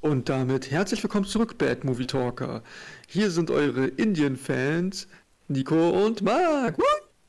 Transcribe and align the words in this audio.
Und 0.00 0.28
damit 0.28 0.70
herzlich 0.70 1.02
willkommen 1.02 1.24
zurück, 1.24 1.58
Bad 1.58 1.84
Movie 1.84 2.06
Talker. 2.06 2.62
Hier 3.06 3.30
sind 3.30 3.50
eure 3.50 3.86
Indien-Fans, 3.86 5.08
Nico 5.48 5.90
und 6.04 6.22
Marc. 6.22 6.76
Woo! 6.76 6.84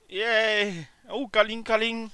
Yay! 0.09 0.87
Oh, 1.09 1.27
Galing, 1.27 1.63
Galing. 1.63 2.11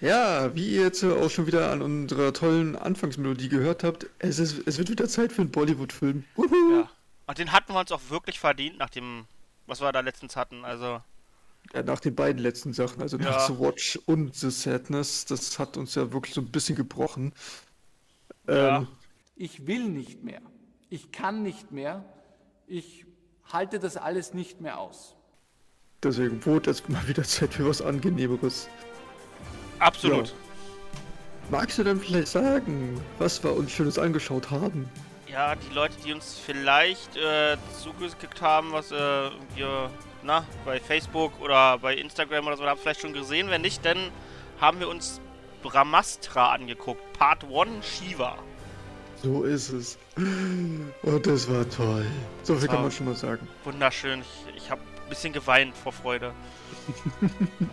Ja, 0.00 0.54
wie 0.54 0.68
ihr 0.68 0.82
jetzt 0.82 1.02
auch 1.02 1.30
schon 1.30 1.46
wieder 1.46 1.72
an 1.72 1.82
unserer 1.82 2.32
tollen 2.32 2.76
Anfangsmelodie 2.76 3.48
gehört 3.48 3.82
habt, 3.84 4.06
es, 4.18 4.38
ist, 4.38 4.62
es 4.66 4.78
wird 4.78 4.90
wieder 4.90 5.08
Zeit 5.08 5.32
für 5.32 5.42
einen 5.42 5.50
Bollywood-Film. 5.50 6.24
Ja. 6.36 6.88
Und 7.26 7.38
den 7.38 7.52
hatten 7.52 7.72
wir 7.72 7.80
uns 7.80 7.90
auch 7.90 8.02
wirklich 8.10 8.38
verdient, 8.38 8.78
nach 8.78 8.90
dem, 8.90 9.24
was 9.66 9.80
wir 9.80 9.92
da 9.92 10.00
letztens 10.00 10.36
hatten. 10.36 10.64
Also. 10.64 11.00
Ja, 11.74 11.82
nach 11.82 11.98
den 12.00 12.14
beiden 12.14 12.40
letzten 12.40 12.72
Sachen, 12.72 13.02
also 13.02 13.16
nach 13.16 13.24
Ja. 13.26 13.46
The 13.46 13.58
Watch 13.58 13.98
und 14.06 14.34
The 14.36 14.50
Sadness, 14.50 15.24
das 15.24 15.58
hat 15.58 15.76
uns 15.76 15.94
ja 15.96 16.12
wirklich 16.12 16.34
so 16.34 16.40
ein 16.40 16.50
bisschen 16.52 16.76
gebrochen. 16.76 17.32
Ja. 18.48 18.78
Ähm, 18.78 18.88
Ich 19.34 19.66
will 19.66 19.88
nicht 19.88 20.22
mehr. 20.22 20.40
Ich 20.88 21.10
kann 21.12 21.42
nicht 21.42 21.72
mehr. 21.72 22.04
Ich 22.68 23.04
halte 23.52 23.78
das 23.80 23.96
alles 23.96 24.32
nicht 24.34 24.60
mehr 24.60 24.78
aus. 24.78 25.16
deswegen 26.02 26.44
wurde 26.46 26.70
jetzt 26.70 26.88
mal 26.88 27.06
wieder 27.08 27.24
Zeit 27.24 27.54
für 27.54 27.68
was 27.68 27.82
Angenehmeres. 27.82 28.68
Absolut. 29.80 30.34
Magst 31.50 31.78
du 31.78 31.84
denn 31.84 32.00
vielleicht 32.00 32.28
sagen, 32.28 33.00
was 33.18 33.42
wir 33.44 33.52
uns 33.54 33.70
Schönes 33.72 33.98
angeschaut 33.98 34.50
haben? 34.50 34.88
Ja, 35.36 35.54
die 35.54 35.74
Leute, 35.74 35.94
die 36.02 36.14
uns 36.14 36.38
vielleicht 36.38 37.14
äh, 37.14 37.58
zugeschickt 37.82 38.40
haben, 38.40 38.72
was 38.72 38.90
äh, 38.90 38.96
wir, 39.54 39.90
na, 40.22 40.46
bei 40.64 40.80
Facebook 40.80 41.38
oder 41.42 41.76
bei 41.76 41.94
Instagram 41.94 42.46
oder 42.46 42.56
so, 42.56 42.64
haben 42.64 42.80
vielleicht 42.80 43.02
schon 43.02 43.12
gesehen. 43.12 43.50
Wenn 43.50 43.60
nicht, 43.60 43.84
dann 43.84 43.98
haben 44.62 44.80
wir 44.80 44.88
uns 44.88 45.20
Brahmastra 45.62 46.54
angeguckt. 46.54 47.02
Part 47.18 47.44
1 47.44 47.84
Shiva. 47.86 48.38
So 49.22 49.42
ist 49.42 49.68
es. 49.68 49.98
Und 50.16 51.26
das 51.26 51.50
war 51.50 51.68
toll. 51.68 52.06
So 52.42 52.56
viel 52.56 52.68
kann 52.68 52.80
man 52.80 52.90
schon 52.90 53.04
mal 53.04 53.14
sagen. 53.14 53.46
Wunderschön. 53.64 54.22
Ich, 54.22 54.56
ich 54.56 54.70
habe 54.70 54.80
ein 54.80 55.08
bisschen 55.10 55.34
geweint 55.34 55.76
vor 55.76 55.92
Freude. 55.92 56.32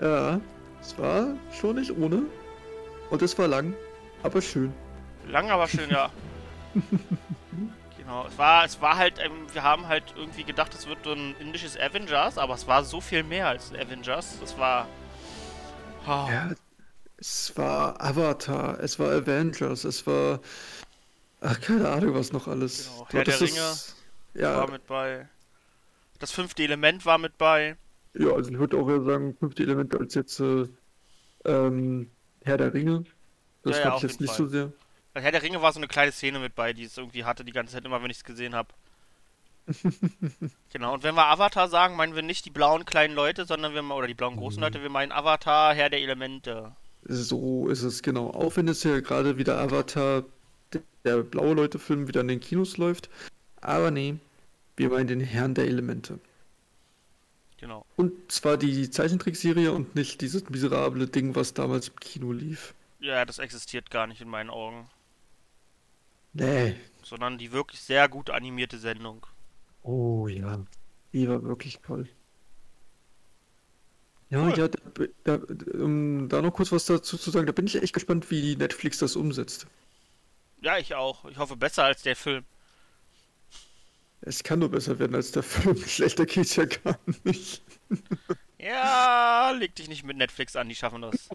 Ja, 0.00 0.40
es 0.80 0.96
war 0.96 1.34
schon 1.58 1.74
nicht 1.76 1.90
ohne. 1.90 2.22
Und 3.10 3.20
es 3.20 3.36
war 3.36 3.48
lang, 3.48 3.74
aber 4.22 4.40
schön. 4.40 4.72
Lang, 5.28 5.50
aber 5.50 5.68
schön, 5.68 5.90
ja. 5.90 6.10
genau. 7.98 8.26
Es 8.26 8.38
war, 8.38 8.64
es 8.64 8.80
war 8.80 8.96
halt, 8.96 9.18
ähm, 9.22 9.46
wir 9.52 9.62
haben 9.62 9.86
halt 9.88 10.04
irgendwie 10.16 10.44
gedacht, 10.44 10.74
es 10.74 10.86
wird 10.86 10.98
so 11.04 11.12
ein 11.12 11.34
indisches 11.38 11.78
Avengers, 11.78 12.38
aber 12.38 12.54
es 12.54 12.66
war 12.66 12.84
so 12.84 13.00
viel 13.00 13.22
mehr 13.22 13.48
als 13.48 13.70
ein 13.72 13.76
Avengers. 13.80 14.38
Es 14.42 14.56
war. 14.58 14.86
Oh, 16.06 16.26
Ja, 16.30 16.50
es 17.18 17.52
war 17.56 18.00
Avatar, 18.02 18.78
es 18.80 18.98
war 18.98 19.10
Avengers, 19.10 19.84
es 19.84 20.06
war. 20.06 20.40
Ach, 21.40 21.60
keine 21.60 21.88
Ahnung, 21.88 22.14
was 22.14 22.32
noch 22.32 22.48
alles. 22.48 22.86
Genau, 22.90 23.06
Herr 23.10 23.24
der 23.24 23.40
Ringe 23.40 23.54
das- 23.56 23.96
Ja, 24.34 24.56
war 24.56 24.70
mit 24.70 24.86
bei. 24.86 25.28
Das 26.18 26.32
fünfte 26.32 26.62
Element 26.64 27.04
war 27.06 27.18
mit 27.18 27.38
bei. 27.38 27.76
ja, 28.14 28.32
also 28.32 28.50
ich 28.50 28.58
würde 28.58 28.76
auch 28.76 28.88
eher 28.88 29.02
sagen, 29.02 29.36
fünfte 29.38 29.62
Element 29.62 29.94
als 29.94 30.14
jetzt 30.14 30.40
äh, 30.40 30.66
ähm, 31.44 32.10
Herr 32.44 32.56
der 32.56 32.72
Ringe. 32.74 33.04
Das 33.62 33.78
Ja, 33.78 33.84
ja, 33.90 33.96
ich 33.96 34.02
jetzt 34.02 34.20
nicht 34.20 34.30
Fall. 34.30 34.36
so 34.38 34.46
sehr. 34.46 34.72
Bei 35.14 35.22
Herr 35.22 35.32
der 35.32 35.42
Ringe 35.42 35.62
war 35.62 35.72
so 35.72 35.80
eine 35.80 35.88
kleine 35.88 36.12
Szene 36.12 36.38
mit 36.38 36.54
bei, 36.54 36.72
die 36.72 36.84
es 36.84 36.96
irgendwie 36.96 37.24
hatte 37.24 37.44
die 37.44 37.52
ganze 37.52 37.74
Zeit 37.74 37.84
immer, 37.84 38.02
wenn 38.02 38.10
ich 38.10 38.18
es 38.18 38.24
gesehen 38.24 38.54
habe. 38.54 38.68
genau, 40.72 40.94
und 40.94 41.02
wenn 41.02 41.14
wir 41.14 41.26
Avatar 41.26 41.68
sagen, 41.68 41.96
meinen 41.96 42.14
wir 42.14 42.22
nicht 42.22 42.44
die 42.44 42.50
blauen 42.50 42.84
kleinen 42.84 43.14
Leute, 43.14 43.44
sondern 43.44 43.74
wir 43.74 43.84
oder 43.94 44.06
die 44.06 44.14
blauen 44.14 44.34
Mhm. 44.34 44.38
großen 44.38 44.62
Leute, 44.62 44.82
wir 44.82 44.90
meinen 44.90 45.12
Avatar, 45.12 45.74
Herr 45.74 45.90
der 45.90 46.00
Elemente. 46.00 46.72
So 47.04 47.68
ist 47.68 47.82
es 47.82 48.02
genau. 48.02 48.30
Auch 48.30 48.56
wenn 48.56 48.68
es 48.68 48.82
ja 48.82 49.00
gerade 49.00 49.38
wieder 49.38 49.58
Avatar, 49.58 50.24
der, 50.72 50.82
der 51.04 51.22
blaue 51.22 51.54
Leute-Film, 51.54 52.08
wieder 52.08 52.20
in 52.22 52.28
den 52.28 52.40
Kinos 52.40 52.76
läuft. 52.76 53.08
Aber 53.60 53.90
nee, 53.90 54.16
wir 54.76 54.90
meinen 54.90 55.06
den 55.06 55.20
Herrn 55.20 55.54
der 55.54 55.66
Elemente. 55.66 56.18
Genau. 57.58 57.84
Und 57.96 58.30
zwar 58.30 58.56
die 58.56 58.88
Zeichentrickserie 58.88 59.72
und 59.72 59.94
nicht 59.94 60.20
dieses 60.20 60.48
miserable 60.48 61.08
Ding, 61.08 61.34
was 61.34 61.54
damals 61.54 61.88
im 61.88 61.96
Kino 61.96 62.32
lief. 62.32 62.74
Ja, 63.00 63.24
das 63.24 63.38
existiert 63.38 63.90
gar 63.90 64.06
nicht 64.06 64.20
in 64.20 64.28
meinen 64.28 64.50
Augen. 64.50 64.88
Nee. 66.38 66.76
Sondern 67.02 67.38
die 67.38 67.52
wirklich 67.52 67.80
sehr 67.80 68.08
gut 68.08 68.30
animierte 68.30 68.78
Sendung. 68.78 69.26
Oh 69.82 70.28
ja. 70.28 70.64
Die 71.12 71.28
war 71.28 71.42
wirklich 71.42 71.78
toll. 71.80 72.08
Ja, 74.30 74.42
Cool. 74.46 74.58
ja, 74.58 74.68
da, 74.68 74.78
da, 75.24 75.34
um 75.82 76.28
da 76.28 76.42
noch 76.42 76.52
kurz 76.52 76.70
was 76.70 76.84
dazu 76.84 77.16
zu 77.16 77.30
sagen, 77.30 77.46
da 77.46 77.52
bin 77.52 77.66
ich 77.66 77.82
echt 77.82 77.94
gespannt, 77.94 78.30
wie 78.30 78.56
Netflix 78.56 78.98
das 78.98 79.16
umsetzt. 79.16 79.66
Ja, 80.60 80.76
ich 80.76 80.94
auch. 80.94 81.24
Ich 81.26 81.38
hoffe 81.38 81.56
besser 81.56 81.84
als 81.84 82.02
der 82.02 82.14
Film. 82.16 82.44
Es 84.20 84.42
kann 84.42 84.58
nur 84.58 84.70
besser 84.70 84.98
werden 84.98 85.14
als 85.14 85.30
der 85.32 85.42
Film. 85.44 85.76
Schlechter 85.86 86.26
geht's 86.26 86.56
ja 86.56 86.66
gar 86.66 86.98
nicht. 87.24 87.62
Ja, 88.58 89.50
leg 89.56 89.74
dich 89.76 89.88
nicht 89.88 90.04
mit 90.04 90.16
Netflix 90.18 90.56
an, 90.56 90.68
die 90.68 90.74
schaffen 90.74 91.00
das. 91.00 91.28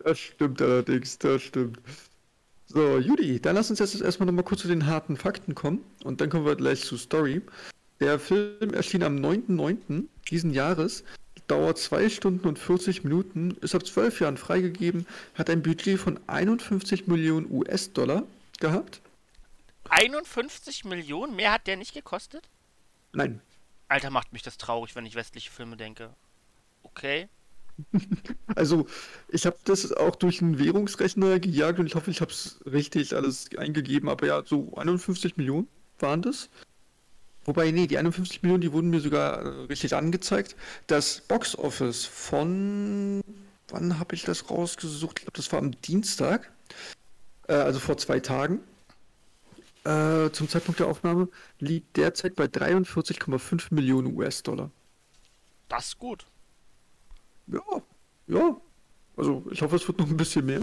Das 0.00 0.18
stimmt 0.18 0.60
allerdings, 0.60 1.18
das 1.18 1.42
stimmt. 1.42 1.80
So, 2.70 2.98
Judy, 2.98 3.40
dann 3.40 3.54
lass 3.54 3.70
uns 3.70 3.78
jetzt 3.78 3.98
erstmal 3.98 4.26
nochmal 4.26 4.44
kurz 4.44 4.60
zu 4.60 4.68
den 4.68 4.84
harten 4.84 5.16
Fakten 5.16 5.54
kommen 5.54 5.82
und 6.04 6.20
dann 6.20 6.28
kommen 6.28 6.44
wir 6.44 6.54
gleich 6.54 6.84
zur 6.84 6.98
Story. 6.98 7.40
Der 7.98 8.18
Film 8.18 8.74
erschien 8.74 9.02
am 9.02 9.16
9.9. 9.16 10.04
diesen 10.30 10.52
Jahres, 10.52 11.02
dauert 11.46 11.78
2 11.78 12.10
Stunden 12.10 12.46
und 12.46 12.58
40 12.58 13.04
Minuten, 13.04 13.52
ist 13.62 13.74
ab 13.74 13.86
12 13.86 14.20
Jahren 14.20 14.36
freigegeben, 14.36 15.06
hat 15.34 15.48
ein 15.48 15.62
Budget 15.62 15.98
von 15.98 16.20
51 16.26 17.06
Millionen 17.06 17.50
US-Dollar 17.50 18.24
gehabt. 18.60 19.00
51 19.88 20.84
Millionen? 20.84 21.36
Mehr 21.36 21.52
hat 21.52 21.66
der 21.66 21.78
nicht 21.78 21.94
gekostet? 21.94 22.50
Nein, 23.14 23.40
Alter, 23.88 24.10
macht 24.10 24.34
mich 24.34 24.42
das 24.42 24.58
traurig, 24.58 24.94
wenn 24.94 25.06
ich 25.06 25.14
westliche 25.14 25.50
Filme 25.50 25.78
denke. 25.78 26.10
Okay. 26.82 27.28
Also 28.54 28.86
ich 29.28 29.46
habe 29.46 29.56
das 29.64 29.92
auch 29.92 30.16
durch 30.16 30.42
einen 30.42 30.58
Währungsrechner 30.58 31.38
gejagt 31.40 31.78
und 31.78 31.86
ich 31.86 31.94
hoffe, 31.94 32.10
ich 32.10 32.20
habe 32.20 32.30
es 32.30 32.60
richtig 32.66 33.14
alles 33.14 33.50
eingegeben, 33.56 34.08
aber 34.08 34.26
ja, 34.26 34.42
so 34.44 34.74
51 34.76 35.36
Millionen 35.36 35.68
waren 35.98 36.22
das. 36.22 36.48
Wobei, 37.44 37.70
nee, 37.70 37.86
die 37.86 37.96
51 37.96 38.42
Millionen, 38.42 38.60
die 38.60 38.72
wurden 38.72 38.90
mir 38.90 39.00
sogar 39.00 39.42
äh, 39.42 39.48
richtig 39.66 39.94
angezeigt. 39.94 40.54
Das 40.86 41.22
Box 41.22 41.56
Office 41.56 42.04
von, 42.04 43.22
wann 43.68 43.98
habe 43.98 44.14
ich 44.14 44.22
das 44.22 44.50
rausgesucht? 44.50 45.20
Ich 45.20 45.24
glaube, 45.24 45.36
das 45.36 45.50
war 45.50 45.58
am 45.58 45.72
Dienstag, 45.80 46.52
äh, 47.48 47.54
also 47.54 47.78
vor 47.78 47.96
zwei 47.96 48.20
Tagen. 48.20 48.60
Äh, 49.84 50.30
zum 50.32 50.48
Zeitpunkt 50.50 50.80
der 50.80 50.88
Aufnahme 50.88 51.28
liegt 51.58 51.96
derzeit 51.96 52.36
bei 52.36 52.44
43,5 52.44 53.72
Millionen 53.72 54.14
US-Dollar. 54.14 54.70
Das 55.70 55.86
ist 55.86 55.98
gut. 55.98 56.26
Ja, 57.52 57.82
ja. 58.26 58.56
Also 59.16 59.44
ich 59.50 59.60
hoffe, 59.62 59.76
es 59.76 59.86
wird 59.88 59.98
noch 59.98 60.08
ein 60.08 60.16
bisschen 60.16 60.46
mehr. 60.46 60.62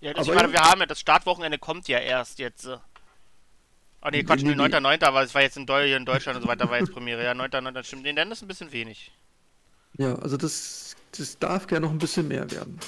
Ja, 0.00 0.14
das, 0.14 0.26
Aber 0.26 0.36
ich 0.36 0.42
meine, 0.42 0.52
wir 0.52 0.62
haben 0.62 0.80
ja, 0.80 0.86
das 0.86 1.00
Startwochenende 1.00 1.58
kommt 1.58 1.88
ja 1.88 1.98
erst 1.98 2.38
jetzt. 2.38 2.66
Ah, 2.66 4.10
nee, 4.10 4.22
Quatsch, 4.22 4.42
Nee, 4.42 4.54
nee, 4.54 4.68
nee. 4.68 4.76
9.9., 4.76 5.04
aber 5.04 5.22
es 5.22 5.34
war 5.34 5.42
jetzt 5.42 5.58
in, 5.58 5.66
Deutschland 5.66 6.36
und 6.36 6.42
so 6.42 6.48
weiter, 6.48 6.70
war 6.70 6.78
jetzt 6.78 6.92
Premiere. 6.92 7.22
Ja, 7.22 7.32
9.9. 7.32 7.84
stimmt. 7.84 8.02
Nee, 8.04 8.14
dann 8.14 8.32
ist 8.32 8.40
ein 8.40 8.48
bisschen 8.48 8.72
wenig. 8.72 9.12
Ja, 9.98 10.14
also 10.14 10.38
das, 10.38 10.96
das 11.16 11.38
darf 11.38 11.66
gerne 11.66 11.86
noch 11.86 11.92
ein 11.92 11.98
bisschen 11.98 12.28
mehr 12.28 12.50
werden. 12.50 12.80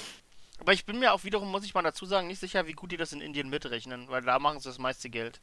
Aber 0.58 0.72
ich 0.72 0.86
bin 0.86 1.00
mir 1.00 1.12
auch 1.12 1.24
wiederum, 1.24 1.50
muss 1.50 1.64
ich 1.64 1.74
mal 1.74 1.82
dazu 1.82 2.06
sagen, 2.06 2.28
nicht 2.28 2.40
sicher, 2.40 2.66
wie 2.66 2.72
gut 2.72 2.92
die 2.92 2.96
das 2.96 3.12
in 3.12 3.20
Indien 3.20 3.50
mitrechnen, 3.50 4.08
weil 4.08 4.22
da 4.22 4.38
machen 4.38 4.60
sie 4.60 4.68
das 4.68 4.78
meiste 4.78 5.10
Geld. 5.10 5.40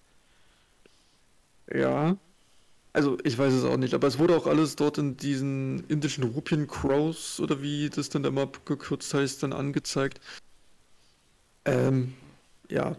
Ja. 1.71 2.15
Also 2.91 3.17
ich 3.23 3.37
weiß 3.37 3.53
es 3.53 3.65
auch 3.65 3.77
nicht, 3.77 3.93
aber 3.93 4.07
es 4.07 4.17
wurde 4.17 4.35
auch 4.35 4.47
alles 4.47 4.75
dort 4.75 4.97
in 4.97 5.15
diesen 5.15 5.85
indischen 5.87 6.23
Rupien 6.23 6.67
Crows 6.67 7.39
oder 7.39 7.61
wie 7.61 7.89
das 7.89 8.09
dann 8.09 8.23
immer 8.25 8.49
gekürzt 8.65 9.13
heißt, 9.13 9.43
dann 9.43 9.53
angezeigt. 9.53 10.19
Ähm, 11.65 12.15
ja. 12.67 12.95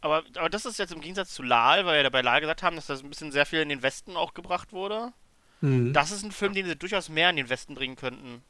Aber, 0.00 0.22
aber 0.36 0.48
das 0.48 0.64
ist 0.64 0.78
jetzt 0.78 0.92
im 0.92 1.02
Gegensatz 1.02 1.34
zu 1.34 1.42
Lal, 1.42 1.84
weil 1.84 1.98
wir 1.98 2.02
ja 2.02 2.08
bei 2.08 2.22
Lal 2.22 2.40
gesagt 2.40 2.62
haben, 2.62 2.76
dass 2.76 2.86
das 2.86 3.02
ein 3.02 3.10
bisschen 3.10 3.30
sehr 3.30 3.44
viel 3.44 3.60
in 3.60 3.68
den 3.68 3.82
Westen 3.82 4.16
auch 4.16 4.32
gebracht 4.32 4.72
wurde. 4.72 5.12
Hm. 5.60 5.92
Das 5.92 6.10
ist 6.10 6.24
ein 6.24 6.32
Film, 6.32 6.54
den 6.54 6.66
sie 6.66 6.76
durchaus 6.76 7.10
mehr 7.10 7.28
in 7.28 7.36
den 7.36 7.50
Westen 7.50 7.74
bringen 7.74 7.96
könnten. 7.96 8.42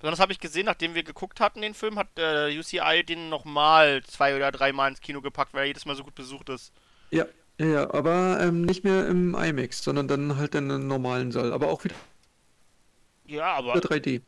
Besonders 0.00 0.18
habe 0.18 0.32
ich 0.32 0.40
gesehen, 0.40 0.66
nachdem 0.66 0.96
wir 0.96 1.04
geguckt 1.04 1.38
hatten, 1.38 1.62
den 1.62 1.74
Film, 1.74 1.96
hat 1.96 2.08
äh, 2.18 2.58
UCI 2.58 3.04
den 3.06 3.28
nochmal 3.28 4.02
zwei 4.02 4.34
oder 4.34 4.50
dreimal 4.50 4.90
ins 4.90 5.00
Kino 5.00 5.20
gepackt, 5.20 5.54
weil 5.54 5.60
er 5.60 5.66
jedes 5.68 5.86
Mal 5.86 5.94
so 5.94 6.02
gut 6.02 6.16
besucht 6.16 6.48
ist. 6.48 6.72
Ja, 7.12 7.24
ja, 7.58 7.66
ja, 7.66 7.94
aber 7.94 8.40
ähm, 8.40 8.62
nicht 8.62 8.84
mehr 8.84 9.06
im 9.08 9.34
IMAX, 9.34 9.82
sondern 9.82 10.06
dann 10.08 10.36
halt 10.36 10.54
in 10.54 10.70
einem 10.70 10.86
normalen 10.86 11.32
Saal. 11.32 11.52
Aber 11.52 11.68
auch 11.68 11.84
wieder 11.84 11.96
Ja, 13.24 13.52
aber, 13.54 13.80
3D. 13.80 14.22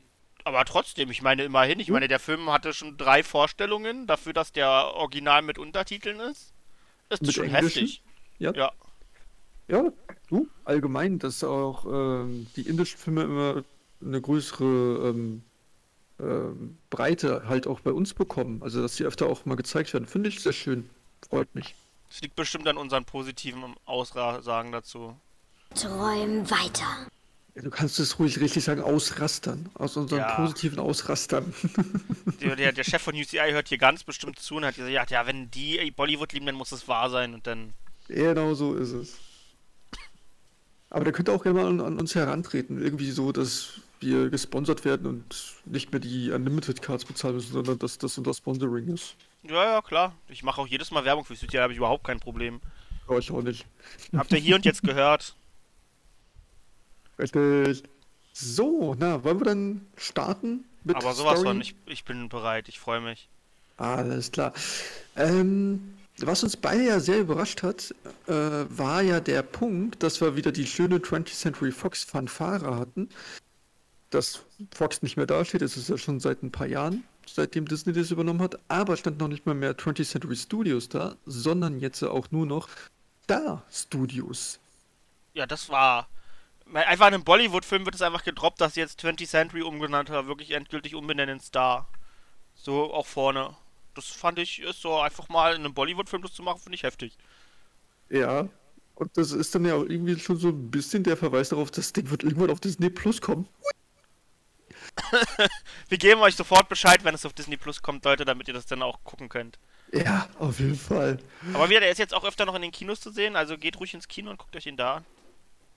aber 0.44 0.64
trotzdem, 0.64 1.10
ich 1.10 1.22
meine 1.22 1.44
immerhin, 1.44 1.80
ich 1.80 1.90
meine, 1.90 2.08
der 2.08 2.20
Film 2.20 2.50
hatte 2.50 2.72
schon 2.74 2.96
drei 2.96 3.22
Vorstellungen 3.22 4.06
dafür, 4.06 4.32
dass 4.34 4.52
der 4.52 4.68
Original 4.94 5.42
mit 5.42 5.58
Untertiteln 5.58 6.20
ist. 6.20 6.54
Ist 7.10 7.26
Mit 7.26 7.32
schon 7.32 7.48
Englischen? 7.48 7.50
heftig. 7.50 8.04
Ja. 8.38 8.54
Ja. 8.54 8.72
Ja, 9.68 9.92
du, 10.28 10.48
allgemein, 10.64 11.18
dass 11.18 11.42
auch 11.44 11.86
ähm, 11.86 12.46
die 12.56 12.62
indischen 12.68 12.98
Filme 12.98 13.22
immer 13.24 13.64
eine 14.02 14.20
größere 14.20 15.08
ähm, 15.10 15.44
ähm, 16.20 16.78
Breite 16.90 17.48
halt 17.48 17.66
auch 17.66 17.80
bei 17.80 17.92
uns 17.92 18.14
bekommen. 18.14 18.62
Also, 18.62 18.82
dass 18.82 18.96
sie 18.96 19.04
öfter 19.06 19.26
auch 19.28 19.46
mal 19.46 19.56
gezeigt 19.56 19.92
werden. 19.94 20.06
Finde 20.06 20.30
ich 20.30 20.40
sehr 20.42 20.52
schön. 20.54 20.90
Freut 21.30 21.54
mich. 21.54 21.76
Das 22.08 22.20
liegt 22.20 22.36
bestimmt 22.36 22.66
an 22.68 22.76
unseren 22.76 23.04
positiven 23.04 23.74
Aussagen 23.86 24.72
dazu. 24.72 25.16
Träum 25.74 26.48
weiter. 26.50 27.08
Ja, 27.56 27.62
du 27.62 27.70
kannst 27.70 27.98
es 28.00 28.18
ruhig 28.18 28.40
richtig 28.40 28.64
sagen, 28.64 28.82
ausrastern. 28.82 29.68
Aus 29.74 29.96
unseren 29.96 30.20
Ja. 30.20 30.36
positiven 30.36 30.78
Ausrastern. 30.78 31.54
Der, 32.40 32.56
der, 32.56 32.72
der 32.72 32.84
Chef 32.84 33.00
von 33.00 33.14
UCI 33.14 33.50
hört 33.52 33.68
hier 33.68 33.78
ganz 33.78 34.02
bestimmt 34.04 34.38
zu 34.38 34.56
und 34.56 34.64
hat 34.64 34.74
gesagt, 34.76 35.10
ja, 35.10 35.26
wenn 35.26 35.50
die 35.50 35.90
Bollywood 35.92 36.32
lieben, 36.32 36.46
dann 36.46 36.56
muss 36.56 36.72
es 36.72 36.88
wahr 36.88 37.08
sein 37.10 37.32
und 37.32 37.46
dann. 37.46 37.72
genau 38.08 38.54
so 38.54 38.74
ist 38.74 38.90
es. 38.92 39.14
Aber 40.90 41.04
der 41.04 41.12
könnte 41.12 41.32
auch 41.32 41.42
gerne 41.42 41.60
mal 41.60 41.66
an, 41.68 41.80
an 41.80 41.98
uns 41.98 42.14
herantreten. 42.14 42.82
Irgendwie 42.82 43.10
so, 43.10 43.32
dass 43.32 43.80
wir 44.00 44.28
gesponsert 44.30 44.84
werden 44.84 45.06
und 45.06 45.54
nicht 45.64 45.90
mehr 45.92 46.00
die 46.00 46.30
Unlimited 46.30 46.82
Cards 46.82 47.04
bezahlen 47.04 47.36
müssen, 47.36 47.52
sondern 47.52 47.78
dass 47.78 47.98
das 47.98 48.18
unser 48.18 48.34
Sponsoring 48.34 48.88
ist. 48.92 49.16
Ja, 49.48 49.64
ja, 49.64 49.82
klar. 49.82 50.14
Ich 50.28 50.42
mache 50.42 50.60
auch 50.60 50.66
jedes 50.66 50.90
Mal 50.90 51.04
Werbung 51.04 51.24
für 51.24 51.34
da 51.34 51.62
habe 51.62 51.72
ich 51.72 51.78
überhaupt 51.78 52.04
kein 52.04 52.20
Problem. 52.20 52.60
Ja, 53.08 53.18
ich 53.18 53.30
auch 53.30 53.42
nicht. 53.42 53.66
Habt 54.16 54.32
ihr 54.32 54.38
hier 54.38 54.56
und 54.56 54.64
jetzt 54.64 54.82
gehört? 54.82 55.34
Richtig. 57.18 57.82
So, 58.32 58.96
na, 58.98 59.22
wollen 59.22 59.40
wir 59.40 59.44
dann 59.44 59.86
starten 59.96 60.64
mit 60.82 60.96
Aber 60.96 61.14
sowas 61.14 61.38
Story? 61.38 61.48
von, 61.48 61.60
ich, 61.60 61.76
ich 61.86 62.04
bin 62.04 62.28
bereit, 62.28 62.68
ich 62.68 62.80
freue 62.80 63.00
mich. 63.00 63.28
Alles 63.76 64.32
klar. 64.32 64.52
Ähm, 65.16 65.94
was 66.18 66.42
uns 66.42 66.56
beide 66.56 66.84
ja 66.84 67.00
sehr 67.00 67.20
überrascht 67.20 67.62
hat, 67.62 67.94
äh, 68.26 68.32
war 68.32 69.02
ja 69.02 69.20
der 69.20 69.42
Punkt, 69.42 70.02
dass 70.02 70.20
wir 70.20 70.36
wieder 70.36 70.52
die 70.52 70.66
schöne 70.66 70.98
20th 70.98 71.34
Century 71.34 71.72
Fox 71.72 72.04
Fanfare 72.04 72.76
hatten. 72.76 73.08
Dass 74.10 74.44
Fox 74.72 75.02
nicht 75.02 75.16
mehr 75.16 75.26
dasteht, 75.26 75.62
das 75.62 75.76
ist 75.76 75.88
ja 75.88 75.98
schon 75.98 76.20
seit 76.20 76.42
ein 76.42 76.52
paar 76.52 76.68
Jahren, 76.68 77.02
seitdem 77.26 77.66
Disney 77.66 77.92
das 77.92 78.10
übernommen 78.10 78.42
hat, 78.42 78.58
aber 78.68 78.96
stand 78.96 79.18
noch 79.18 79.28
nicht 79.28 79.46
mal 79.46 79.54
mehr 79.54 79.76
20th 79.76 80.10
Century 80.10 80.36
Studios 80.36 80.88
da, 80.88 81.16
sondern 81.26 81.80
jetzt 81.80 82.02
auch 82.02 82.30
nur 82.30 82.46
noch 82.46 82.68
Star 83.24 83.62
Studios. 83.70 84.60
Ja, 85.34 85.46
das 85.46 85.68
war. 85.68 86.08
Einfach 86.72 87.08
in 87.08 87.14
einem 87.14 87.24
Bollywood-Film 87.24 87.84
wird 87.84 87.94
es 87.94 88.02
einfach 88.02 88.24
gedroppt, 88.24 88.60
dass 88.60 88.74
jetzt 88.74 89.04
20th 89.04 89.28
Century 89.28 89.62
umgenannt 89.62 90.10
hat, 90.10 90.26
wirklich 90.26 90.52
endgültig 90.52 90.94
umbenennen 90.94 91.36
in 91.36 91.40
Star. 91.40 91.86
So 92.54 92.92
auch 92.92 93.06
vorne. 93.06 93.54
Das 93.94 94.06
fand 94.06 94.38
ich, 94.38 94.60
ist 94.60 94.80
so 94.80 94.98
einfach 94.98 95.28
mal 95.28 95.54
in 95.54 95.60
einem 95.60 95.74
Bollywood-Film 95.74 96.22
das 96.22 96.32
zu 96.32 96.42
machen, 96.42 96.60
finde 96.60 96.76
ich 96.76 96.82
heftig. 96.82 97.16
Ja, 98.08 98.48
und 98.94 99.16
das 99.16 99.32
ist 99.32 99.54
dann 99.54 99.64
ja 99.64 99.74
auch 99.74 99.84
irgendwie 99.84 100.18
schon 100.18 100.36
so 100.36 100.48
ein 100.48 100.70
bisschen 100.70 101.02
der 101.02 101.16
Verweis 101.16 101.48
darauf, 101.48 101.70
das 101.70 101.92
Ding 101.92 102.10
wird 102.10 102.22
irgendwann 102.22 102.50
auf 102.50 102.60
Disney 102.60 102.90
Plus 102.90 103.20
kommen. 103.20 103.48
Wir 105.88 105.98
geben 105.98 106.20
euch 106.20 106.36
sofort 106.36 106.68
Bescheid, 106.68 107.04
wenn 107.04 107.14
es 107.14 107.26
auf 107.26 107.32
Disney 107.32 107.56
Plus 107.56 107.82
kommt, 107.82 108.04
Leute, 108.04 108.24
damit 108.24 108.48
ihr 108.48 108.54
das 108.54 108.66
dann 108.66 108.82
auch 108.82 109.02
gucken 109.04 109.28
könnt. 109.28 109.58
Ja, 109.92 110.28
auf 110.38 110.58
jeden 110.60 110.76
Fall. 110.76 111.18
Aber 111.52 111.68
wieder, 111.70 111.80
der 111.80 111.90
ist 111.90 111.98
jetzt 111.98 112.14
auch 112.14 112.24
öfter 112.24 112.46
noch 112.46 112.54
in 112.54 112.62
den 112.62 112.72
Kinos 112.72 113.00
zu 113.00 113.10
sehen, 113.10 113.36
also 113.36 113.58
geht 113.58 113.78
ruhig 113.78 113.94
ins 113.94 114.08
Kino 114.08 114.30
und 114.30 114.38
guckt 114.38 114.56
euch 114.56 114.66
ihn 114.66 114.76
da 114.76 114.96
an. 114.96 115.06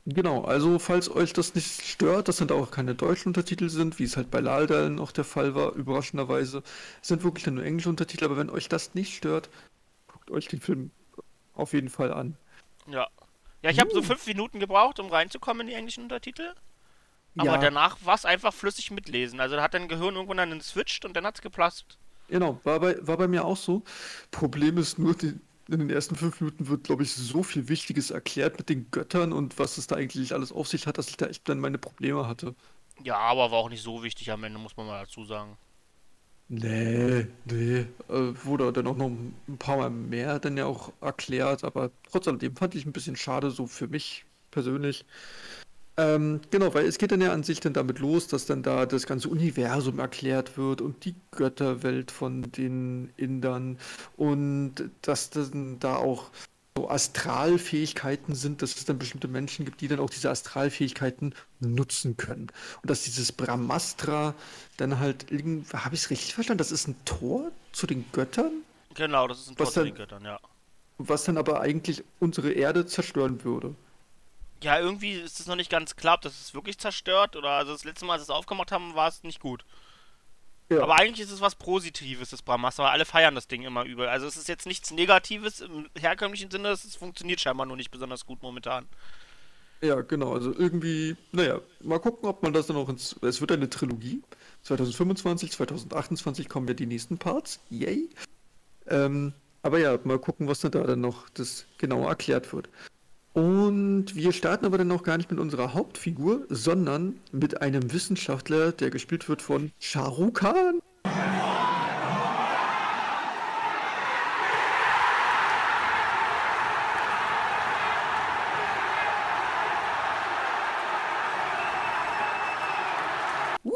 Genau, 0.06 0.46
also 0.46 0.80
falls 0.80 1.10
euch 1.12 1.34
das 1.34 1.54
nicht 1.54 1.81
stört, 1.86 2.30
dass 2.30 2.38
dann 2.38 2.48
da 2.48 2.56
auch 2.56 2.72
keine 2.72 2.96
deutschen 2.96 3.30
Untertitel 3.30 3.68
sind, 3.69 4.00
wie 4.00 4.06
es 4.06 4.16
halt 4.16 4.31
bei 4.31 4.40
Laldalen 4.40 5.00
auch 5.00 5.12
der 5.12 5.25
Fall 5.25 5.54
war, 5.54 5.74
überraschenderweise, 5.74 6.63
es 7.02 7.10
sind 7.10 7.24
wirklich 7.25 7.44
dann 7.44 7.56
nur 7.56 7.66
englische 7.66 7.90
Untertitel, 7.90 8.24
aber 8.24 8.38
wenn 8.38 8.50
euch 8.50 8.70
das 8.70 8.96
nicht 8.96 9.16
stört, 9.18 9.50
guckt 10.08 10.31
euch 10.31 10.48
den 10.48 10.62
Film 10.62 10.92
auf 11.54 11.74
jeden 11.74 11.90
Fall 11.90 12.13
an. 12.13 12.38
Ja. 12.88 13.08
Ja, 13.63 13.72
ich 13.72 13.80
habe 13.80 13.92
so 13.92 14.00
Uh. 14.00 14.04
fünf 14.04 14.25
Minuten 14.28 14.60
gebraucht, 14.60 15.00
um 15.00 15.10
reinzukommen 15.10 15.62
in 15.62 15.68
die 15.68 15.74
englischen 15.74 16.04
Untertitel. 16.04 16.54
Aber 17.38 17.57
Ja. 17.57 17.60
danach 17.60 17.98
war 18.04 18.16
es 18.16 18.25
einfach 18.25 18.54
flüssig 18.54 18.92
mitlesen. 18.92 19.39
Also 19.39 19.56
da 19.56 19.63
hat 19.63 19.74
dein 19.74 19.88
Gehirn 19.88 20.16
irgendwann 20.16 20.38
dann 20.50 20.62
switcht 20.62 21.06
und 21.06 21.16
dann 21.16 21.25
hat's 21.25 21.42
geplasst. 21.42 21.98
Genau, 22.28 22.60
war 22.63 22.80
bei, 22.81 22.98
war 23.07 23.18
bei 23.18 23.28
mir 23.28 23.45
auch 23.45 23.56
so. 23.57 23.84
Problem 24.31 24.78
ist 24.78 25.00
nur, 25.00 25.16
die, 25.16 25.39
in 25.69 25.80
den 25.80 25.89
ersten 25.89 26.16
fünf 26.16 26.42
Minuten 26.42 26.68
wird, 26.68 26.84
glaube 26.84 27.04
ich, 27.04 27.13
so 27.13 27.42
viel 27.44 27.69
Wichtiges 27.69 28.12
erklärt 28.12 28.57
mit 28.57 28.69
den 28.69 28.92
Göttern 28.92 29.31
und 29.34 29.57
was 29.60 29.78
es 29.78 29.88
da 29.88 29.95
eigentlich 29.95 30.34
alles 30.34 30.51
auf 30.51 30.68
sich 30.68 30.88
hat, 30.88 30.98
dass 30.98 31.10
ich 31.10 31.18
da 31.18 31.28
echt 31.28 31.48
dann 31.48 31.60
meine 31.60 31.78
Probleme 31.78 32.28
hatte. 32.28 32.54
Ja, 33.04 33.18
aber 33.18 33.50
war 33.51 33.57
auch 33.60 33.69
nicht 33.69 33.81
so 33.81 34.04
wichtig 34.04 34.30
am 34.31 34.44
Ende, 34.44 34.60
muss 34.60 34.78
man 34.78 34.86
mal 34.88 35.01
dazu 35.04 35.25
sagen. 35.25 35.57
Nee, 36.50 37.28
nee, 37.45 37.80
äh, 38.07 38.34
wurde 38.45 38.72
dann 38.72 38.88
auch 38.88 38.95
noch 38.95 39.07
ein 39.10 39.57
paar 39.60 39.78
Mal 39.78 39.89
mehr 39.89 40.39
dann 40.39 40.56
ja 40.57 40.66
auch 40.66 40.94
erklärt, 41.01 41.66
aber 41.66 41.92
trotz 42.10 42.25
alledem 42.28 42.56
fand 42.56 42.74
ich 42.75 42.86
ein 42.86 42.94
bisschen 42.94 43.18
schade, 43.18 43.51
so 43.51 43.68
für 43.68 43.88
mich 43.89 44.25
persönlich. 44.50 45.04
Ähm, 45.98 46.42
genau, 46.52 46.74
weil 46.74 46.86
es 46.86 47.00
geht 47.00 47.12
dann 47.12 47.22
ja 47.22 47.34
an 47.34 47.44
sich 47.44 47.60
dann 47.60 47.74
damit 47.74 48.00
los, 48.00 48.28
dass 48.28 48.46
dann 48.46 48.62
da 48.62 48.86
das 48.86 49.08
ganze 49.08 49.30
Universum 49.30 50.00
erklärt 50.00 50.58
wird 50.58 50.82
und 50.82 51.04
die 51.06 51.16
Götterwelt 51.32 52.12
von 52.12 52.52
den 52.52 53.12
Indern 53.18 53.80
und 54.16 54.76
dass 55.02 55.32
dann 55.32 55.80
da 55.80 55.96
auch 55.96 56.30
so 56.78 56.88
Astralfähigkeiten 56.88 58.36
sind, 58.36 58.62
dass 58.62 58.76
es 58.76 58.86
dann 58.86 59.00
bestimmte 59.00 59.28
Menschen 59.28 59.66
gibt, 59.66 59.82
die 59.82 59.88
dann 59.88 60.00
auch 60.00 60.12
diese 60.12 60.30
Astralfähigkeiten 60.30 61.34
nutzen 61.60 62.16
können. 62.18 62.52
Und 62.84 62.92
dass 62.92 63.02
dieses 63.02 63.32
Brahmastra 63.32 64.36
dann 64.78 65.00
halt 65.00 65.26
habe 65.74 65.96
ich 65.96 66.02
es 66.02 66.10
richtig 66.12 66.36
verstanden? 66.36 66.60
Das 66.60 66.72
ist 66.72 66.88
ein 66.88 66.96
Tor 67.06 67.52
zu 67.72 67.88
den 67.88 68.06
Göttern, 68.12 68.52
Genau, 68.98 69.28
das 69.28 69.42
ist 69.42 69.50
ein 69.50 69.56
Tor 69.56 69.68
Was 69.68 69.74
zu 69.76 69.84
den 69.84 69.94
Göttern, 69.94 70.26
ja. 70.26 70.40
was 70.98 71.24
dann 71.24 71.38
aber 71.38 71.62
eigentlich 71.62 72.04
unsere 72.20 72.52
Erde 72.52 72.88
zerstören 72.88 73.44
würde. 73.44 73.76
Ja, 74.63 74.80
irgendwie 74.80 75.13
ist 75.13 75.39
es 75.39 75.48
noch 75.48 75.56
nicht 75.56 75.69
ganz 75.69 75.95
klar, 75.95 76.15
ob 76.15 76.21
das 76.21 76.39
es 76.39 76.54
wirklich 76.54 76.77
zerstört 76.80 77.36
oder 77.36 77.50
also 77.51 77.74
das 77.74 77.83
letzte 77.83 78.06
Mal, 78.06 78.13
als 78.13 78.24
sie 78.24 78.31
es 78.31 78.36
aufgemacht 78.36 78.71
haben, 78.71 78.95
war 78.95 79.07
es 79.07 79.24
nicht 79.24 79.39
gut. 79.39 79.65
Ja. 80.69 80.83
Aber 80.83 80.95
eigentlich 80.95 81.25
ist 81.25 81.31
es 81.31 81.39
was 81.39 81.56
Positives, 81.56 82.31
das 82.31 82.42
Brahmastra, 82.42 82.83
weil 82.83 82.92
alle 82.92 83.06
feiern 83.06 83.36
das 83.36 83.48
Ding 83.48 83.63
immer 83.63 83.86
übel. 83.86 84.07
Also 84.07 84.27
es 84.27 84.36
ist 84.36 84.50
jetzt 84.50 84.65
nichts 84.65 84.92
Negatives 84.92 85.62
im 85.62 85.88
herkömmlichen 85.98 86.51
Sinne, 86.51 86.69
es 86.69 86.95
funktioniert 86.95 87.39
scheinbar 87.39 87.65
nur 87.65 87.77
nicht 87.77 87.92
besonders 87.92 88.25
gut 88.25 88.42
momentan. 88.42 88.88
Ja, 89.81 90.01
genau. 90.01 90.33
Also 90.33 90.54
irgendwie, 90.57 91.15
naja, 91.31 91.62
mal 91.81 92.00
gucken, 92.00 92.27
ob 92.27 92.42
man 92.42 92.51
das 92.51 92.68
dann 92.68 92.77
auch 92.77 92.89
ins. 92.89 93.15
Es 93.21 93.42
wird 93.42 93.51
eine 93.51 93.69
Trilogie. 93.69 94.24
2025, 94.63 95.51
2028 95.51 96.50
kommen 96.50 96.68
ja 96.68 96.74
die 96.74 96.88
nächsten 96.88 97.18
Parts. 97.18 97.60
Yay. 97.69 98.10
Ähm, 98.88 99.33
aber 99.62 99.80
ja, 99.80 99.98
mal 100.03 100.19
gucken, 100.19 100.48
was 100.48 100.62
dann 100.62 100.71
da 100.71 100.83
dann 100.83 101.01
noch 101.01 101.30
das 101.30 101.65
genau 101.77 102.08
erklärt 102.08 102.51
wird. 102.53 102.70
Und 103.38 104.15
wir 104.15 104.34
starten 104.34 104.65
aber 104.65 104.79
dann 104.79 104.88
noch 104.88 105.03
gar 105.03 105.15
nicht 105.15 105.29
mit 105.29 105.39
unserer 105.39 105.75
Hauptfigur, 105.75 106.48
sondern 106.50 107.20
mit 107.32 107.62
einem 107.62 107.94
Wissenschaftler, 107.94 108.72
der 108.72 108.89
gespielt 108.89 109.29
wird 109.29 109.44
von 109.44 109.72
Shah 109.79 110.08
Rukh 110.08 110.39
Khan. 110.39 110.79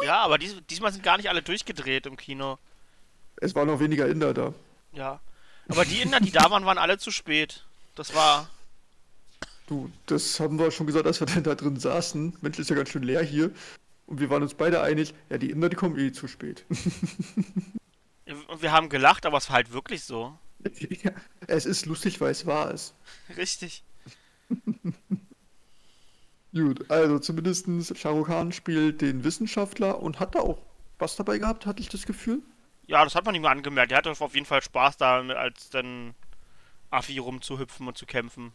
Ja, 0.03 0.21
aber 0.21 0.39
dies, 0.39 0.55
diesmal 0.71 0.91
sind 0.91 1.03
gar 1.03 1.17
nicht 1.17 1.29
alle 1.29 1.43
durchgedreht 1.43 2.07
im 2.07 2.17
Kino. 2.17 2.57
Es 3.35 3.53
waren 3.53 3.67
noch 3.67 3.79
weniger 3.79 4.07
Inder 4.07 4.33
da. 4.33 4.55
Ja. 4.93 5.19
Aber 5.69 5.85
die 5.85 6.01
Inder, 6.01 6.19
die 6.19 6.31
da 6.31 6.49
waren, 6.49 6.65
waren 6.65 6.79
alle 6.79 6.97
zu 6.97 7.11
spät. 7.11 7.63
Das 7.93 8.15
war. 8.15 8.49
Du, 9.71 9.89
das 10.05 10.37
haben 10.41 10.59
wir 10.59 10.69
schon 10.69 10.85
gesagt, 10.85 11.05
als 11.05 11.21
wir 11.21 11.27
dann 11.27 11.43
da 11.45 11.55
drin 11.55 11.79
saßen. 11.79 12.33
Mensch, 12.41 12.59
ist 12.59 12.69
ja 12.69 12.75
ganz 12.75 12.89
schön 12.89 13.03
leer 13.03 13.23
hier. 13.23 13.51
Und 14.05 14.19
wir 14.19 14.29
waren 14.29 14.43
uns 14.43 14.53
beide 14.53 14.81
einig, 14.81 15.13
ja, 15.29 15.37
die 15.37 15.49
Inder, 15.49 15.69
die 15.69 15.77
kommen 15.77 15.97
eh 15.97 16.11
zu 16.11 16.27
spät. 16.27 16.65
Und 16.67 18.61
wir 18.61 18.73
haben 18.73 18.89
gelacht, 18.89 19.25
aber 19.25 19.37
es 19.37 19.47
war 19.47 19.55
halt 19.55 19.71
wirklich 19.71 20.03
so. 20.03 20.37
ja, 21.03 21.11
es 21.47 21.65
ist 21.65 21.85
lustig, 21.85 22.19
weil 22.19 22.31
es 22.31 22.45
wahr 22.45 22.71
ist. 22.71 22.95
Richtig. 23.37 23.85
Gut, 26.53 26.91
also 26.91 27.19
zumindest 27.19 27.97
Shah 27.97 28.09
Rukh 28.09 28.27
Khan 28.27 28.51
spielt 28.51 28.99
den 28.99 29.23
Wissenschaftler 29.23 30.01
und 30.01 30.19
hat 30.19 30.35
da 30.35 30.39
auch 30.41 30.61
was 30.99 31.15
dabei 31.15 31.37
gehabt, 31.37 31.65
hatte 31.65 31.79
ich 31.79 31.87
das 31.87 32.05
Gefühl. 32.05 32.41
Ja, 32.87 33.05
das 33.05 33.15
hat 33.15 33.23
man 33.23 33.35
ihm 33.35 33.45
angemerkt. 33.45 33.93
Er 33.93 33.99
hatte 33.99 34.11
auf 34.11 34.33
jeden 34.33 34.45
Fall 34.45 34.61
Spaß 34.61 34.97
da, 34.97 35.21
als 35.21 35.69
dann 35.69 36.13
Affi 36.89 37.19
rumzuhüpfen 37.19 37.87
und 37.87 37.97
zu 37.97 38.05
kämpfen. 38.05 38.51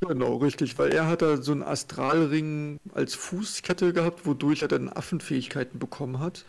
Genau, 0.00 0.36
richtig, 0.36 0.78
weil 0.78 0.92
er 0.92 1.06
hat 1.06 1.22
da 1.22 1.36
so 1.36 1.52
einen 1.52 1.62
Astralring 1.62 2.80
als 2.94 3.14
Fußkette 3.14 3.92
gehabt, 3.92 4.24
wodurch 4.24 4.62
er 4.62 4.68
dann 4.68 4.88
Affenfähigkeiten 4.88 5.78
bekommen 5.78 6.20
hat. 6.20 6.44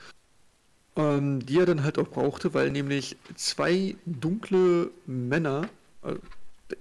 Ähm, 0.96 1.46
die 1.46 1.58
er 1.58 1.66
dann 1.66 1.84
halt 1.84 1.98
auch 1.98 2.10
brauchte, 2.10 2.54
weil 2.54 2.70
nämlich 2.70 3.18
zwei 3.36 3.96
dunkle 4.06 4.92
Männer 5.06 5.70
äh, 6.04 6.16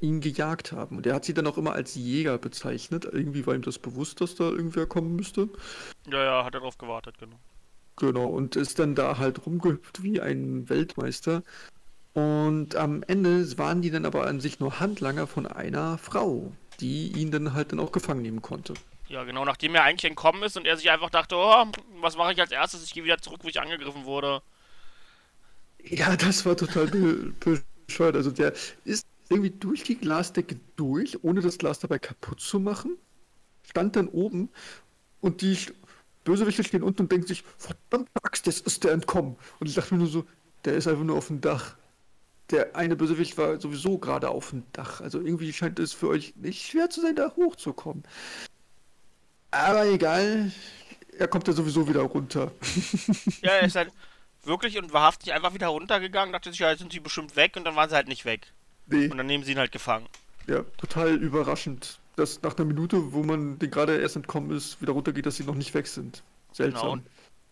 ihn 0.01 0.21
gejagt 0.21 0.73
haben. 0.73 0.97
Und 0.97 1.07
er 1.07 1.15
hat 1.15 1.25
sie 1.25 1.35
dann 1.35 1.47
auch 1.47 1.59
immer 1.59 1.73
als 1.73 1.95
Jäger 1.95 2.39
bezeichnet. 2.39 3.05
Irgendwie 3.05 3.47
war 3.47 3.55
ihm 3.55 3.63
das 3.63 3.79
bewusst, 3.79 4.21
dass 4.21 4.35
da 4.35 4.45
irgendwer 4.45 4.87
kommen 4.87 5.15
müsste. 5.15 5.49
Ja, 6.11 6.25
ja, 6.25 6.45
hat 6.45 6.55
er 6.55 6.61
drauf 6.61 6.79
gewartet, 6.79 7.19
genau. 7.19 7.39
Genau, 7.97 8.27
und 8.27 8.57
ist 8.57 8.79
dann 8.79 8.95
da 8.95 9.19
halt 9.19 9.45
rumgehüpft 9.47 10.03
wie 10.03 10.21
ein 10.21 10.69
Weltmeister. 10.69 11.43
Und 12.13 12.75
am 12.75 13.03
Ende 13.05 13.57
waren 13.59 13.83
die 13.83 13.91
dann 13.91 14.05
aber 14.05 14.27
an 14.27 14.41
sich 14.41 14.59
nur 14.59 14.81
Handlanger 14.81 15.27
von 15.27 15.47
einer 15.47 15.99
Frau, 15.99 16.53
die 16.81 17.13
ihn 17.13 17.31
dann 17.31 17.55
halt 17.55 17.73
dann 17.73 17.81
auch 17.81 17.93
gefangen 17.93 18.23
nehmen 18.23 18.43
konnte. 18.43 18.75
Ja, 19.09 19.25
genau, 19.25 19.45
nachdem 19.45 19.75
er 19.75 19.85
eigentlich 19.85 20.09
entkommen 20.09 20.43
ist 20.43 20.57
und 20.57 20.67
er 20.67 20.77
sich 20.77 20.91
einfach 20.91 21.11
dachte, 21.11 21.37
oh, 21.37 21.67
was 22.01 22.17
mache 22.17 22.33
ich 22.33 22.41
als 22.41 22.53
erstes? 22.53 22.85
Ich 22.85 22.95
gehe 22.95 23.05
wieder 23.05 23.19
zurück, 23.19 23.41
wo 23.43 23.49
ich 23.49 23.61
angegriffen 23.61 24.05
wurde. 24.05 24.43
Ja, 25.83 26.17
das 26.17 26.47
war 26.47 26.57
total 26.57 26.87
be 26.87 27.33
bescheuert. 27.87 28.17
Also 28.17 28.31
der 28.31 28.53
ist 28.85 29.07
irgendwie 29.29 29.51
durch 29.51 29.83
die 29.83 29.97
Glasdecke 29.97 30.61
durch, 30.77 31.25
ohne 31.25 31.41
das 31.41 31.59
Glas 31.59 31.79
dabei 31.79 31.99
kaputt 31.99 32.41
zu 32.41 32.61
machen. 32.61 32.99
Stand 33.69 33.97
dann 33.97 34.09
oben 34.09 34.49
und 35.21 35.43
die 35.43 35.57
Bösewichte 36.25 36.65
stehen 36.65 36.83
unten 36.83 37.03
und 37.03 37.13
denken 37.13 37.27
sich, 37.27 37.45
verdammt 37.57 38.09
Axt, 38.23 38.47
jetzt 38.47 38.67
ist 38.67 38.85
der 38.85 38.93
entkommen. 38.93 39.37
Und 39.59 39.69
ich 39.69 39.75
dachte 39.75 39.95
mir 39.95 40.01
nur 40.01 40.09
so, 40.09 40.25
der 40.65 40.75
ist 40.75 40.87
einfach 40.87 41.05
nur 41.05 41.17
auf 41.17 41.29
dem 41.29 41.41
Dach. 41.41 41.77
Der 42.51 42.75
eine 42.75 42.97
Bösewicht 42.97 43.39
war 43.39 43.61
sowieso 43.61 43.99
gerade 43.99 44.29
auf 44.29 44.51
dem 44.51 44.65
Dach. 44.73 45.01
Also 45.01 45.21
irgendwie 45.21 45.53
scheint 45.53 45.79
es 45.79 45.93
für 45.93 46.09
euch 46.09 46.35
nicht 46.37 46.67
schwer 46.67 46.91
zu 46.91 47.01
sein, 47.01 47.15
da 47.15 47.33
hochzukommen. 47.37 48.03
Aber 49.53 49.87
egal, 49.87 50.53
er 51.19 51.29
kommt 51.29 51.47
ja 51.47 51.53
sowieso 51.53 51.89
wieder 51.89 52.03
runter. 52.03 52.53
ja, 53.43 53.53
er 53.53 53.63
ist 53.63 53.77
halt 53.77 53.93
wirklich 54.45 54.79
und 54.79 54.93
wahrhaftig 54.93 55.33
einfach 55.33 55.55
wieder 55.55 55.69
runtergegangen, 55.69 56.33
dachte 56.33 56.51
sich, 56.51 56.61
ja, 56.61 56.71
jetzt 56.71 56.81
sind 56.81 56.93
sie 56.93 57.01
bestimmt 57.01 57.37
weg 57.37 57.57
und 57.57 57.65
dann 57.65 57.77
waren 57.77 57.89
sie 57.89 57.97
halt 57.97 58.09
nicht 58.09 58.25
weg. 58.25 58.53
Nee. 58.87 59.09
Und 59.09 59.19
dann 59.19 59.27
nehmen 59.27 59.45
sie 59.45 59.53
ihn 59.53 59.59
halt 59.59 59.73
gefangen. 59.73 60.07
Ja, 60.47 60.65
total 60.79 61.15
überraschend, 61.17 62.01
dass 62.17 62.43
nach 62.43 62.57
einer 62.57 62.67
Minute, 62.67 63.13
wo 63.13 63.23
man 63.23 63.59
den 63.59 63.71
gerade 63.71 63.99
erst 63.99 64.17
entkommen 64.17 64.51
ist, 64.57 64.81
wieder 64.81 64.93
runtergeht, 64.93 65.27
dass 65.27 65.37
sie 65.37 65.45
noch 65.45 65.55
nicht 65.55 65.75
weg 65.75 65.87
sind. 65.87 66.23
Seltsam. 66.53 66.81
Genau. 66.81 66.93
Und 66.93 67.07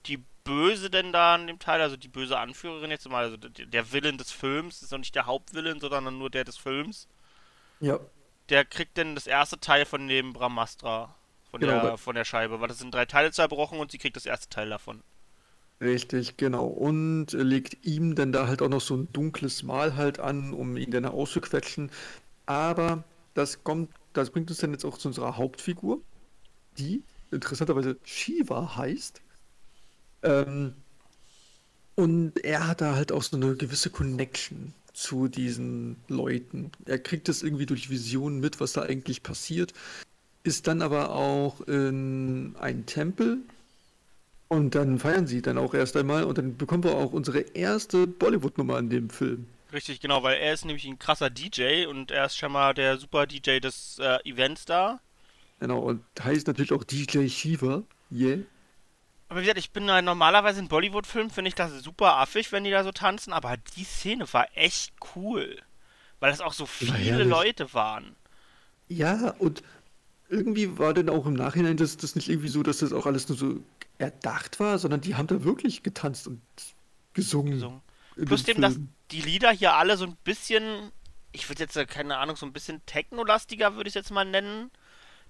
die 0.06 0.24
Böse 0.48 0.88
denn 0.88 1.12
da 1.12 1.36
in 1.36 1.46
dem 1.46 1.58
Teil, 1.58 1.82
also 1.82 1.98
die 1.98 2.08
böse 2.08 2.38
Anführerin 2.38 2.90
jetzt 2.90 3.06
mal, 3.06 3.24
also 3.24 3.36
der 3.36 3.92
Willen 3.92 4.16
des 4.16 4.32
Films, 4.32 4.80
ist 4.80 4.90
noch 4.90 4.98
nicht 4.98 5.14
der 5.14 5.26
Hauptwillen, 5.26 5.78
sondern 5.78 6.16
nur 6.16 6.30
der 6.30 6.44
des 6.44 6.56
Films. 6.56 7.06
Ja. 7.80 8.00
Der 8.48 8.64
kriegt 8.64 8.96
denn 8.96 9.14
das 9.14 9.26
erste 9.26 9.60
Teil 9.60 9.84
von 9.84 10.08
dem 10.08 10.32
Brahmastra, 10.32 11.14
von, 11.50 11.60
genau, 11.60 11.82
der, 11.82 11.98
von 11.98 12.14
der 12.14 12.24
Scheibe, 12.24 12.62
weil 12.62 12.68
das 12.68 12.78
sind 12.78 12.94
drei 12.94 13.04
Teile 13.04 13.30
zerbrochen 13.30 13.78
und 13.78 13.92
sie 13.92 13.98
kriegt 13.98 14.16
das 14.16 14.24
erste 14.24 14.48
Teil 14.48 14.70
davon. 14.70 15.02
Richtig, 15.82 16.38
genau. 16.38 16.64
Und 16.64 17.32
legt 17.32 17.84
ihm 17.84 18.14
dann 18.14 18.32
da 18.32 18.46
halt 18.46 18.62
auch 18.62 18.70
noch 18.70 18.80
so 18.80 18.96
ein 18.96 19.12
dunkles 19.12 19.62
Mal 19.62 19.96
halt 19.96 20.18
an, 20.18 20.54
um 20.54 20.78
ihn 20.78 20.90
dann 20.90 21.04
auszuquetschen. 21.04 21.90
Aber 22.46 23.04
das 23.34 23.62
kommt, 23.64 23.90
das 24.14 24.30
bringt 24.30 24.48
uns 24.48 24.60
dann 24.60 24.72
jetzt 24.72 24.86
auch 24.86 24.96
zu 24.96 25.08
unserer 25.08 25.36
Hauptfigur, 25.36 26.00
die 26.78 27.02
interessanterweise 27.30 27.98
Shiva 28.02 28.76
heißt. 28.76 29.20
Ähm, 30.22 30.74
und 31.94 32.44
er 32.44 32.68
hat 32.68 32.80
da 32.80 32.94
halt 32.94 33.12
auch 33.12 33.22
so 33.22 33.36
eine 33.36 33.56
gewisse 33.56 33.90
Connection 33.90 34.74
zu 34.92 35.28
diesen 35.28 35.96
Leuten. 36.08 36.72
Er 36.86 36.98
kriegt 36.98 37.28
das 37.28 37.42
irgendwie 37.42 37.66
durch 37.66 37.90
Visionen 37.90 38.40
mit, 38.40 38.60
was 38.60 38.72
da 38.72 38.82
eigentlich 38.82 39.22
passiert, 39.22 39.72
ist 40.42 40.66
dann 40.66 40.82
aber 40.82 41.10
auch 41.10 41.60
in 41.62 42.54
einen 42.58 42.86
Tempel 42.86 43.38
und 44.48 44.74
dann 44.74 44.98
feiern 44.98 45.26
sie 45.26 45.42
dann 45.42 45.58
auch 45.58 45.74
erst 45.74 45.96
einmal 45.96 46.24
und 46.24 46.38
dann 46.38 46.56
bekommen 46.56 46.84
wir 46.84 46.96
auch 46.96 47.12
unsere 47.12 47.40
erste 47.40 48.06
Bollywood-Nummer 48.06 48.76
an 48.76 48.88
dem 48.90 49.10
Film. 49.10 49.46
Richtig, 49.72 50.00
genau, 50.00 50.22
weil 50.22 50.38
er 50.38 50.54
ist 50.54 50.64
nämlich 50.64 50.86
ein 50.86 50.98
krasser 50.98 51.28
DJ 51.28 51.86
und 51.86 52.10
er 52.10 52.24
ist 52.24 52.36
schon 52.36 52.52
mal 52.52 52.72
der 52.72 52.96
super 52.96 53.26
DJ 53.26 53.58
des 53.58 53.98
äh, 53.98 54.18
Events 54.24 54.64
da. 54.64 55.00
Genau, 55.60 55.80
und 55.80 56.02
heißt 56.22 56.46
natürlich 56.46 56.72
auch 56.72 56.84
DJ 56.84 57.28
Shiva. 57.28 57.82
Yeah. 58.10 58.38
Aber 59.28 59.40
wie 59.40 59.44
gesagt, 59.44 59.58
ich 59.58 59.72
bin 59.72 59.88
äh, 59.88 60.00
normalerweise 60.00 60.60
in 60.60 60.68
Bollywood-Filmen, 60.68 61.30
finde 61.30 61.48
ich 61.48 61.54
das 61.54 61.82
super 61.82 62.16
affig, 62.16 62.50
wenn 62.50 62.64
die 62.64 62.70
da 62.70 62.82
so 62.82 62.92
tanzen, 62.92 63.32
aber 63.32 63.56
die 63.76 63.84
Szene 63.84 64.32
war 64.32 64.48
echt 64.54 64.92
cool. 65.14 65.60
Weil 66.20 66.30
das 66.30 66.40
auch 66.40 66.54
so 66.54 66.66
viele 66.66 67.24
Leute 67.24 67.72
waren. 67.74 68.16
Ja, 68.88 69.34
und 69.38 69.62
irgendwie 70.28 70.78
war 70.78 70.94
dann 70.94 71.08
auch 71.08 71.26
im 71.26 71.34
Nachhinein 71.34 71.76
das, 71.76 71.96
das 71.96 72.16
nicht 72.16 72.28
irgendwie 72.28 72.48
so, 72.48 72.62
dass 72.62 72.78
das 72.78 72.92
auch 72.92 73.06
alles 73.06 73.28
nur 73.28 73.38
so 73.38 73.60
erdacht 73.98 74.60
war, 74.60 74.78
sondern 74.78 75.00
die 75.00 75.14
haben 75.14 75.26
da 75.26 75.44
wirklich 75.44 75.82
getanzt 75.82 76.26
und 76.26 76.40
gesungen. 77.14 77.54
gesungen. 77.54 77.80
Plus 78.26 78.44
dem, 78.44 78.60
dass 78.60 78.78
die 79.10 79.20
Lieder 79.20 79.50
hier 79.50 79.74
alle 79.74 79.96
so 79.96 80.04
ein 80.04 80.16
bisschen, 80.24 80.90
ich 81.32 81.48
würde 81.48 81.62
jetzt 81.62 81.76
äh, 81.76 81.86
keine 81.86 82.18
Ahnung, 82.18 82.36
so 82.36 82.46
ein 82.46 82.52
bisschen 82.52 82.84
technolastiger 82.86 83.76
würde 83.76 83.88
ich 83.88 83.92
es 83.92 84.02
jetzt 84.02 84.10
mal 84.10 84.24
nennen. 84.24 84.70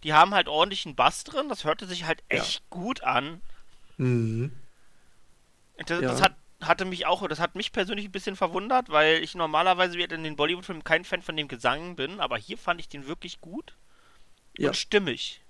Die 0.04 0.14
haben 0.14 0.32
halt 0.32 0.48
ordentlich 0.48 0.86
einen 0.86 0.94
Bass 0.94 1.24
drin, 1.24 1.48
das 1.48 1.64
hörte 1.64 1.86
sich 1.86 2.04
halt 2.04 2.22
echt 2.28 2.60
ja. 2.60 2.66
gut 2.70 3.02
an. 3.02 3.40
Mhm. 3.98 4.52
Das, 5.86 6.00
ja. 6.00 6.08
das, 6.08 6.22
hat, 6.22 6.34
hatte 6.60 6.84
mich 6.84 7.06
auch, 7.06 7.26
das 7.28 7.38
hat 7.38 7.54
mich 7.54 7.72
persönlich 7.72 8.06
ein 8.06 8.12
bisschen 8.12 8.36
verwundert, 8.36 8.88
weil 8.88 9.22
ich 9.22 9.34
normalerweise 9.34 9.98
in 9.98 10.24
den 10.24 10.36
Bollywood-Filmen 10.36 10.84
kein 10.84 11.04
Fan 11.04 11.22
von 11.22 11.36
dem 11.36 11.48
Gesang 11.48 11.96
bin, 11.96 12.20
aber 12.20 12.36
hier 12.38 12.58
fand 12.58 12.80
ich 12.80 12.88
den 12.88 13.06
wirklich 13.06 13.40
gut 13.40 13.74
ja. 14.56 14.68
und 14.68 14.76
stimmig. 14.76 15.42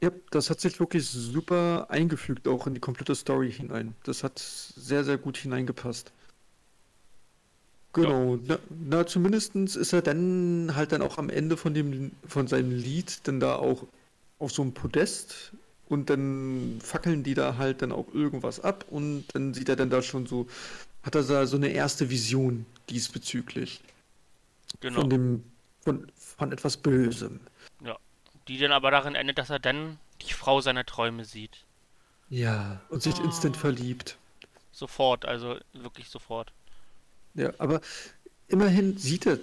Ja, 0.00 0.10
das 0.30 0.50
hat 0.50 0.60
sich 0.60 0.78
wirklich 0.78 1.06
super 1.08 1.86
eingefügt, 1.88 2.48
auch 2.48 2.66
in 2.66 2.74
die 2.74 2.80
komplette 2.80 3.14
Story 3.14 3.50
hinein. 3.52 3.94
Das 4.04 4.24
hat 4.24 4.38
sehr, 4.38 5.04
sehr 5.04 5.16
gut 5.16 5.38
hineingepasst. 5.38 6.12
Genau, 7.94 8.38
na, 8.44 8.58
na 8.68 9.06
zumindest 9.06 9.54
ist 9.54 9.94
er 9.94 10.02
dann 10.02 10.72
halt 10.76 10.92
dann 10.92 11.00
auch 11.00 11.16
am 11.16 11.30
Ende 11.30 11.56
von 11.56 11.72
dem 11.72 12.12
von 12.28 12.46
seinem 12.46 12.70
Lied 12.70 13.26
dann 13.26 13.40
da 13.40 13.56
auch 13.56 13.86
auf 14.38 14.52
so 14.52 14.60
einem 14.60 14.74
Podest 14.74 15.52
und 15.88 16.10
dann 16.10 16.78
fackeln 16.82 17.22
die 17.22 17.34
da 17.34 17.56
halt 17.56 17.82
dann 17.82 17.92
auch 17.92 18.12
irgendwas 18.12 18.60
ab 18.60 18.84
und 18.90 19.24
dann 19.32 19.54
sieht 19.54 19.68
er 19.68 19.76
dann 19.76 19.90
da 19.90 20.02
schon 20.02 20.26
so, 20.26 20.46
hat 21.02 21.14
er 21.14 21.22
da 21.22 21.46
so 21.46 21.56
eine 21.56 21.68
erste 21.68 22.10
Vision 22.10 22.66
diesbezüglich. 22.90 23.80
Genau. 24.80 25.00
Von 25.00 25.10
dem, 25.10 25.44
von, 25.80 26.10
von 26.16 26.52
etwas 26.52 26.76
Bösem. 26.76 27.40
Ja. 27.84 27.96
Die 28.48 28.58
dann 28.58 28.72
aber 28.72 28.90
darin 28.90 29.14
endet, 29.14 29.38
dass 29.38 29.50
er 29.50 29.58
dann 29.58 29.98
die 30.22 30.32
Frau 30.32 30.60
seiner 30.60 30.84
Träume 30.84 31.24
sieht. 31.24 31.64
Ja, 32.28 32.80
und 32.88 33.02
sich 33.02 33.18
oh. 33.20 33.24
instant 33.24 33.56
verliebt. 33.56 34.18
Sofort, 34.72 35.24
also 35.24 35.56
wirklich 35.72 36.08
sofort. 36.08 36.52
Ja, 37.34 37.52
aber 37.58 37.80
immerhin 38.48 38.98
sieht 38.98 39.26
er 39.26 39.38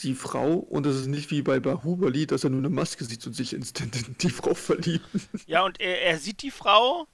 die 0.00 0.14
Frau 0.14 0.54
und 0.54 0.86
es 0.86 0.96
ist 0.96 1.06
nicht 1.06 1.30
wie 1.30 1.42
bei 1.42 1.60
Bahubali, 1.60 2.26
dass 2.26 2.44
er 2.44 2.50
nur 2.50 2.60
eine 2.60 2.70
Maske 2.70 3.04
sieht 3.04 3.26
und 3.26 3.34
sich 3.34 3.52
instant 3.52 3.96
in 3.96 4.16
die 4.18 4.30
Frau 4.30 4.54
verliebt. 4.54 5.06
Ja, 5.46 5.62
und 5.62 5.80
er, 5.80 6.02
er 6.02 6.18
sieht 6.18 6.42
die 6.42 6.50
Frau 6.50 7.06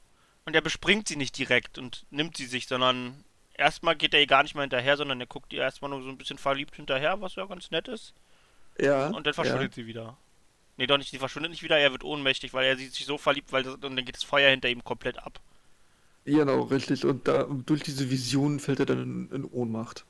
und 0.47 0.54
er 0.54 0.62
bespringt 0.62 1.08
sie 1.08 1.16
nicht 1.16 1.37
direkt 1.37 1.78
und 1.78 2.06
nimmt 2.11 2.37
sie 2.37 2.47
sich, 2.47 2.66
sondern 2.66 3.25
erstmal 3.54 3.97
geht 3.97 4.14
er 4.14 4.20
ihr 4.20 4.26
gar 4.26 4.42
nicht 4.42 4.54
mal 4.54 4.62
hinterher, 4.62 4.97
sondern 4.97 5.20
er 5.20 5.26
guckt 5.26 5.52
ihr 5.52 5.61
erstmal 5.61 5.90
nur 5.90 6.02
so 6.02 6.08
ein 6.08 6.16
bisschen 6.16 6.38
verliebt 6.38 6.76
hinterher, 6.76 7.20
was 7.20 7.35
ja 7.35 7.44
ganz 7.47 7.70
nett 7.70 7.88
ist. 7.88 8.14
Ja. 8.80 9.08
Und 9.08 9.26
dann 9.26 9.35
verschwindet 9.35 9.73
ja. 9.73 9.82
sie 9.82 9.87
wieder. 9.87 10.16
Nee, 10.76 10.87
doch 10.87 10.97
nicht, 10.97 11.11
sie 11.11 11.18
verschwindet 11.18 11.50
nicht 11.50 11.64
wieder, 11.64 11.76
er 11.76 11.90
wird 11.90 12.04
ohnmächtig, 12.04 12.54
weil 12.54 12.64
er 12.64 12.76
sich 12.76 13.04
so 13.04 13.18
verliebt, 13.18 13.52
weil 13.52 13.64
das, 13.64 13.75
und 13.75 13.82
dann 13.82 14.04
geht 14.04 14.14
das 14.14 14.23
Feuer 14.23 14.49
hinter 14.49 14.68
ihm 14.68 14.85
komplett 14.85 15.18
ab. 15.18 15.40
Genau, 16.25 16.62
richtig. 16.62 17.04
Und 17.04 17.26
da, 17.26 17.44
durch 17.44 17.82
diese 17.82 18.11
Vision 18.11 18.61
fällt 18.61 18.80
er 18.80 18.87
dann 18.87 19.02
in, 19.02 19.30
in 19.32 19.44
Ohnmacht. 19.44 20.04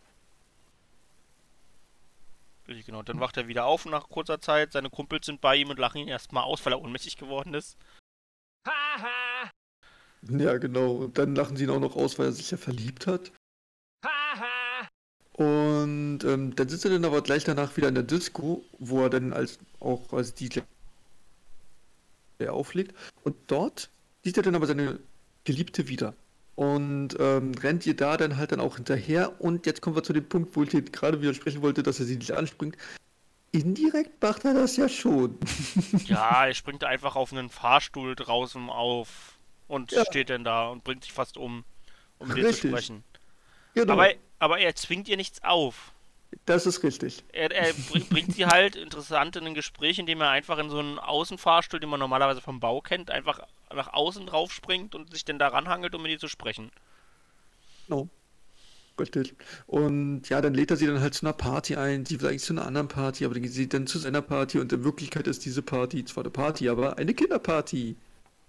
Richtig, 2.69 2.87
genau. 2.87 3.03
Dann 3.03 3.19
wacht 3.19 3.37
er 3.39 3.49
wieder 3.49 3.65
auf 3.65 3.87
nach 3.87 4.09
kurzer 4.09 4.41
Zeit. 4.41 4.73
Seine 4.73 4.91
Kumpels 4.91 5.27
sind 5.27 5.41
bei 5.41 5.57
ihm 5.57 5.71
und 5.71 5.79
lachen 5.79 5.99
ihn 5.99 6.09
erstmal 6.09 6.45
aus, 6.45 6.65
weil 6.65 6.75
er 6.75 6.83
ohnmächtig 6.83 7.17
geworden 7.17 7.55
ist. 7.55 7.79
Haha! 8.67 9.51
ja, 10.29 10.59
genau. 10.59 10.93
Und 10.97 11.17
dann 11.17 11.35
lachen 11.35 11.57
sie 11.57 11.65
ihn 11.65 11.71
auch 11.71 11.81
noch 11.81 11.97
aus, 11.97 12.19
weil 12.19 12.27
er 12.27 12.33
sich 12.33 12.51
ja 12.51 12.59
verliebt 12.59 13.07
hat. 13.07 13.33
Haha! 14.05 14.89
und 15.39 16.25
ähm, 16.25 16.57
dann 16.57 16.69
sitzt 16.69 16.85
er 16.85 16.91
dann 16.91 17.05
aber 17.05 17.23
gleich 17.23 17.45
danach 17.45 17.77
wieder 17.77 17.89
in 17.89 17.95
der 17.95 18.03
Disco, 18.03 18.65
wo 18.81 19.03
er 19.03 19.11
dann 19.11 19.33
als 19.33 19.61
auch 19.79 20.13
als 20.13 20.35
DJ 20.35 20.61
auflegt. 22.49 22.95
Und 23.23 23.37
dort 23.47 23.89
sieht 24.25 24.37
er 24.37 24.43
dann 24.43 24.57
aber 24.57 24.67
seine 24.67 24.99
Geliebte 25.45 25.87
wieder 25.89 26.15
und 26.59 27.11
ähm, 27.21 27.53
rennt 27.63 27.87
ihr 27.87 27.95
da 27.95 28.17
dann 28.17 28.37
halt 28.37 28.51
dann 28.51 28.59
auch 28.59 28.75
hinterher. 28.75 29.41
Und 29.41 29.65
jetzt 29.65 29.81
kommen 29.81 29.95
wir 29.95 30.03
zu 30.03 30.13
dem 30.13 30.29
Punkt, 30.29 30.57
wo 30.57 30.65
ich 30.65 30.71
gerade 30.91 31.23
widersprechen 31.23 31.63
wollte, 31.63 31.85
dass 31.85 32.01
er 32.01 32.07
sie 32.07 32.17
nicht 32.17 32.33
anspringt. 32.33 32.77
Indirekt 33.53 34.21
macht 34.21 34.45
er 34.45 34.55
das 34.55 34.77
ja 34.77 34.89
schon. 34.89 35.39
ja, 36.07 36.47
er 36.47 36.55
springt 36.55 36.83
einfach 36.83 37.15
auf 37.15 37.33
einen 37.33 37.49
Fahrstuhl 37.49 38.17
draußen 38.17 38.71
auf 38.71 39.39
und 39.69 39.93
ja. 39.93 40.05
steht 40.05 40.31
dann 40.31 40.43
da 40.43 40.67
und 40.67 40.83
bringt 40.83 41.05
sich 41.05 41.13
fast 41.13 41.37
um, 41.37 41.65
um 42.19 42.35
dir 42.35 42.51
zu 42.51 42.67
sprechen. 42.67 43.05
Genau. 43.75 43.93
Aber, 43.93 44.11
aber 44.41 44.59
er 44.59 44.75
zwingt 44.75 45.07
ihr 45.07 45.17
nichts 45.17 45.45
auf. 45.45 45.93
Das 46.45 46.67
ist 46.67 46.83
richtig. 46.83 47.23
Er, 47.33 47.53
er 47.53 47.73
bringt 48.11 48.35
sie 48.35 48.47
halt 48.47 48.75
interessant 48.75 49.37
in 49.37 49.47
ein 49.47 49.55
Gespräch, 49.55 50.01
indem 50.01 50.23
er 50.23 50.31
einfach 50.31 50.59
in 50.59 50.71
so 50.71 50.81
einen 50.81 50.99
Außenfahrstuhl, 50.99 51.79
den 51.79 51.89
man 51.89 52.01
normalerweise 52.01 52.41
vom 52.41 52.59
Bau 52.59 52.81
kennt, 52.81 53.13
einfach 53.13 53.47
nach 53.75 53.93
außen 53.93 54.27
drauf 54.27 54.53
springt 54.53 54.95
und 54.95 55.13
sich 55.13 55.25
dann 55.25 55.39
da 55.39 55.49
ranhangelt, 55.49 55.95
um 55.95 56.03
mit 56.03 56.11
ihr 56.11 56.19
zu 56.19 56.29
sprechen. 56.29 56.71
No. 57.89 58.09
Richtig. 58.99 59.35
Und 59.67 60.29
ja, 60.29 60.41
dann 60.41 60.55
lädt 60.55 60.71
er 60.71 60.77
sie 60.77 60.87
dann 60.87 61.01
halt 61.01 61.15
zu 61.15 61.25
einer 61.25 61.33
Party 61.33 61.77
ein. 61.77 62.05
Sie 62.05 62.21
will 62.21 62.29
eigentlich 62.29 62.43
zu 62.43 62.53
einer 62.53 62.67
anderen 62.67 62.89
Party, 62.89 63.25
aber 63.25 63.35
dann 63.35 63.43
geht 63.43 63.53
sie 63.53 63.69
dann 63.69 63.87
zu 63.87 63.99
seiner 63.99 64.23
Party 64.23 64.59
und 64.59 64.73
in 64.73 64.85
Wirklichkeit 64.85 65.27
ist 65.27 65.45
diese 65.45 65.63
Party 65.63 66.05
zwar 66.05 66.25
eine 66.25 66.31
Party, 66.31 66.69
aber 66.69 66.99
eine 66.99 67.15
Kinderparty. 67.15 67.97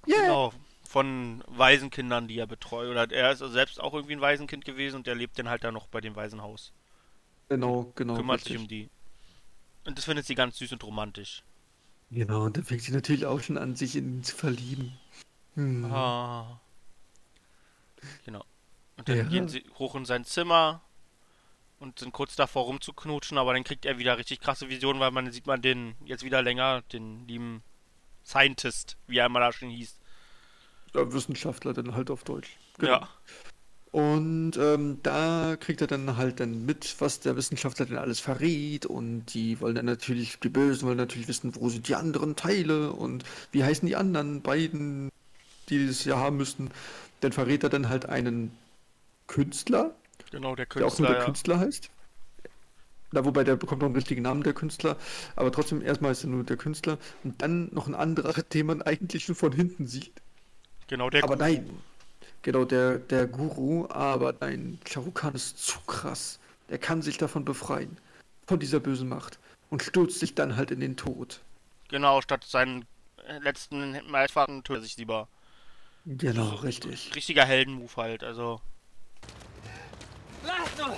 Yeah. 0.07 0.21
Genau. 0.21 0.53
Von 0.87 1.43
Waisenkindern, 1.47 2.27
die 2.27 2.39
er 2.39 2.47
betreut. 2.47 2.89
Oder 2.89 3.11
er 3.11 3.31
ist 3.31 3.39
selbst 3.39 3.79
auch 3.79 3.93
irgendwie 3.93 4.13
ein 4.13 4.21
Waisenkind 4.21 4.65
gewesen 4.65 4.97
und 4.97 5.07
der 5.07 5.13
lebt 5.13 5.37
dann 5.37 5.49
halt 5.49 5.63
da 5.63 5.71
noch 5.71 5.87
bei 5.87 6.01
dem 6.01 6.15
Waisenhaus. 6.15 6.73
Genau, 7.49 7.91
genau. 7.95 8.15
Kümmert 8.15 8.37
richtig. 8.37 8.53
sich 8.53 8.61
um 8.61 8.67
die. 8.67 8.89
Und 9.85 9.97
das 9.97 10.05
findet 10.05 10.25
sie 10.25 10.35
ganz 10.35 10.57
süß 10.57 10.71
und 10.73 10.83
romantisch. 10.83 11.43
Genau, 12.11 12.45
und 12.45 12.57
dann 12.57 12.63
fängt 12.63 12.81
sie 12.81 12.91
natürlich 12.91 13.25
auch 13.25 13.39
schon 13.41 13.57
an, 13.57 13.75
sich 13.75 13.95
in 13.95 14.17
ihn 14.17 14.23
zu 14.23 14.35
verlieben. 14.35 14.97
Hm. 15.55 15.85
Ah. 15.85 16.59
Genau. 18.25 18.43
Und 18.97 19.07
dann 19.09 19.17
Ja. 19.17 19.23
gehen 19.23 19.47
sie 19.47 19.63
hoch 19.77 19.95
in 19.95 20.05
sein 20.05 20.25
Zimmer 20.25 20.81
und 21.79 21.99
sind 21.99 22.11
kurz 22.11 22.35
davor 22.35 22.63
rumzuknutschen, 22.65 23.37
aber 23.37 23.53
dann 23.53 23.63
kriegt 23.63 23.85
er 23.85 23.97
wieder 23.97 24.17
richtig 24.17 24.39
krasse 24.39 24.69
Visionen, 24.69 24.99
weil 24.99 25.11
man 25.11 25.31
sieht 25.31 25.47
man 25.47 25.61
den 25.61 25.95
jetzt 26.05 26.23
wieder 26.23 26.41
länger, 26.41 26.81
den 26.93 27.27
lieben 27.27 27.63
Scientist, 28.25 28.97
wie 29.07 29.17
er 29.17 29.27
immer 29.27 29.39
da 29.39 29.51
schon 29.53 29.69
hieß. 29.69 29.97
Ja, 30.93 31.11
Wissenschaftler 31.13 31.73
dann 31.73 31.93
halt 31.95 32.09
auf 32.09 32.23
Deutsch. 32.23 32.57
Genau. 32.77 32.93
Ja. 33.01 33.09
Und 33.91 34.55
ähm, 34.57 34.99
da 35.01 35.57
kriegt 35.59 35.81
er 35.81 35.87
dann 35.87 36.15
halt 36.15 36.39
dann 36.39 36.65
mit, 36.65 36.95
was 36.99 37.21
der 37.21 37.35
Wissenschaftler 37.35 37.87
denn 37.87 37.97
alles 37.97 38.19
verrät. 38.19 38.85
Und 38.85 39.25
die 39.33 39.59
wollen 39.61 39.75
dann 39.75 39.85
natürlich, 39.85 40.39
die 40.39 40.49
Bösen 40.49 40.87
wollen 40.87 40.97
natürlich 40.97 41.27
wissen, 41.27 41.55
wo 41.55 41.69
sind 41.69 41.87
die 41.87 41.95
anderen 41.95 42.35
Teile 42.35 42.91
und 42.91 43.23
wie 43.51 43.63
heißen 43.63 43.87
die 43.87 43.95
anderen 43.95 44.41
beiden, 44.41 45.09
die 45.69 45.85
es 45.85 46.05
ja 46.05 46.17
haben 46.17 46.37
müssten. 46.37 46.69
Dann 47.21 47.31
verrät 47.31 47.63
er 47.63 47.69
dann 47.69 47.89
halt 47.89 48.05
einen 48.05 48.51
Künstler, 49.27 49.95
Genau, 50.31 50.55
der 50.55 50.65
der 50.67 50.85
auch 50.85 50.99
nur 50.99 51.07
Künstler, 51.07 51.07
der 51.07 51.17
ja. 51.17 51.25
Künstler 51.25 51.59
heißt. 51.59 51.89
Na, 53.11 53.25
wobei 53.25 53.43
der 53.43 53.55
bekommt 53.55 53.81
noch 53.81 53.87
einen 53.87 53.95
richtigen 53.95 54.21
Namen, 54.21 54.43
der 54.43 54.53
Künstler. 54.53 54.97
Aber 55.35 55.51
trotzdem, 55.51 55.81
erstmal 55.81 56.11
ist 56.11 56.23
er 56.23 56.29
nur 56.29 56.43
der 56.43 56.57
Künstler. 56.57 56.99
Und 57.23 57.41
dann 57.41 57.73
noch 57.73 57.87
ein 57.87 57.95
anderer, 57.95 58.33
den 58.53 58.67
man 58.67 58.81
eigentlich 58.81 59.25
schon 59.25 59.35
von 59.35 59.51
hinten 59.51 59.87
sieht. 59.87 60.21
Genau, 60.87 61.09
der 61.09 61.23
Aber 61.23 61.35
nein, 61.35 61.69
genau, 62.41 62.65
der, 62.65 62.99
der 62.99 63.27
Guru, 63.27 63.87
aber 63.89 64.35
Rukh 64.41 65.11
Khan 65.13 65.35
ist 65.35 65.57
zu 65.59 65.79
krass. 65.81 66.39
Der 66.69 66.77
kann 66.77 67.01
sich 67.01 67.17
davon 67.17 67.45
befreien, 67.45 67.97
von 68.47 68.59
dieser 68.59 68.79
bösen 68.79 69.09
Macht. 69.09 69.39
Und 69.69 69.83
stürzt 69.83 70.19
sich 70.19 70.33
dann 70.33 70.55
halt 70.55 70.71
in 70.71 70.79
den 70.79 70.97
Tod. 70.97 71.41
Genau, 71.89 72.21
statt 72.21 72.43
seinen 72.43 72.85
äh, 73.27 73.37
letzten 73.39 73.99
Meistfahrten 74.09 74.63
tötet 74.63 74.83
er 74.83 74.85
sich 74.85 74.97
lieber. 74.97 75.27
Genau, 76.05 76.55
richtig. 76.55 77.11
Richtiger 77.15 77.45
Heldenmove 77.45 77.97
halt, 77.97 78.23
also. 78.23 78.61
Lasst 80.43 80.81
uns! 80.81 80.97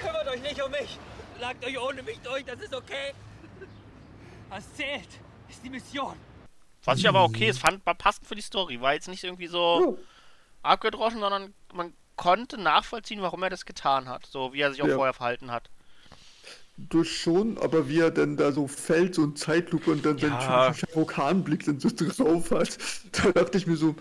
Kümmert 0.00 0.26
euch 0.28 0.42
nicht 0.42 0.62
um 0.62 0.70
mich! 0.70 0.98
Lagt 1.40 1.64
euch 1.64 1.78
ohne 1.78 2.02
mich 2.02 2.18
durch, 2.20 2.44
das 2.44 2.60
ist 2.60 2.74
okay! 2.74 3.12
Was 4.48 4.74
zählt, 4.74 5.08
ist 5.48 5.62
die 5.62 5.70
Mission. 5.70 6.14
Was 6.84 6.98
ich 7.00 7.08
aber 7.08 7.24
okay 7.24 7.48
ist, 7.48 7.58
fand, 7.58 7.84
war 7.86 7.94
passend 7.94 8.26
für 8.26 8.34
die 8.34 8.42
Story. 8.42 8.80
War 8.80 8.94
jetzt 8.94 9.08
nicht 9.08 9.24
irgendwie 9.24 9.46
so 9.48 9.84
abgedroschen, 10.62 11.20
sondern 11.20 11.54
man 11.74 11.94
konnte 12.16 12.58
nachvollziehen, 12.58 13.22
warum 13.22 13.42
er 13.42 13.50
das 13.50 13.66
getan 13.66 14.08
hat. 14.08 14.26
So 14.26 14.52
wie 14.52 14.60
er 14.60 14.72
sich 14.72 14.82
auch 14.82 14.88
Ja. 14.88 14.96
vorher 14.96 15.14
verhalten 15.14 15.50
hat. 15.52 15.70
Du 16.76 17.02
schon, 17.02 17.58
aber 17.58 17.88
wie 17.88 17.98
er 17.98 18.10
dann 18.12 18.36
da 18.36 18.52
so 18.52 18.68
fällt, 18.68 19.14
so 19.16 19.24
ein 19.24 19.34
Zeitlupe 19.34 19.90
und 19.90 20.06
dann 20.06 20.18
Ja. 20.18 20.28
seinen 20.28 20.38
typischen 20.38 21.06
Khan-Blick 21.06 21.64
dann 21.64 21.80
so 21.80 21.88
drauf 21.94 22.50
hat, 22.52 22.78
da 23.12 23.32
dachte 23.32 23.58
ich 23.58 23.66
mir 23.66 23.76
so, 23.76 23.96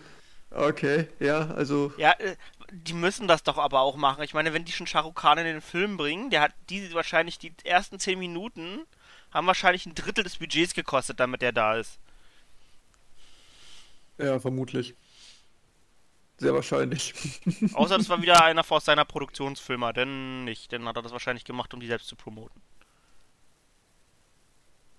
okay, 0.52 1.08
ja, 1.20 1.48
also, 1.52 1.92
Ja, 1.96 2.12
äh, 2.20 2.36
die 2.72 2.94
müssen 2.94 3.28
das 3.28 3.44
doch 3.44 3.58
aber 3.58 3.82
auch 3.82 3.96
machen. 3.96 4.24
Ich 4.24 4.34
meine, 4.34 4.54
wenn 4.54 4.66
die 4.66 4.72
schon 4.72 4.86
Khan 4.88 5.38
in 5.40 5.46
den 5.46 5.62
Film 5.62 5.98
bringen, 5.98 6.30
der 6.30 6.42
hat 6.42 6.54
die 6.70 6.94
wahrscheinlich 6.94 7.40
die 7.40 7.54
ersten 7.64 8.00
10 8.00 8.20
Minuten 8.20 8.86
haben 9.32 9.48
wahrscheinlich 9.48 9.86
ein 9.86 9.96
Drittel 9.96 10.24
des 10.24 10.38
Budgets 10.38 10.74
gekostet, 10.74 11.20
damit 11.20 11.42
der 11.42 11.52
da 11.52 11.76
ist. 11.76 12.00
Ja, 14.18 14.40
vermutlich. 14.40 14.96
Sehr 16.40 16.54
wahrscheinlich. 16.54 17.14
Außer 17.74 17.98
das 17.98 18.10
war 18.10 18.22
wieder 18.22 18.44
einer 18.44 18.64
aus 18.70 18.86
seiner 18.86 19.06
Produktionsfirma, 19.06 19.92
denn 19.94 20.44
nicht. 20.44 20.72
Dann 20.72 20.86
hat 20.86 20.96
er 20.96 21.02
das 21.02 21.12
wahrscheinlich 21.12 21.46
gemacht, 21.46 21.74
um 21.74 21.80
die 21.80 21.88
selbst 21.88 22.08
zu 22.08 22.16
promoten. 22.16 22.62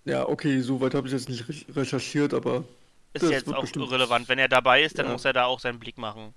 ja, 0.05 0.27
okay, 0.29 0.61
so 0.63 0.81
weit 0.81 0.95
habe 0.95 1.07
ich 1.07 1.13
jetzt 1.13 1.29
nicht 1.29 1.49
re- 1.49 1.77
recherchiert, 1.77 2.33
aber 2.35 2.65
Ist 3.13 3.23
jetzt 3.31 3.53
auch 3.55 3.61
bestimmt- 3.61 3.85
irrelevant. 3.87 4.29
Wenn 4.29 4.39
er 4.39 4.49
dabei 4.49 4.83
ist, 4.83 4.99
dann 4.99 5.07
Ja. 5.07 5.13
muss 5.13 5.25
er 5.25 5.33
da 5.33 5.45
auch 5.45 5.61
seinen 5.61 5.79
Blick 5.79 5.99
machen. 5.99 6.35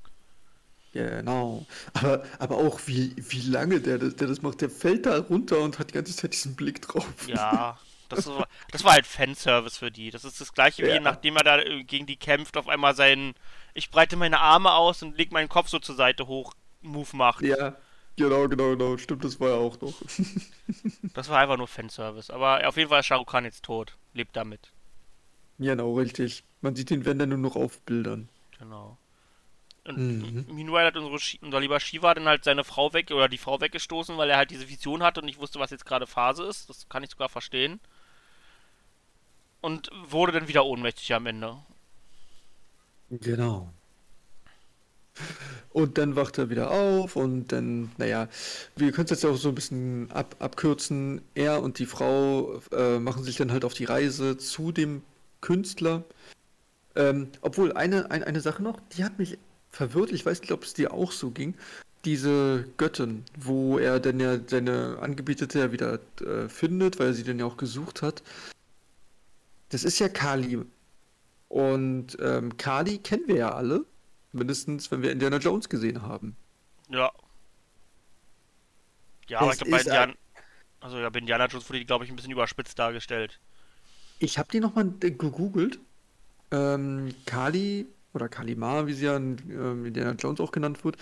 Genau. 0.93 1.65
Aber, 1.93 2.23
aber 2.37 2.57
auch 2.57 2.81
wie, 2.85 3.15
wie 3.17 3.41
lange 3.49 3.79
der, 3.79 3.97
der 3.97 4.27
das 4.27 4.41
macht. 4.41 4.59
Der 4.59 4.69
fällt 4.69 5.05
da 5.05 5.19
runter 5.19 5.59
und 5.61 5.79
hat 5.79 5.89
die 5.89 5.93
ganze 5.93 6.13
Zeit 6.15 6.33
diesen 6.33 6.55
Blick 6.55 6.81
drauf. 6.81 7.05
Ja, 7.27 7.79
das 8.11 8.27
war, 8.27 8.47
das 8.71 8.83
war 8.83 8.93
halt 8.93 9.07
Fanservice 9.07 9.77
für 9.77 9.91
die. 9.91 10.11
Das 10.11 10.23
ist 10.25 10.39
das 10.41 10.53
gleiche 10.53 10.83
wie 10.83 10.89
Ja. 10.89 10.99
nachdem 10.99 11.35
er 11.37 11.43
da 11.43 11.59
äh, 11.59 11.83
gegen 11.83 12.05
die 12.05 12.17
kämpft, 12.17 12.57
auf 12.57 12.67
einmal 12.67 12.95
seinen 12.95 13.33
Ich 13.73 13.89
breite 13.89 14.15
meine 14.17 14.39
Arme 14.39 14.71
aus 14.73 15.01
und 15.03 15.17
leg 15.17 15.31
meinen 15.31 15.49
Kopf 15.49 15.69
so 15.69 15.79
zur 15.79 15.95
Seite 15.95 16.27
hoch 16.27 16.53
Move 16.81 17.15
macht. 17.15 17.41
Ja, 17.43 17.75
genau, 18.17 18.47
genau, 18.47 18.71
genau. 18.75 18.97
Stimmt, 18.97 19.23
das 19.23 19.39
war 19.39 19.49
ja 19.49 19.55
auch 19.55 19.79
noch. 19.81 19.93
Das 21.13 21.27
war 21.29 21.39
einfach 21.39 21.57
nur 21.57 21.67
Fanservice. 21.67 22.29
Aber 22.31 22.65
auf 22.67 22.77
jeden 22.77 22.89
Fall 22.89 23.01
ist 23.01 23.07
Shah 23.07 23.15
Rukh 23.17 23.31
Khan 23.31 23.43
jetzt 23.45 23.63
tot. 23.63 23.97
Lebt 24.13 24.35
damit. 24.35 24.71
Genau, 25.59 25.93
richtig. 25.95 26.43
Man 26.61 26.75
sieht 26.75 26.89
den, 26.89 27.05
wenn 27.05 27.19
dann 27.19 27.29
nur 27.29 27.37
noch 27.37 27.55
auf 27.55 27.81
Bildern. 27.81 28.29
Genau. 28.57 28.97
Und 29.83 29.97
Mhm. 29.97 30.45
meanwhile 30.55 30.85
hat 30.87 30.95
unsere 30.97 31.17
unser 31.41 31.59
lieber 31.59 31.79
Shiva 31.79 32.13
dann 32.13 32.27
halt 32.27 32.43
seine 32.43 32.63
Frau 32.63 32.93
weg 32.93 33.09
oder 33.11 33.27
die 33.27 33.37
Frau 33.39 33.59
weggestoßen, 33.59 34.15
weil 34.17 34.29
er 34.29 34.37
halt 34.37 34.51
diese 34.51 34.69
Vision 34.69 35.01
hatte 35.03 35.19
und 35.21 35.25
nicht 35.25 35.39
wusste, 35.39 35.59
was 35.59 35.71
jetzt 35.71 35.85
gerade 35.85 36.05
Phase 36.07 36.43
ist. 36.45 36.69
Das 36.69 36.87
kann 36.87 37.03
ich 37.03 37.09
sogar 37.09 37.29
verstehen. 37.29 37.79
Und 39.61 39.89
wurde 40.09 40.31
dann 40.31 40.47
wieder 40.47 40.65
ohnmächtig 40.65 41.13
am 41.13 41.27
Ende. 41.27 41.57
Genau. 43.09 43.71
Und 45.73 45.97
dann 45.97 46.15
wacht 46.15 46.37
er 46.37 46.49
wieder 46.49 46.71
auf 46.71 47.15
und 47.15 47.51
dann, 47.51 47.91
naja, 47.97 48.27
wir 48.75 48.91
können 48.91 49.05
es 49.05 49.11
jetzt 49.11 49.25
auch 49.25 49.37
so 49.37 49.49
ein 49.49 49.55
bisschen 49.55 50.11
ab, 50.11 50.35
abkürzen. 50.39 51.21
Er 51.33 51.61
und 51.61 51.79
die 51.79 51.85
Frau 51.85 52.59
äh, 52.71 52.99
machen 52.99 53.23
sich 53.23 53.37
dann 53.37 53.51
halt 53.51 53.63
auf 53.63 53.73
die 53.73 53.85
Reise 53.85 54.37
zu 54.37 54.71
dem 54.71 55.01
Künstler. 55.39 56.03
Ähm, 56.95 57.29
obwohl, 57.41 57.71
eine, 57.73 58.11
ein, 58.11 58.23
eine 58.23 58.41
Sache 58.41 58.61
noch, 58.63 58.79
die 58.95 59.03
hat 59.05 59.17
mich 59.17 59.37
verwirrt. 59.69 60.11
Ich 60.11 60.25
weiß 60.25 60.41
nicht, 60.41 60.51
ob 60.51 60.63
es 60.63 60.73
dir 60.73 60.93
auch 60.93 61.11
so 61.11 61.31
ging. 61.31 61.55
Diese 62.03 62.65
Göttin, 62.77 63.23
wo 63.37 63.77
er 63.77 63.99
dann 63.99 64.19
ja 64.19 64.39
seine 64.45 64.97
Angebetete 64.99 65.59
ja 65.59 65.71
wieder 65.71 65.99
äh, 66.19 66.49
findet, 66.49 66.99
weil 66.99 67.07
er 67.07 67.13
sie 67.13 67.23
dann 67.23 67.39
ja 67.39 67.45
auch 67.45 67.57
gesucht 67.57 68.01
hat. 68.01 68.23
Das 69.71 69.83
ist 69.83 69.99
ja 69.99 70.09
Kali. 70.09 70.59
Und 71.47 72.17
ähm, 72.21 72.55
Kali 72.57 72.99
kennen 72.99 73.27
wir 73.27 73.35
ja 73.37 73.53
alle. 73.53 73.85
Mindestens, 74.33 74.91
wenn 74.91 75.01
wir 75.01 75.11
Indiana 75.11 75.37
Jones 75.37 75.67
gesehen 75.67 76.01
haben. 76.01 76.35
Ja. 76.89 77.11
Ja, 79.27 79.39
aber 79.39 79.47
Das 79.47 79.55
ich 79.55 79.63
glaube, 79.63 79.71
bei 79.71 79.81
Indiana, 79.81 80.13
also 80.81 80.99
ja, 80.99 81.09
bei 81.09 81.19
Indiana 81.19 81.47
Jones 81.47 81.67
wurde 81.69 81.79
die, 81.79 81.85
glaube 81.85 82.05
ich, 82.05 82.09
ein 82.11 82.15
bisschen 82.15 82.31
überspitzt 82.31 82.77
dargestellt. 82.77 83.39
Ich 84.19 84.37
habe 84.37 84.49
die 84.51 84.59
nochmal 84.59 84.91
gegoogelt. 84.99 85.79
Ähm, 86.51 87.13
Kali, 87.25 87.87
oder 88.13 88.29
Kalimar, 88.29 88.87
wie 88.87 88.93
sie 88.93 89.05
ja 89.05 89.15
in 89.17 89.37
ähm, 89.49 89.85
Indiana 89.85 90.11
Jones 90.11 90.41
auch 90.41 90.51
genannt 90.51 90.83
wird, 90.83 90.97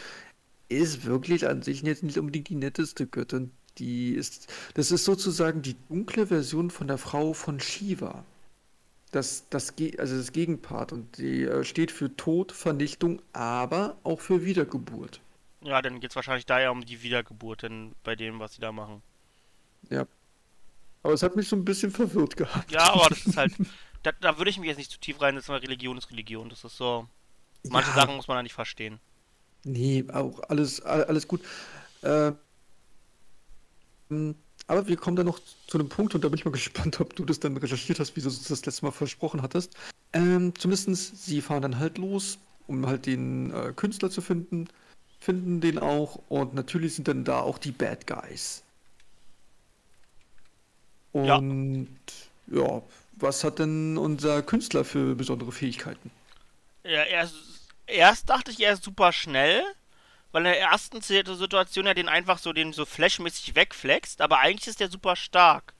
ist 0.69 1.05
wirklich 1.05 1.47
an 1.47 1.63
sich 1.63 1.81
jetzt 1.81 2.03
nicht 2.03 2.19
unbedingt 2.19 2.49
die 2.49 2.55
netteste 2.55 3.07
Göttin. 3.07 3.51
Die 3.77 4.11
ist, 4.13 4.47
das 4.75 4.91
ist 4.91 5.05
sozusagen 5.05 5.61
die 5.61 5.75
dunkle 5.89 6.27
Version 6.27 6.69
von 6.69 6.87
der 6.87 6.97
Frau 6.97 7.33
von 7.33 7.59
Shiva. 7.59 8.25
Das, 9.11 9.45
das, 9.49 9.73
also 9.97 10.17
das 10.17 10.31
Gegenpart. 10.31 10.91
Und 10.91 11.17
die 11.17 11.43
äh, 11.43 11.63
steht 11.63 11.91
für 11.91 12.15
Tod, 12.15 12.51
Vernichtung, 12.51 13.21
aber 13.33 13.97
auch 14.03 14.19
für 14.21 14.45
Wiedergeburt. 14.45 15.19
Ja, 15.61 15.81
dann 15.81 15.99
geht 15.99 16.11
es 16.11 16.15
wahrscheinlich 16.15 16.45
daher 16.45 16.71
um 16.71 16.85
die 16.85 17.01
Wiedergeburt 17.01 17.63
denn 17.63 17.93
bei 18.03 18.15
dem, 18.15 18.39
was 18.39 18.53
sie 18.53 18.61
da 18.61 18.71
machen. 18.71 19.01
Ja. 19.89 20.05
Aber 21.03 21.13
es 21.13 21.23
hat 21.23 21.35
mich 21.35 21.47
so 21.47 21.55
ein 21.55 21.65
bisschen 21.65 21.91
verwirrt 21.91 22.37
gehabt. 22.37 22.71
Ja, 22.71 22.93
aber 22.93 23.09
das 23.09 23.25
ist 23.25 23.37
halt. 23.37 23.53
Da, 24.01 24.13
da 24.13 24.37
würde 24.37 24.49
ich 24.49 24.57
mich 24.57 24.69
jetzt 24.69 24.77
nicht 24.77 24.91
zu 24.91 24.97
tief 24.97 25.19
reinsetzen, 25.19 25.53
weil 25.53 25.59
Religion 25.59 25.97
ist 25.97 26.09
Religion. 26.09 26.47
Das 26.47 26.63
ist 26.63 26.77
so. 26.77 27.05
Manche 27.67 27.89
Ja. 27.89 27.95
Sachen 27.97 28.15
muss 28.15 28.29
man 28.29 28.37
da 28.37 28.43
nicht 28.43 28.53
verstehen. 28.53 28.97
Nee, 29.65 30.05
auch 30.13 30.39
alles, 30.47 30.79
all- 30.81 31.03
alles 31.03 31.27
gut. 31.27 31.41
Äh, 32.01 32.31
m, 34.09 34.35
aber 34.69 34.87
wir 34.87 34.97
kommen 34.97 35.15
dann 35.15 35.25
noch 35.25 35.39
zu 35.67 35.79
einem 35.79 35.89
Punkt 35.89 36.13
und 36.13 36.23
da 36.23 36.29
bin 36.29 36.37
ich 36.37 36.45
mal 36.45 36.51
gespannt, 36.59 37.01
ob 37.01 37.15
du 37.15 37.25
das 37.25 37.39
dann 37.39 37.57
recherchiert 37.57 37.99
hast, 37.99 38.15
wie 38.15 38.21
du 38.21 38.27
es 38.27 38.43
das 38.43 38.65
letzte 38.65 38.85
Mal 38.85 38.91
versprochen 38.91 39.41
hattest. 39.41 39.75
Ähm, 40.13 40.53
zumindest, 40.57 41.25
sie 41.25 41.41
fahren 41.41 41.63
dann 41.63 41.79
halt 41.79 41.97
los, 41.97 42.37
um 42.67 42.85
halt 42.85 43.07
den 43.07 43.51
äh, 43.51 43.73
Künstler 43.75 44.11
zu 44.11 44.21
finden, 44.21 44.67
finden 45.19 45.59
den 45.59 45.79
auch 45.79 46.21
und 46.29 46.53
natürlich 46.53 46.95
sind 46.95 47.07
dann 47.07 47.23
da 47.23 47.41
auch 47.41 47.57
die 47.57 47.71
Bad 47.71 48.05
Guys. 48.05 48.63
Ja. 51.13 51.37
Und 51.37 51.89
ja, 52.47 52.83
was 53.13 53.43
hat 53.43 53.57
denn 53.57 53.97
unser 53.97 54.43
Künstler 54.43 54.85
für 54.85 55.15
besondere 55.15 55.51
Fähigkeiten? 55.51 56.11
Ja, 56.83 57.03
erst, 57.03 57.35
erst 57.87 58.29
dachte 58.29 58.51
ich, 58.51 58.59
er 58.61 58.73
ist 58.73 58.83
super 58.83 59.11
schnell, 59.11 59.63
weil 60.31 60.45
in 60.45 60.51
der 60.51 60.59
ersten 60.59 61.01
Si- 61.01 61.23
Situation 61.25 61.85
er 61.85 61.95
den 61.95 62.09
einfach 62.09 62.37
so 62.37 62.53
den 62.53 62.73
so 62.73 62.85
flashmäßig 62.85 63.55
wegflext, 63.55 64.21
aber 64.21 64.39
eigentlich 64.39 64.67
ist 64.67 64.79
der 64.79 64.89
super 64.89 65.15
stark. 65.15 65.73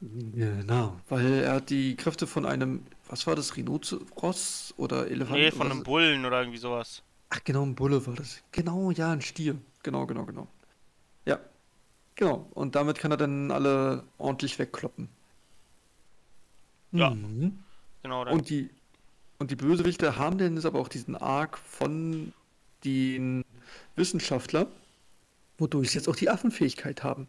Genau, 0.00 1.00
weil 1.08 1.42
er 1.42 1.54
hat 1.54 1.70
die 1.70 1.96
Kräfte 1.96 2.26
von 2.26 2.44
einem, 2.44 2.86
was 3.08 3.26
war 3.26 3.34
das, 3.34 3.56
Rhinoceros 3.56 4.74
oder 4.76 5.08
Elefant? 5.08 5.38
Nee, 5.38 5.50
von 5.50 5.70
einem 5.70 5.82
Bullen 5.82 6.26
oder 6.26 6.40
irgendwie 6.40 6.58
sowas. 6.58 7.02
Ach 7.30 7.40
genau, 7.42 7.64
ein 7.64 7.74
Bulle 7.74 8.06
war 8.06 8.14
das. 8.14 8.42
Genau, 8.52 8.90
ja, 8.90 9.10
ein 9.12 9.22
Stier. 9.22 9.56
Genau, 9.82 10.06
genau, 10.06 10.24
genau. 10.26 10.46
Ja, 11.24 11.40
genau. 12.14 12.46
Und 12.54 12.74
damit 12.74 12.98
kann 12.98 13.10
er 13.10 13.16
dann 13.16 13.50
alle 13.50 14.04
ordentlich 14.18 14.58
wegkloppen. 14.58 15.08
Ja. 16.92 17.10
Mhm. 17.10 17.58
Genau, 18.02 18.24
dann. 18.24 18.34
Und 18.34 18.50
die, 18.50 18.70
und 19.38 19.50
die 19.50 19.56
Bösewichte 19.56 20.16
haben 20.16 20.38
dann 20.38 20.56
jetzt 20.56 20.66
aber 20.66 20.78
auch 20.78 20.88
diesen 20.88 21.16
Arc 21.16 21.58
von 21.58 22.32
den 22.84 23.44
Wissenschaftler, 23.96 24.68
wodurch 25.58 25.90
sie 25.90 25.98
jetzt 25.98 26.08
auch 26.08 26.16
die 26.16 26.30
Affenfähigkeit 26.30 27.02
haben. 27.02 27.28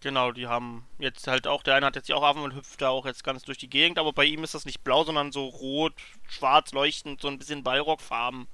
Genau, 0.00 0.32
die 0.32 0.46
haben 0.46 0.84
jetzt 0.98 1.26
halt 1.26 1.46
auch, 1.46 1.62
der 1.62 1.76
eine 1.76 1.86
hat 1.86 1.96
jetzt 1.96 2.10
ja 2.10 2.16
auch 2.16 2.22
Affen 2.22 2.42
und 2.42 2.54
hüpft 2.54 2.82
da 2.82 2.90
auch 2.90 3.06
jetzt 3.06 3.24
ganz 3.24 3.42
durch 3.42 3.56
die 3.56 3.70
Gegend, 3.70 3.98
aber 3.98 4.12
bei 4.12 4.26
ihm 4.26 4.44
ist 4.44 4.54
das 4.54 4.66
nicht 4.66 4.84
blau, 4.84 5.02
sondern 5.02 5.32
so 5.32 5.46
rot, 5.46 5.94
schwarz 6.28 6.72
leuchtend, 6.72 7.22
so 7.22 7.28
ein 7.28 7.38
bisschen 7.38 7.62
Ballrockfarben. 7.62 8.46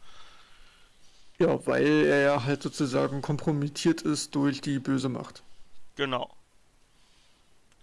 Ja, 1.40 1.66
weil 1.66 2.06
er 2.06 2.20
ja 2.20 2.44
halt 2.44 2.62
sozusagen 2.62 3.20
kompromittiert 3.20 4.02
ist 4.02 4.34
durch 4.36 4.60
die 4.60 4.78
böse 4.78 5.08
Macht. 5.08 5.42
Genau. 5.96 6.30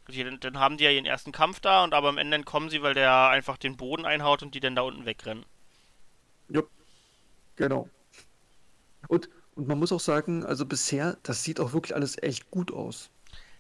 Dann, 0.08 0.40
dann 0.40 0.60
haben 0.60 0.78
die 0.78 0.86
ja 0.86 0.92
ihren 0.92 1.06
ersten 1.06 1.34
Kampf 1.34 1.60
da 1.60 1.84
und 1.84 1.94
aber 1.94 2.08
am 2.08 2.18
Ende 2.18 2.36
entkommen 2.36 2.70
sie, 2.70 2.82
weil 2.82 2.94
der 2.94 3.28
einfach 3.30 3.58
den 3.58 3.76
Boden 3.76 4.06
einhaut 4.06 4.44
und 4.44 4.56
die 4.56 4.62
dann 4.62 4.76
da 4.76 4.84
unten 4.84 5.06
wegrennen. 5.06 5.46
Jupp. 6.48 6.70
Genau. 7.58 7.90
Und, 9.10 9.28
und 9.58 9.68
man 9.68 9.80
muss 9.80 9.92
auch 9.92 10.00
sagen, 10.00 10.46
also 10.46 10.66
bisher, 10.66 11.18
das 11.24 11.44
sieht 11.44 11.60
auch 11.60 11.74
wirklich 11.74 11.96
alles 11.96 12.22
echt 12.22 12.52
gut 12.52 12.72
aus. 12.72 13.10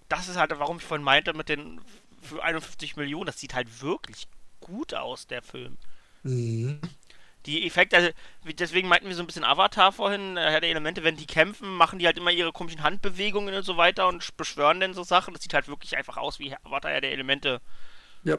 Das 0.09 0.29
ist 0.29 0.37
halt, 0.37 0.51
warum 0.57 0.77
ich 0.77 0.83
vorhin 0.83 1.03
meinte, 1.03 1.33
mit 1.33 1.49
den 1.49 1.81
für 2.21 2.43
51 2.43 2.95
Millionen, 2.95 3.25
das 3.25 3.39
sieht 3.39 3.55
halt 3.55 3.81
wirklich 3.81 4.27
gut 4.59 4.93
aus, 4.93 5.25
der 5.25 5.41
Film. 5.41 5.77
Mhm. 6.21 6.79
Die 7.47 7.65
Effekte, 7.65 7.95
also 7.95 8.09
deswegen 8.59 8.87
meinten 8.87 9.07
wir 9.07 9.15
so 9.15 9.23
ein 9.23 9.27
bisschen 9.27 9.43
Avatar 9.43 9.91
vorhin, 9.91 10.37
äh, 10.37 10.51
Herr 10.51 10.61
der 10.61 10.69
Elemente, 10.69 11.03
wenn 11.03 11.17
die 11.17 11.25
kämpfen, 11.25 11.67
machen 11.75 11.97
die 11.97 12.05
halt 12.05 12.17
immer 12.17 12.31
ihre 12.31 12.51
komischen 12.51 12.83
Handbewegungen 12.83 13.55
und 13.55 13.63
so 13.63 13.77
weiter 13.77 14.07
und 14.07 14.37
beschwören 14.37 14.79
dann 14.79 14.93
so 14.93 15.03
Sachen. 15.03 15.33
Das 15.33 15.41
sieht 15.41 15.53
halt 15.55 15.67
wirklich 15.67 15.97
einfach 15.97 16.17
aus 16.17 16.37
wie 16.37 16.53
Avatar, 16.63 16.91
Herr 16.91 17.01
der 17.01 17.11
Elemente. 17.11 17.59
Ja, 18.23 18.37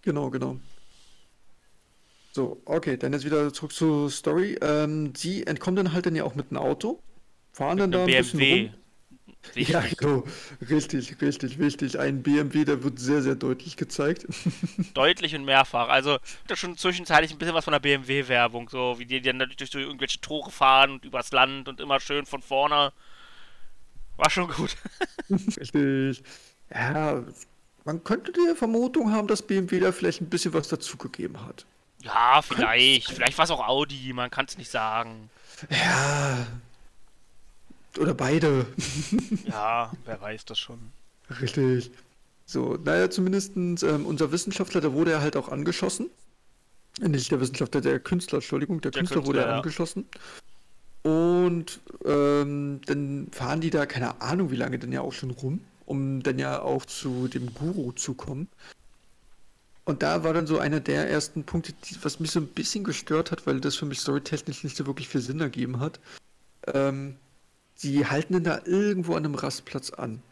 genau, 0.00 0.30
genau. 0.30 0.58
So, 2.38 2.62
okay, 2.66 2.96
dann 2.96 3.12
jetzt 3.12 3.24
wieder 3.24 3.52
zurück 3.52 3.72
zur 3.72 4.08
Story. 4.12 4.56
Ähm, 4.62 5.12
sie 5.16 5.44
entkommen 5.44 5.74
dann 5.74 5.92
halt 5.92 6.06
dann 6.06 6.14
ja 6.14 6.22
auch 6.22 6.36
mit 6.36 6.52
einem 6.52 6.58
Auto, 6.58 7.02
fahren 7.50 7.78
dann 7.78 7.90
da 7.90 8.04
ein 8.04 8.06
bisschen 8.06 8.38
BMW. 8.38 8.66
rum. 8.66 8.74
Wichtig. 9.54 9.68
Ja, 9.74 9.82
genau. 9.98 10.24
Richtig, 10.70 11.20
richtig, 11.20 11.58
wichtig. 11.58 11.98
Ein 11.98 12.22
BMW, 12.22 12.64
der 12.64 12.84
wird 12.84 13.00
sehr, 13.00 13.22
sehr 13.22 13.34
deutlich 13.34 13.76
gezeigt. 13.76 14.28
Deutlich 14.94 15.34
und 15.34 15.46
mehrfach. 15.46 15.88
Also, 15.88 16.18
ist 16.48 16.58
schon 16.58 16.76
zwischenzeitlich 16.76 17.32
ein 17.32 17.38
bisschen 17.38 17.56
was 17.56 17.64
von 17.64 17.72
der 17.72 17.80
BMW-Werbung, 17.80 18.68
so 18.68 19.00
wie 19.00 19.06
die 19.06 19.20
dann 19.20 19.38
natürlich 19.38 19.56
durch 19.56 19.70
so 19.70 19.80
irgendwelche 19.80 20.20
Tore 20.20 20.52
fahren 20.52 20.92
und 20.92 21.04
übers 21.04 21.32
Land 21.32 21.66
und 21.66 21.80
immer 21.80 21.98
schön 21.98 22.24
von 22.24 22.40
vorne. 22.40 22.92
War 24.16 24.30
schon 24.30 24.46
gut. 24.48 24.76
Richtig. 25.28 26.22
Ja, 26.72 27.24
man 27.84 28.04
könnte 28.04 28.30
die 28.30 28.54
Vermutung 28.54 29.10
haben, 29.10 29.26
dass 29.26 29.42
BMW 29.42 29.80
da 29.80 29.90
vielleicht 29.90 30.20
ein 30.20 30.30
bisschen 30.30 30.52
was 30.52 30.68
dazugegeben 30.68 31.44
hat. 31.44 31.66
Ja, 32.02 32.42
vielleicht. 32.42 33.10
Vielleicht 33.10 33.38
war 33.38 33.44
es 33.44 33.50
auch 33.50 33.66
Audi, 33.66 34.12
man 34.12 34.30
kann 34.30 34.46
es 34.46 34.58
nicht 34.58 34.70
sagen. 34.70 35.30
Ja. 35.70 36.46
Oder 37.98 38.14
beide. 38.14 38.66
Ja, 39.44 39.92
wer 40.04 40.20
weiß 40.20 40.44
das 40.44 40.58
schon. 40.58 40.78
Richtig. 41.40 41.90
So, 42.46 42.78
naja, 42.82 43.10
zumindest 43.10 43.56
ähm, 43.56 44.06
unser 44.06 44.32
Wissenschaftler, 44.32 44.80
der 44.80 44.92
wurde 44.92 45.10
ja 45.10 45.20
halt 45.20 45.36
auch 45.36 45.48
angeschossen. 45.48 46.08
Äh, 47.00 47.08
Nicht 47.08 47.30
der 47.30 47.40
Wissenschaftler, 47.40 47.80
der 47.80 48.00
Künstler, 48.00 48.38
Entschuldigung, 48.38 48.80
der, 48.80 48.90
Der 48.90 49.00
Künstler, 49.00 49.26
wurde 49.26 49.40
Künstler, 49.40 49.42
ja 49.42 49.50
ja. 49.50 49.56
angeschossen. 49.56 50.06
Und 51.02 51.80
ähm, 52.04 52.80
dann 52.86 53.28
fahren 53.32 53.60
die 53.60 53.70
da, 53.70 53.86
keine 53.86 54.20
Ahnung 54.20 54.50
wie 54.50 54.56
lange, 54.56 54.78
dann 54.78 54.92
ja 54.92 55.00
auch 55.00 55.12
schon 55.12 55.30
rum, 55.30 55.60
um 55.86 56.22
dann 56.22 56.38
ja 56.38 56.60
auch 56.62 56.84
zu 56.86 57.28
dem 57.28 57.52
Guru 57.54 57.92
zu 57.92 58.14
kommen. 58.14 58.48
Und 59.88 60.02
da 60.02 60.22
war 60.22 60.34
dann 60.34 60.46
so 60.46 60.58
einer 60.58 60.80
der 60.80 61.08
ersten 61.08 61.44
Punkte, 61.44 61.72
die, 61.72 61.96
was 62.02 62.20
mich 62.20 62.30
so 62.30 62.40
ein 62.40 62.46
bisschen 62.48 62.84
gestört 62.84 63.30
hat, 63.30 63.46
weil 63.46 63.58
das 63.58 63.74
für 63.74 63.86
mich 63.86 64.00
storytechnisch 64.00 64.62
nicht 64.62 64.76
so 64.76 64.86
wirklich 64.86 65.08
viel 65.08 65.22
Sinn 65.22 65.40
ergeben 65.40 65.80
hat. 65.80 65.98
Ähm, 66.74 67.16
die 67.82 68.04
halten 68.04 68.34
dann 68.34 68.44
da 68.44 68.60
irgendwo 68.66 69.14
an 69.14 69.24
einem 69.24 69.34
Rastplatz 69.34 69.88
an. 69.88 70.22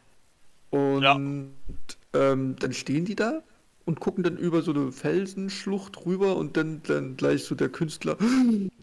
Und 0.69 1.03
Ja. 1.03 1.15
ähm, 1.15 2.57
dann 2.59 2.73
stehen 2.75 3.07
die 3.07 3.17
da 3.17 3.43
und 3.87 3.99
gucken 3.99 4.23
dann 4.25 4.37
über 4.37 4.61
so 4.61 4.73
eine 4.73 4.93
Felsenschlucht 4.93 6.05
rüber 6.05 6.37
und 6.37 6.59
dann, 6.59 6.83
dann 6.83 7.17
gleich 7.17 7.45
so 7.45 7.55
der 7.55 7.71
Künstler, 7.71 8.19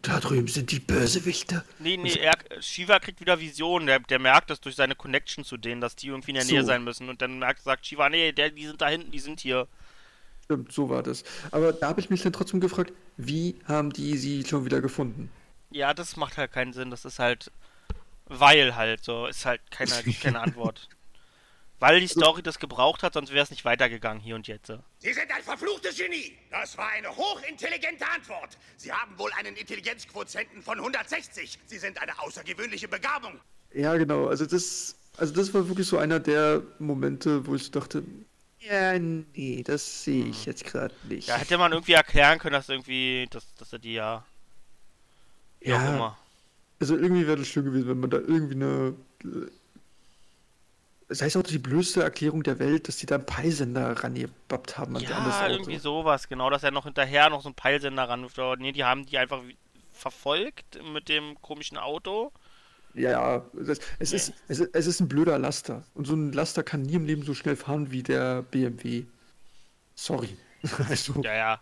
da 0.01 0.19
drüben 0.21 0.47
sind 0.47 0.71
die 0.71 0.79
Bösewichte. 0.79 1.63
Nee, 1.77 1.97
nee, 1.97 2.15
er, 2.15 2.35
Shiva 2.61 2.97
kriegt 2.97 3.19
wieder 3.21 3.39
Visionen. 3.39 3.85
Der, 3.85 3.99
der 3.99 4.17
merkt 4.17 4.49
das 4.49 4.59
durch 4.59 4.75
seine 4.75 4.95
Connection 4.95 5.43
zu 5.43 5.55
denen, 5.57 5.81
dass 5.81 5.95
die 5.95 6.07
irgendwie 6.07 6.31
in 6.31 6.35
der 6.37 6.45
So. 6.45 6.53
Nähe 6.55 6.63
sein 6.63 6.83
müssen. 6.83 7.09
Und 7.09 7.21
dann 7.21 7.37
merkt, 7.37 7.61
sagt 7.61 7.85
Shiva, 7.85 8.09
nee, 8.09 8.31
der, 8.31 8.49
die 8.49 8.65
sind 8.65 8.81
da 8.81 8.87
hinten, 8.89 9.11
die 9.11 9.19
sind 9.19 9.39
hier. 9.39 9.67
Stimmt, 10.43 10.71
so 10.71 10.89
war 10.89 11.03
das. 11.03 11.23
Aber 11.51 11.71
da 11.73 11.87
habe 11.87 12.01
ich 12.01 12.09
mich 12.09 12.21
dann 12.21 12.33
trotzdem 12.33 12.59
gefragt, 12.59 12.93
wie 13.17 13.55
haben 13.65 13.91
die 13.91 14.17
sie 14.17 14.45
schon 14.45 14.65
wieder 14.65 14.81
gefunden? 14.81 15.31
Ja, 15.71 15.93
das 15.93 16.17
macht 16.17 16.37
halt 16.37 16.51
keinen 16.51 16.73
Sinn. 16.73 16.91
Das 16.91 17.05
ist 17.05 17.19
halt, 17.19 17.51
weil 18.25 18.75
halt 18.75 19.03
so, 19.03 19.25
ist 19.27 19.45
halt 19.45 19.61
keine, 19.71 19.91
keine 20.21 20.41
Antwort. 20.41 20.89
Weil 21.79 21.99
die 21.99 22.07
Story 22.07 22.41
das 22.41 22.59
gebraucht 22.59 23.03
hat, 23.03 23.13
sonst 23.13 23.33
wäre 23.33 23.43
es 23.43 23.49
nicht 23.49 23.65
weitergegangen 23.65 24.21
hier 24.21 24.35
und 24.35 24.47
jetzt. 24.47 24.71
Sie 24.99 25.13
sind 25.13 25.29
ein 25.29 25.43
verfluchtes 25.43 25.97
Genie. 25.97 26.31
Das 26.49 26.77
war 26.77 26.89
eine 26.89 27.09
hochintelligente 27.13 28.05
Antwort. 28.09 28.57
Sie 28.77 28.91
haben 28.91 29.17
wohl 29.17 29.31
einen 29.33 29.55
Intelligenzquotienten 29.55 30.61
von 30.61 30.77
160. 30.79 31.59
Sie 31.65 31.77
sind 31.77 32.01
eine 32.01 32.17
außergewöhnliche 32.19 32.87
Begabung. 32.87 33.37
Ja, 33.73 33.97
genau. 33.97 34.27
Also 34.27 34.45
das, 34.45 34.95
also 35.17 35.33
das 35.33 35.53
war 35.53 35.67
wirklich 35.67 35.87
so 35.87 35.97
einer 35.97 36.21
der 36.21 36.61
Momente, 36.79 37.45
wo 37.47 37.55
ich 37.55 37.69
dachte, 37.71 38.03
ja, 38.69 38.97
nee, 38.99 39.63
das 39.65 40.03
sehe 40.03 40.25
ich 40.25 40.45
jetzt 40.45 40.65
gerade 40.65 40.95
nicht. 41.03 41.27
Ja, 41.27 41.35
hätte 41.37 41.57
man 41.57 41.71
irgendwie 41.71 41.93
erklären 41.93 42.39
können, 42.39 42.53
dass 42.53 42.69
irgendwie, 42.69 43.27
dass, 43.29 43.53
dass 43.55 43.73
er 43.73 43.79
die 43.79 43.93
ja, 43.93 44.25
Ja. 45.61 46.17
Also 46.79 46.97
irgendwie 46.97 47.25
wäre 47.27 47.37
das 47.37 47.47
schön 47.47 47.65
gewesen, 47.65 47.87
wenn 47.87 47.99
man 47.99 48.09
da 48.09 48.17
irgendwie 48.17 48.55
eine. 48.55 48.95
Das 51.07 51.21
heißt 51.21 51.37
auch 51.37 51.43
die 51.43 51.59
blödste 51.59 52.01
Erklärung 52.01 52.43
der 52.43 52.59
Welt, 52.59 52.87
dass 52.87 52.97
die 52.97 53.05
da 53.05 53.15
einen 53.15 53.25
Peilsender 53.25 53.91
rangebappt 54.03 54.77
haben 54.77 54.97
an, 54.97 55.03
Ja, 55.03 55.47
irgendwie 55.47 55.77
sowas, 55.77 56.27
genau, 56.27 56.49
dass 56.49 56.63
er 56.63 56.71
noch 56.71 56.85
hinterher 56.85 57.29
noch 57.29 57.41
so 57.41 57.49
einen 57.49 57.55
Peilsender 57.55 58.09
ran. 58.09 58.27
Nee, 58.57 58.71
die 58.71 58.83
haben 58.83 59.05
die 59.05 59.17
einfach 59.17 59.41
verfolgt 59.91 60.79
mit 60.91 61.07
dem 61.09 61.39
komischen 61.41 61.77
Auto. 61.77 62.31
Ja, 62.95 63.45
das, 63.53 63.79
es, 63.99 64.13
ist, 64.13 64.33
es, 64.47 64.59
es 64.59 64.87
ist 64.87 64.99
ein 64.99 65.07
blöder 65.07 65.39
Laster. 65.39 65.83
Und 65.93 66.05
so 66.05 66.15
ein 66.15 66.31
Laster 66.31 66.63
kann 66.63 66.83
nie 66.83 66.93
im 66.93 67.05
Leben 67.05 67.23
so 67.23 67.33
schnell 67.33 67.55
fahren 67.55 67.91
wie 67.91 68.03
der 68.03 68.43
BMW. 68.43 69.05
Sorry. 69.95 70.37
Also, 70.89 71.21
Ja, 71.23 71.33
ja. 71.35 71.61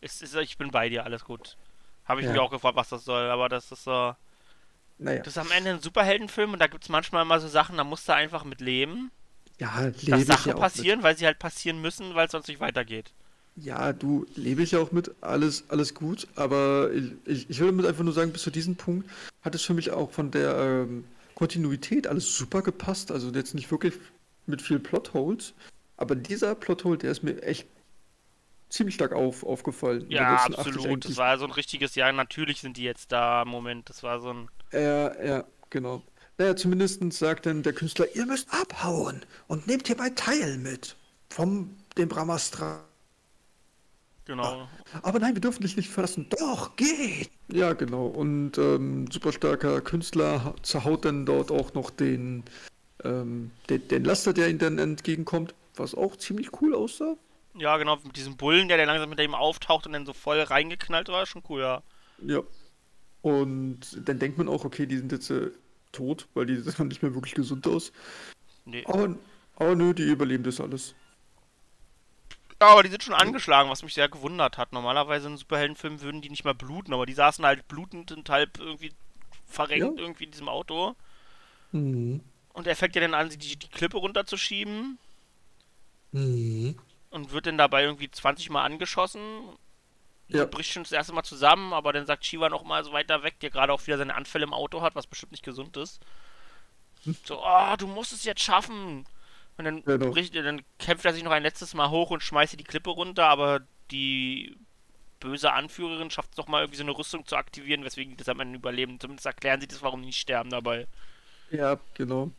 Es 0.00 0.22
ist, 0.22 0.34
ich 0.36 0.56
bin 0.58 0.70
bei 0.70 0.88
dir, 0.88 1.04
alles 1.04 1.24
gut. 1.24 1.56
Habe 2.04 2.20
ich 2.20 2.26
Ja. 2.26 2.32
mich 2.32 2.40
auch 2.40 2.50
gefragt, 2.50 2.76
was 2.76 2.88
das 2.88 3.04
soll, 3.04 3.28
aber 3.30 3.48
das 3.48 3.70
ist 3.72 3.82
so. 3.84 4.14
naja. 4.98 5.18
Das 5.18 5.28
ist 5.28 5.38
am 5.38 5.50
Ende 5.50 5.70
ein 5.70 5.80
Superheldenfilm 5.80 6.52
und 6.52 6.58
da 6.60 6.68
gibt 6.68 6.84
es 6.84 6.88
manchmal 6.88 7.24
mal 7.24 7.40
so 7.40 7.48
Sachen, 7.48 7.76
da 7.76 7.84
musst 7.84 8.08
du 8.08 8.14
einfach 8.14 8.44
mit 8.44 8.60
leben, 8.60 9.10
Ja, 9.58 9.80
lebe 10.02 10.10
dass 10.10 10.26
Sachen 10.26 10.50
ja 10.50 10.54
passieren, 10.54 11.02
weil 11.02 11.16
sie 11.16 11.26
halt 11.26 11.38
passieren 11.40 11.80
müssen, 11.80 12.14
weil 12.14 12.26
es 12.26 12.32
sonst 12.32 12.46
nicht 12.48 12.60
weitergeht. 12.60 13.12
Ja, 13.60 13.92
du, 13.92 14.26
lebe 14.34 14.62
ich 14.62 14.72
ja 14.72 14.78
auch 14.78 14.92
mit. 14.92 15.10
Alles, 15.20 15.64
alles 15.68 15.94
gut. 15.94 16.28
Aber 16.36 16.90
ich, 17.24 17.48
ich, 17.50 17.60
will 17.60 17.68
damit 17.68 17.86
einfach 17.86 18.04
nur 18.04 18.12
sagen, 18.12 18.32
bis 18.32 18.42
zu 18.42 18.50
diesem 18.50 18.76
Punkt 18.76 19.08
hat 19.42 19.54
es 19.54 19.62
für 19.62 19.74
mich 19.74 19.90
auch 19.90 20.10
von 20.10 20.30
der 20.30 20.56
ähm, 20.56 21.04
Kontinuität 21.34 22.06
alles 22.06 22.36
super 22.36 22.62
gepasst. 22.62 23.10
Also 23.10 23.30
jetzt 23.30 23.54
nicht 23.54 23.70
wirklich 23.70 23.94
mit 24.46 24.62
viel 24.62 24.78
Plotholes. 24.78 25.54
Aber 25.96 26.14
dieser 26.14 26.54
Plothole, 26.54 26.98
der 26.98 27.10
ist 27.10 27.22
mir 27.22 27.42
echt 27.42 27.66
ziemlich 28.68 28.94
stark 28.94 29.12
auf, 29.12 29.42
aufgefallen. 29.44 30.06
Ja, 30.08 30.32
letzten 30.32 30.54
80 30.54 30.74
absolut. 30.74 31.04
Das 31.04 31.16
war 31.16 31.38
so 31.38 31.44
ein 31.44 31.50
richtiges 31.50 31.94
Jahr. 31.94 32.12
Natürlich 32.12 32.60
sind 32.60 32.76
die 32.76 32.84
jetzt 32.84 33.10
da. 33.12 33.44
Moment, 33.44 33.88
das 33.88 34.02
war 34.02 34.20
so 34.20 34.32
ein. 34.32 34.48
Ja, 34.72 35.24
ja, 35.24 35.44
genau. 35.70 36.02
Naja, 36.36 36.54
zumindest 36.54 37.02
sagt 37.12 37.46
dann 37.46 37.64
der 37.64 37.72
Künstler, 37.72 38.06
ihr 38.14 38.24
müsst 38.26 38.48
abhauen 38.52 39.24
und 39.48 39.66
nehmt 39.66 39.88
hier 39.88 39.96
mein 39.96 40.14
Teil 40.14 40.58
mit. 40.58 40.94
Vom 41.30 41.76
dem 41.96 42.08
Brahmastra. 42.08 42.87
Genau. 44.28 44.68
Aber 45.02 45.18
nein, 45.20 45.34
wir 45.34 45.40
dürfen 45.40 45.62
dich 45.62 45.76
nicht 45.78 45.88
verlassen. 45.88 46.26
Doch, 46.38 46.76
geht! 46.76 47.30
Ja, 47.50 47.72
genau. 47.72 48.06
Und 48.06 48.58
ähm, 48.58 49.10
super 49.10 49.32
starker 49.32 49.80
Künstler 49.80 50.44
ha- 50.44 50.54
zerhaut 50.62 51.06
dann 51.06 51.24
dort 51.24 51.50
auch 51.50 51.72
noch 51.72 51.88
den, 51.88 52.44
ähm, 53.04 53.50
den, 53.70 53.88
den 53.88 54.04
Laster, 54.04 54.34
der 54.34 54.50
ihm 54.50 54.58
dann 54.58 54.78
entgegenkommt, 54.78 55.54
was 55.76 55.94
auch 55.94 56.14
ziemlich 56.14 56.60
cool 56.60 56.74
aussah. 56.74 57.16
Ja, 57.54 57.78
genau, 57.78 57.96
mit 58.04 58.16
diesem 58.16 58.36
Bullen, 58.36 58.68
der, 58.68 58.76
der 58.76 58.84
langsam 58.84 59.08
mit 59.08 59.18
ihm 59.18 59.34
auftaucht 59.34 59.86
und 59.86 59.94
dann 59.94 60.04
so 60.04 60.12
voll 60.12 60.40
reingeknallt 60.40 61.08
war, 61.08 61.24
schon 61.24 61.42
cool, 61.48 61.62
ja. 61.62 61.82
Ja. 62.22 62.42
Und 63.22 63.80
dann 64.06 64.18
denkt 64.18 64.36
man 64.36 64.48
auch, 64.50 64.66
okay, 64.66 64.84
die 64.84 64.98
sind 64.98 65.10
jetzt 65.10 65.30
äh, 65.30 65.50
tot, 65.90 66.28
weil 66.34 66.44
die 66.44 66.56
sahen 66.60 66.88
nicht 66.88 67.02
mehr 67.02 67.14
wirklich 67.14 67.34
gesund 67.34 67.66
aus. 67.66 67.92
Nee. 68.66 68.84
Aber, 68.84 69.16
aber 69.56 69.74
nö, 69.74 69.94
die 69.94 70.02
überleben 70.04 70.44
das 70.44 70.60
alles. 70.60 70.94
Ja, 72.60 72.68
aber 72.68 72.82
die 72.82 72.88
sind 72.90 73.04
schon 73.04 73.14
angeschlagen, 73.14 73.70
was 73.70 73.82
mich 73.84 73.94
sehr 73.94 74.08
gewundert 74.08 74.58
hat. 74.58 74.72
Normalerweise 74.72 75.28
in 75.28 75.36
Superheldenfilmen 75.36 76.00
würden 76.00 76.22
die 76.22 76.30
nicht 76.30 76.44
mal 76.44 76.54
bluten, 76.54 76.92
aber 76.92 77.06
die 77.06 77.14
saßen 77.14 77.44
halt 77.44 77.68
blutend 77.68 78.10
und 78.10 78.28
halb 78.30 78.58
irgendwie 78.58 78.92
verrenkt 79.46 79.96
Ja. 79.98 80.02
irgendwie 80.02 80.24
in 80.24 80.30
diesem 80.32 80.48
Auto. 80.48 80.96
Mhm. 81.72 82.20
Und 82.52 82.66
er 82.66 82.74
fängt 82.74 82.96
ja 82.96 83.00
dann 83.00 83.14
an, 83.14 83.30
sie 83.30 83.38
die, 83.38 83.56
die 83.56 83.68
Klippe 83.68 83.98
runterzuschieben. 83.98 84.98
Mhm. 86.12 86.78
und 87.10 87.32
wird 87.32 87.46
dann 87.46 87.58
dabei 87.58 87.84
irgendwie 87.84 88.10
20 88.10 88.50
Mal 88.50 88.64
angeschossen. 88.64 89.20
Ja. 90.28 90.44
Bricht 90.46 90.72
schon 90.72 90.82
das 90.82 90.92
erste 90.92 91.12
Mal 91.12 91.22
zusammen, 91.22 91.72
aber 91.72 91.92
dann 91.92 92.06
sagt 92.06 92.24
Shiva 92.24 92.48
noch 92.48 92.64
mal 92.64 92.82
so 92.84 92.92
weiter 92.92 93.22
weg, 93.22 93.38
der 93.40 93.50
gerade 93.50 93.72
auch 93.72 93.86
wieder 93.86 93.98
seine 93.98 94.14
Anfälle 94.14 94.44
im 94.44 94.52
Auto 94.54 94.82
hat, 94.82 94.94
was 94.94 95.06
bestimmt 95.06 95.32
nicht 95.32 95.44
gesund 95.44 95.76
ist. 95.76 96.00
So, 97.24 97.42
oh, 97.42 97.76
du 97.78 97.86
musst 97.86 98.12
es 98.12 98.24
jetzt 98.24 98.42
schaffen. 98.42 99.06
Und 99.58 99.64
dann, 99.64 99.84
Genau. 99.84 100.10
bricht, 100.10 100.34
dann 100.36 100.62
kämpft 100.78 101.04
er 101.04 101.12
sich 101.12 101.24
noch 101.24 101.32
ein 101.32 101.42
letztes 101.42 101.74
Mal 101.74 101.90
hoch 101.90 102.10
und 102.10 102.22
schmeißt 102.22 102.58
die 102.58 102.64
Klippe 102.64 102.90
runter, 102.90 103.26
aber 103.26 103.60
die 103.90 104.56
böse 105.20 105.52
Anführerin 105.52 106.10
schafft 106.10 106.30
es 106.30 106.36
doch 106.36 106.46
mal 106.46 106.62
irgendwie 106.62 106.78
so 106.78 106.84
eine 106.84 106.96
Rüstung 106.96 107.26
zu 107.26 107.36
aktivieren, 107.36 107.84
weswegen 107.84 108.12
die 108.12 108.16
das 108.16 108.28
am 108.28 108.40
Ende 108.40 108.56
überleben. 108.58 109.00
Zumindest 109.00 109.26
erklären 109.26 109.60
sie 109.60 109.66
das, 109.66 109.82
warum 109.82 110.00
die 110.00 110.06
nicht 110.06 110.20
sterben 110.20 110.50
dabei. 110.50 110.86
Ja, 111.50 111.78
genau. 111.94 112.30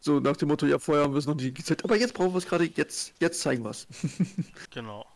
So 0.00 0.20
nach 0.20 0.36
dem 0.36 0.48
Motto, 0.48 0.66
ja, 0.66 0.78
vorher 0.78 1.04
haben 1.04 1.14
wir 1.14 1.18
es 1.18 1.26
noch 1.26 1.34
nie 1.34 1.52
gezeigt, 1.52 1.84
aber 1.84 1.96
jetzt 1.96 2.14
brauchen 2.14 2.32
wir 2.32 2.38
es 2.38 2.46
gerade, 2.46 2.64
jetzt, 2.64 3.14
jetzt 3.20 3.40
zeigen 3.40 3.64
wir 3.64 3.70
es. 3.70 3.86
Genau. 4.70 5.06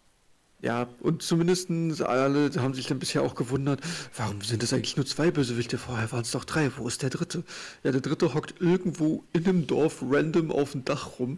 Ja, 0.64 0.88
und 1.00 1.22
zumindest 1.22 1.68
alle 2.00 2.50
haben 2.56 2.72
sich 2.72 2.86
dann 2.86 2.98
bisher 2.98 3.20
auch 3.20 3.34
gewundert, 3.34 3.82
warum 4.16 4.40
sind 4.40 4.62
es 4.62 4.72
eigentlich 4.72 4.96
nur 4.96 5.04
zwei 5.04 5.30
Bösewichte? 5.30 5.76
Vorher 5.76 6.10
waren 6.10 6.22
es 6.22 6.30
doch 6.30 6.46
drei. 6.46 6.74
Wo 6.78 6.88
ist 6.88 7.02
der 7.02 7.10
dritte? 7.10 7.44
Ja, 7.82 7.92
der 7.92 8.00
dritte 8.00 8.32
hockt 8.32 8.62
irgendwo 8.62 9.22
in 9.34 9.46
einem 9.46 9.66
Dorf 9.66 10.00
random 10.00 10.50
auf 10.50 10.72
dem 10.72 10.82
Dach 10.86 11.18
rum, 11.18 11.36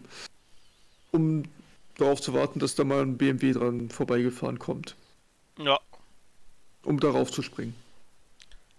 um 1.11 1.43
darauf 1.97 2.21
zu 2.21 2.35
warten, 2.35 2.61
dass 2.61 2.77
da 2.77 2.85
mal 2.85 3.03
ein 3.03 3.19
BMW 3.19 3.53
dran 3.53 3.91
vorbeigefahren 3.91 4.61
kommt, 4.61 4.95
Ja. 5.59 5.81
um 6.85 7.01
darauf 7.01 7.33
zu 7.33 7.43
springen. 7.43 7.75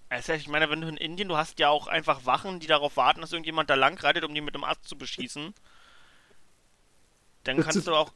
Also 0.08 0.32
ich 0.32 0.48
meine, 0.48 0.70
wenn 0.70 0.80
du 0.80 0.88
in 0.88 0.96
Indien, 0.96 1.28
du 1.28 1.36
hast 1.36 1.60
ja 1.60 1.68
auch 1.68 1.88
einfach 1.88 2.26
Wachen, 2.26 2.62
die 2.62 2.68
darauf 2.68 2.96
warten, 2.96 3.20
dass 3.20 3.34
irgendjemand 3.34 3.70
da 3.70 3.76
lang 3.76 4.00
reitet, 4.00 4.24
um 4.24 4.34
die 4.34 4.40
mit 4.40 4.56
dem 4.56 4.64
Ast 4.64 4.88
zu 4.88 4.98
beschießen. 4.98 5.54
Dann 7.48 7.58
Das 7.58 7.66
kannst 7.66 7.78
ist- 7.80 7.88
du 7.88 7.94
auch. 7.94 8.12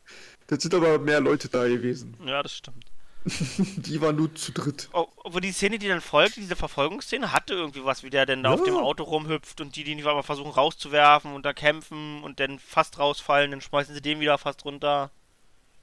Jetzt 0.49 0.63
sind 0.63 0.73
aber 0.73 0.99
mehr 0.99 1.21
Leute 1.21 1.47
da 1.49 1.67
gewesen. 1.67 2.15
Ja, 2.25 2.43
das 2.43 2.53
stimmt. 2.53 2.85
Die 3.25 4.01
waren 4.01 4.15
nur 4.15 4.33
zu 4.33 4.51
dritt. 4.51 4.89
Oh, 4.93 5.05
aber 5.23 5.41
die 5.41 5.51
Szene, 5.51 5.77
die 5.77 5.87
dann 5.87 6.01
folgt, 6.01 6.37
diese 6.37 6.55
Verfolgungsszene, 6.55 7.31
hatte 7.31 7.53
irgendwie 7.53 7.85
was, 7.85 8.01
wie 8.03 8.09
der 8.09 8.25
denn 8.25 8.41
da 8.41 8.49
auf 8.51 8.59
Ja. 8.61 8.65
dem 8.65 8.77
Auto 8.77 9.03
rumhüpft 9.03 9.61
und 9.61 9.75
die, 9.75 9.83
die 9.83 10.03
aber 10.03 10.23
versuchen 10.23 10.49
rauszuwerfen 10.51 11.33
und 11.33 11.45
da 11.45 11.53
kämpfen 11.53 12.23
und 12.23 12.39
dann 12.39 12.57
fast 12.57 12.97
rausfallen, 12.97 13.51
dann 13.51 13.61
schmeißen 13.61 13.93
sie 13.93 14.01
den 14.01 14.19
wieder 14.19 14.37
fast 14.39 14.65
runter. 14.65 15.11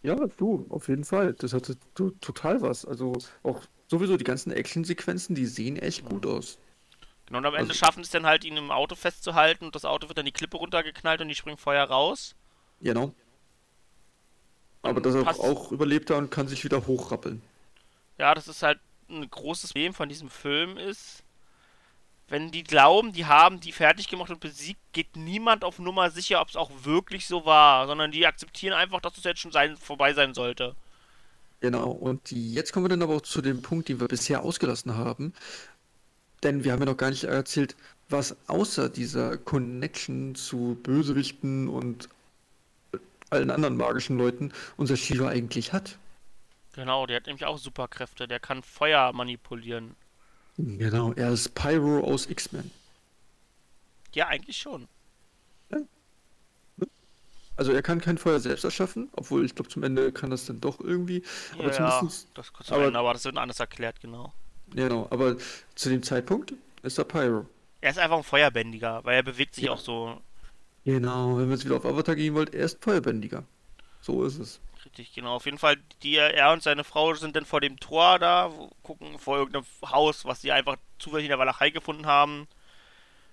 Ja, 0.02 0.16
du, 0.37 0.66
auf 0.68 0.88
jeden 0.88 1.04
Fall. 1.04 1.34
Das 1.34 1.52
hatte 1.52 1.76
to 1.94 2.11
total 2.20 2.61
was. 2.61 2.84
Also 2.84 3.12
auch 3.44 3.62
sowieso 3.87 4.16
die 4.16 4.24
ganzen 4.24 4.50
Actionsequenzen, 4.52 5.37
die 5.37 5.46
sehen 5.46 5.76
echt 5.76 6.04
gut 6.04 6.26
aus. 6.26 6.58
Genau, 7.26 7.38
und 7.38 7.46
am 7.46 7.54
Ende 7.54 7.70
Also- 7.70 7.78
schaffen 7.78 8.00
es 8.02 8.11
dann 8.11 8.26
halt, 8.26 8.44
ihn 8.44 8.56
im 8.56 8.72
Auto 8.72 8.96
festzuhalten 8.96 9.64
und 9.66 9.74
das 9.76 9.84
Auto 9.84 10.08
wird 10.08 10.18
dann 10.18 10.26
die 10.26 10.32
Klippe 10.32 10.56
runtergeknallt 10.56 11.20
und 11.20 11.28
die 11.28 11.34
springen 11.37 11.56
Feuer 11.58 11.84
raus. 11.84 12.34
Genau. 12.80 13.14
Aber 14.83 15.01
dass 15.01 15.14
er 15.14 15.25
passt- 15.25 15.41
auch 15.41 15.73
überlebt 15.73 16.11
hat 16.11 16.19
und 16.19 16.31
kann 16.31 16.49
sich 16.49 16.64
wieder 16.64 16.87
hochrappeln. 16.87 17.43
Ja, 18.19 18.35
das 18.35 18.49
ist 18.49 18.62
halt 18.62 18.79
ein 19.09 19.29
großes 19.31 19.73
Problem 19.73 19.95
von 19.95 20.09
diesem 20.09 20.29
Film 20.31 20.77
ist, 20.77 21.23
wenn 22.29 22.51
die 22.51 22.62
glauben, 22.62 23.12
die 23.12 23.25
haben 23.25 23.59
die 23.61 23.73
fertig 23.73 24.09
gemacht 24.09 24.31
und 24.31 24.41
besiegt, 24.41 24.81
geht 24.93 25.17
niemand 25.17 25.64
auf 25.64 25.79
Nummer 25.79 26.11
sicher, 26.11 26.41
ob 26.43 26.49
es 26.49 26.57
auch 26.57 26.71
wirklich 26.83 27.27
so 27.27 27.47
war, 27.47 27.87
sondern 27.87 28.12
die 28.12 28.27
akzeptieren 28.27 28.75
einfach, 28.75 29.01
dass 29.01 29.17
es 29.17 29.25
jetzt 29.25 29.41
schon 29.41 29.53
sein, 29.53 29.77
vorbei 29.79 30.12
sein 30.12 30.35
sollte. 30.35 30.75
Genau. 31.61 31.91
Und 31.91 32.31
die, 32.31 32.53
jetzt 32.53 32.73
kommen 32.73 32.85
wir 32.85 32.91
dann 32.91 33.03
aber 33.03 33.17
auch 33.17 33.23
zu 33.23 33.41
dem 33.41 33.62
Punkt, 33.62 33.88
den 33.88 33.99
wir 34.01 34.09
bisher 34.09 34.43
ausgelassen 34.43 34.95
haben. 34.97 35.33
Denn 36.43 36.64
wir 36.64 36.73
haben 36.73 36.81
ja 36.81 36.87
noch 36.87 36.97
gar 36.97 37.11
nicht 37.11 37.25
erzählt, 37.25 37.77
was 38.11 38.37
außer 38.47 38.88
dieser 38.88 39.38
Connection 39.38 40.35
zu 40.35 40.79
Bösewichten 40.83 41.69
und 41.69 42.09
allen 43.31 43.51
anderen 43.51 43.77
magischen 43.77 44.19
Leuten 44.19 44.53
unser 44.77 44.97
Shiva 44.97 45.29
eigentlich 45.29 45.73
hat. 45.73 45.99
Genau, 46.75 47.07
der 47.07 47.17
hat 47.17 47.27
nämlich 47.27 47.45
auch 47.45 47.59
Superkräfte, 47.59 48.29
der 48.29 48.38
kann 48.41 48.62
Feuer 48.62 49.12
manipulieren. 49.12 49.97
Genau, 50.57 51.12
er 51.12 51.31
ist 51.31 51.55
Pyro 51.55 52.01
aus 52.05 52.27
X-Men. 52.29 52.71
Ja, 54.14 54.27
eigentlich 54.29 54.57
schon. 54.59 54.88
Also 57.57 57.73
er 57.73 57.83
kann 57.83 58.01
kein 58.01 58.19
Feuer 58.19 58.38
selbst 58.38 58.62
erschaffen, 58.62 59.09
obwohl 59.12 59.45
ich 59.45 59.55
glaube 59.55 59.69
zum 59.69 59.83
Ende 59.83 60.12
kann 60.12 60.31
das 60.31 60.47
dann 60.47 60.61
doch 60.61 60.79
irgendwie. 60.79 61.25
Aber 61.55 61.64
ja, 61.64 61.73
zumindest, 61.73 62.29
das 62.35 62.53
kurz 62.53 62.71
aber- 62.71 62.87
aber, 62.87 62.99
aber 62.99 63.12
das 63.14 63.25
wird 63.25 63.37
anders 63.37 63.59
erklärt, 63.59 64.01
genau. 64.01 64.33
genau, 64.71 65.09
aber 65.11 65.37
zu 65.75 65.88
dem 65.88 66.05
Zeitpunkt 66.05 66.55
ist 66.83 66.99
er 66.99 67.05
Pyro. 67.05 67.47
Er 67.81 67.91
ist 67.91 67.99
einfach 67.99 68.17
ein 68.19 68.23
Feuerbändiger, 68.23 69.05
weil 69.05 69.17
er 69.17 69.23
bewegt 69.25 69.57
sich 69.57 69.64
Ja. 69.64 69.73
auch 69.73 69.79
so 69.81 70.21
Genau, 70.92 71.37
wenn 71.37 71.48
wir 71.48 71.55
jetzt 71.57 71.64
wieder 71.66 71.77
auf 71.77 71.85
Avatar 71.85 72.14
gehen 72.16 72.35
wollt, 72.35 72.55
er 72.55 72.64
ist 72.64 72.83
Feuerbändiger. 72.83 73.44
So 74.01 74.24
ist 74.24 74.38
es. 74.38 74.61
Richtig, 74.87 75.12
genau. 75.12 75.35
Auf 75.35 75.44
jeden 75.44 75.59
Fall, 75.59 75.77
die, 76.03 76.16
er 76.16 76.51
und 76.53 76.62
seine 76.62 76.83
Frau 76.83 77.12
sind 77.14 77.37
dann 77.37 77.44
vor 77.44 77.61
dem 77.61 77.79
Tor 77.79 78.18
da, 78.18 78.51
wo- 78.57 78.70
gucken 78.83 79.18
vor 79.18 79.37
irgendeinem 79.37 79.66
Haus, 79.85 80.24
was 80.24 80.40
sie 80.40 80.51
einfach 80.51 80.77
zufällig 80.98 81.27
in 81.27 81.29
der 81.31 81.38
Walachei 81.38 81.68
gefunden 81.70 82.07
haben. 82.07 82.48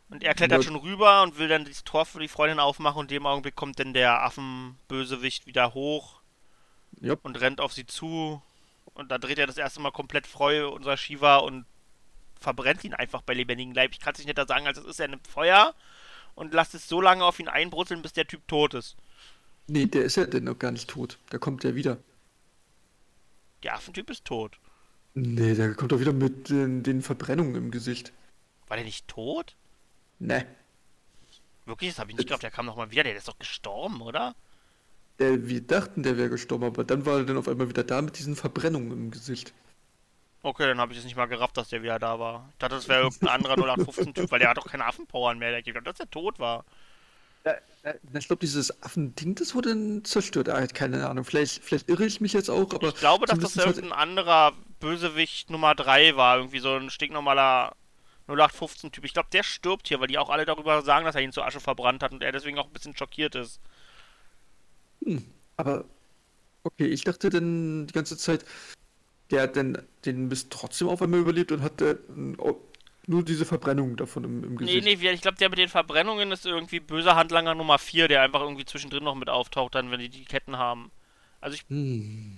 Und 0.10 0.22
er 0.22 0.34
klettert 0.36 0.64
Ja. 0.64 0.68
schon 0.68 0.76
rüber 0.76 1.24
und 1.24 1.38
will 1.38 1.48
dann 1.48 1.64
das 1.64 1.86
Tor 1.86 2.06
für 2.06 2.20
die 2.20 2.28
Freundin 2.28 2.60
aufmachen 2.60 3.00
und 3.00 3.12
in 3.12 3.20
dem 3.20 3.26
Augenblick 3.26 3.56
kommt 3.56 3.80
dann 3.80 3.94
der 3.94 4.22
Affenbösewicht 4.24 5.48
wieder 5.48 5.74
hoch 5.74 6.20
Ja. 7.00 7.16
und 7.24 7.40
rennt 7.40 7.62
auf 7.62 7.72
sie 7.72 7.86
zu. 7.86 8.42
Und 8.94 9.12
da 9.12 9.18
dreht 9.18 9.40
er 9.40 9.48
das 9.48 9.58
erste 9.58 9.80
Mal 9.80 9.92
komplett 9.92 10.28
Freu, 10.28 10.68
unser 10.70 10.98
Shiva, 10.98 11.38
und 11.38 11.66
verbrennt 12.40 12.84
ihn 12.84 12.94
einfach 12.94 13.22
bei 13.22 13.34
lebendigem 13.34 13.74
Leib. 13.74 13.92
Ich 13.94 14.00
kann 14.02 14.12
es 14.14 14.20
nicht 14.20 14.28
netter 14.28 14.46
sagen, 14.46 14.68
als 14.68 14.78
es 14.78 14.86
ist. 14.86 15.00
Er 15.00 15.08
nimmt 15.08 15.26
Feuer 15.28 15.74
und 16.36 16.54
lässt 16.54 16.76
es 16.76 16.88
so 16.88 17.02
lange 17.02 17.24
auf 17.24 17.40
ihn 17.40 17.48
einbrutzeln, 17.48 18.02
bis 18.02 18.14
der 18.14 18.28
Typ 18.28 18.48
tot 18.48 18.74
ist. 18.74 18.96
Nee, 19.68 19.88
der 19.88 20.04
ist 20.04 20.18
ja 20.18 20.26
denn 20.26 20.44
noch 20.44 20.60
gar 20.60 20.72
nicht 20.72 20.90
tot. 20.90 21.18
Der 21.32 21.40
kommt 21.40 21.64
ja 21.64 21.74
wieder. 21.76 21.98
Der 23.64 23.74
Affentyp 23.74 24.10
ist 24.10 24.26
tot. 24.26 24.60
Nee, 25.16 25.56
der 25.56 25.74
kommt 25.74 25.92
doch 25.92 26.00
wieder 26.00 26.14
mit 26.14 26.50
den, 26.50 26.84
den 26.84 27.02
Verbrennungen 27.02 27.56
im 27.56 27.72
Gesicht. 27.72 28.14
War 28.68 28.78
der 28.78 28.86
nicht 28.86 29.08
tot? 29.08 29.56
Ne. 30.20 30.46
Wirklich? 31.66 31.92
Das 31.92 32.00
habe 32.00 32.12
ich 32.12 32.18
nicht 32.18 32.26
geglaubt. 32.26 32.44
Der 32.44 32.52
kam 32.52 32.66
nochmal 32.66 32.92
wieder. 32.92 33.04
Der 33.04 33.16
ist 33.16 33.28
doch 33.28 33.40
gestorben, 33.40 34.02
oder? 34.02 34.36
Der, 35.20 35.48
wir 35.48 35.62
dachten, 35.62 36.04
der 36.04 36.18
wäre 36.18 36.30
gestorben, 36.30 36.66
aber 36.66 36.84
dann 36.84 37.06
war 37.06 37.20
er 37.20 37.24
dann 37.24 37.38
auf 37.38 37.48
einmal 37.48 37.70
wieder 37.70 37.84
da 37.84 38.02
mit 38.02 38.20
diesen 38.20 38.36
Verbrennungen 38.36 38.92
im 38.92 39.12
Gesicht. 39.12 39.54
Okay, 40.46 40.68
dann 40.68 40.80
habe 40.80 40.94
ich 40.94 41.00
es 41.00 41.06
nicht 41.06 41.16
mal 41.16 41.26
gerafft, 41.26 41.58
dass 41.58 41.70
der 41.70 41.82
wieder 41.82 41.98
da 41.98 42.20
war. 42.20 42.48
Ich 42.52 42.60
dachte, 42.60 42.76
das 42.76 42.88
wäre 42.88 43.02
irgendein 43.02 43.30
anderer 43.30 43.56
0815-Typ, 43.56 44.30
weil 44.30 44.38
der 44.38 44.50
hat 44.50 44.58
doch 44.58 44.68
keine 44.68 44.86
Affenpowern 44.86 45.40
mehr. 45.40 45.58
Ich 45.58 45.66
dachte, 45.66 45.82
dass 45.82 45.98
der 45.98 46.12
tot 46.12 46.38
war. 46.38 46.66
Ich 48.14 48.28
glaube, 48.28 48.42
dieses 48.42 48.84
Affending, 48.84 49.34
das 49.34 49.56
wurde 49.56 50.04
zerstört. 50.04 50.50
Ah, 50.50 50.68
keine 50.68 51.10
Ahnung, 51.10 51.26
vielleicht, 51.26 51.64
vielleicht 51.64 51.90
irre 51.90 52.06
ich 52.06 52.22
mich 52.22 52.34
jetzt 52.34 52.50
auch, 52.50 52.72
aber. 52.76 52.90
Ich 52.90 52.96
glaube, 52.96 53.26
dass 53.26 53.40
das 53.40 53.56
irgendein 53.56 53.92
anderer 53.92 54.54
Bösewicht 54.80 55.50
Nummer 55.50 55.74
3 55.74 56.16
war. 56.16 56.38
Irgendwie 56.38 56.60
so 56.60 56.76
ein 56.76 56.92
stinknormaler 56.92 57.76
0815-Typ. 58.28 59.04
Ich 59.04 59.14
glaube, 59.14 59.30
der 59.34 59.42
stirbt 59.42 59.88
hier, 59.88 60.00
weil 60.00 60.10
die 60.10 60.20
auch 60.20 60.30
alle 60.30 60.46
darüber 60.46 60.84
sagen, 60.84 61.06
dass 61.06 61.16
er 61.16 61.22
ihn 61.22 61.32
zur 61.32 61.48
Asche 61.48 61.60
verbrannt 61.60 62.04
hat 62.04 62.12
und 62.12 62.22
er 62.22 62.32
deswegen 62.32 62.60
auch 62.60 62.68
ein 62.68 62.74
bisschen 62.74 62.96
schockiert 62.96 63.34
ist. 63.34 63.60
Aber, 65.58 65.86
okay, 66.64 66.86
ich 66.86 67.04
dachte 67.04 67.32
dann 67.32 67.88
die 67.88 67.94
ganze 67.94 68.16
Zeit, 68.16 68.46
der 69.32 69.44
hat 69.44 69.56
dann 69.56 69.82
den 70.06 70.28
Mist 70.28 70.50
trotzdem 70.52 70.88
auf 70.88 71.02
einmal 71.02 71.20
überlebt 71.20 71.52
und 71.52 71.62
hat 71.62 71.82
äh, 71.82 71.96
nur 73.08 73.24
diese 73.24 73.46
Verbrennung 73.46 73.96
davon 73.98 74.24
im, 74.24 74.44
im 74.44 74.56
Nee, 74.56 74.80
Gesicht. 74.80 74.84
nee, 74.84 75.00
wie- 75.00 75.10
ich 75.10 75.22
glaube, 75.22 75.38
der 75.38 75.50
mit 75.50 75.60
den 75.60 75.70
Verbrennungen 75.70 76.32
ist 76.32 76.46
irgendwie 76.46 76.80
böser 76.80 77.16
Handlanger 77.16 77.56
Nummer 77.56 77.78
4, 77.80 78.08
der 78.08 78.22
einfach 78.22 78.42
irgendwie 78.42 78.66
zwischendrin 78.66 79.04
noch 79.04 79.16
mit 79.16 79.30
auftaucht, 79.30 79.76
dann, 79.76 79.92
wenn 79.92 80.00
die 80.00 80.10
die 80.10 80.26
Ketten 80.26 80.58
haben. 80.58 80.92
Also 81.42 81.56
ich 81.56 81.66
Hm. 81.70 82.38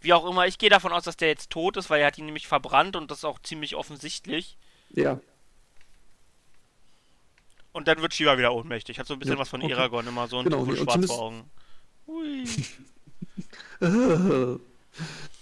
Wie 0.00 0.12
auch 0.12 0.28
immer, 0.28 0.46
ich 0.48 0.58
gehe 0.58 0.68
davon 0.68 0.92
aus, 0.92 1.04
dass 1.04 1.16
der 1.16 1.28
jetzt 1.28 1.50
tot 1.50 1.76
ist, 1.76 1.88
weil 1.88 2.00
er 2.00 2.08
hat 2.08 2.18
ihn 2.18 2.26
nämlich 2.26 2.48
verbrannt 2.48 2.96
und 2.96 3.10
das 3.10 3.18
ist 3.18 3.24
auch 3.24 3.38
ziemlich 3.40 3.76
offensichtlich. 3.76 4.56
Ja. 4.90 5.20
Und 7.72 7.88
dann 7.88 8.02
wird 8.02 8.12
Shiva 8.12 8.36
wieder 8.36 8.52
ohnmächtig. 8.52 8.98
Hat 8.98 9.06
so 9.06 9.14
ein 9.14 9.18
bisschen 9.20 9.36
Ja, 9.36 9.40
was 9.40 9.48
von 9.48 9.62
okay. 9.62 9.72
Eragon, 9.72 10.06
immer 10.06 10.26
so 10.28 10.38
ein 10.38 10.44
Genau, 10.44 10.58
und 10.62 10.76
schwarz 10.76 11.06
vor 11.06 11.18
Augen. 11.20 11.50
Hui. 12.06 12.44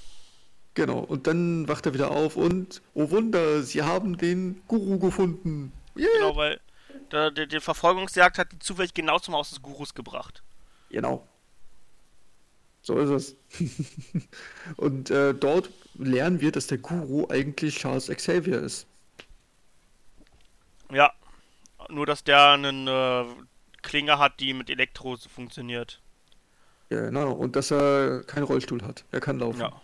Genau, 0.81 1.01
und 1.01 1.27
dann 1.27 1.69
wacht 1.69 1.85
er 1.85 1.93
wieder 1.93 2.11
auf 2.11 2.37
und, 2.37 2.81
oh 2.95 3.11
Wunder, 3.11 3.63
sie 3.63 3.83
haben 3.83 4.17
den 4.17 4.63
Guru 4.67 4.99
gefunden. 4.99 5.75
Yeah. 5.95 6.09
Genau, 6.15 6.37
weil 6.37 6.59
der, 7.13 7.31
der, 7.31 7.45
der 7.45 7.61
Verfolgungsjagd 7.61 8.39
hat 8.39 8.53
die 8.53 8.59
zufällig 8.61 8.95
genau 8.95 9.19
zum 9.19 9.35
Haus 9.35 9.51
des 9.51 9.61
Gurus 9.61 9.93
gebracht. 9.93 10.43
Genau. 10.89 11.29
So 12.81 12.97
ist 12.97 13.11
es. 13.11 13.37
und 14.79 15.11
äh, 15.11 15.35
dort 15.35 15.69
lernen 15.99 16.41
wir, 16.41 16.51
dass 16.51 16.67
der 16.69 16.79
Guru 16.79 17.27
eigentlich 17.29 17.77
Charles 17.77 18.07
Xavier 18.07 18.63
ist. 18.63 18.87
Ja. 20.91 21.13
Nur, 21.91 22.07
dass 22.07 22.25
der 22.25 22.53
einen 22.53 22.89
äh, 22.89 23.27
Klinge 23.83 24.19
hat, 24.19 24.41
die 24.41 24.55
mit 24.55 24.71
Elektro 24.71 25.19
funktioniert. 25.19 26.01
Genau, 26.89 27.33
und 27.33 27.55
dass 27.55 27.71
er 27.71 28.23
keinen 28.23 28.45
Rollstuhl 28.45 28.81
hat. 28.81 29.05
Er 29.13 29.21
kann 29.21 29.39
laufen. 29.39 29.61
Ja. 29.61 29.83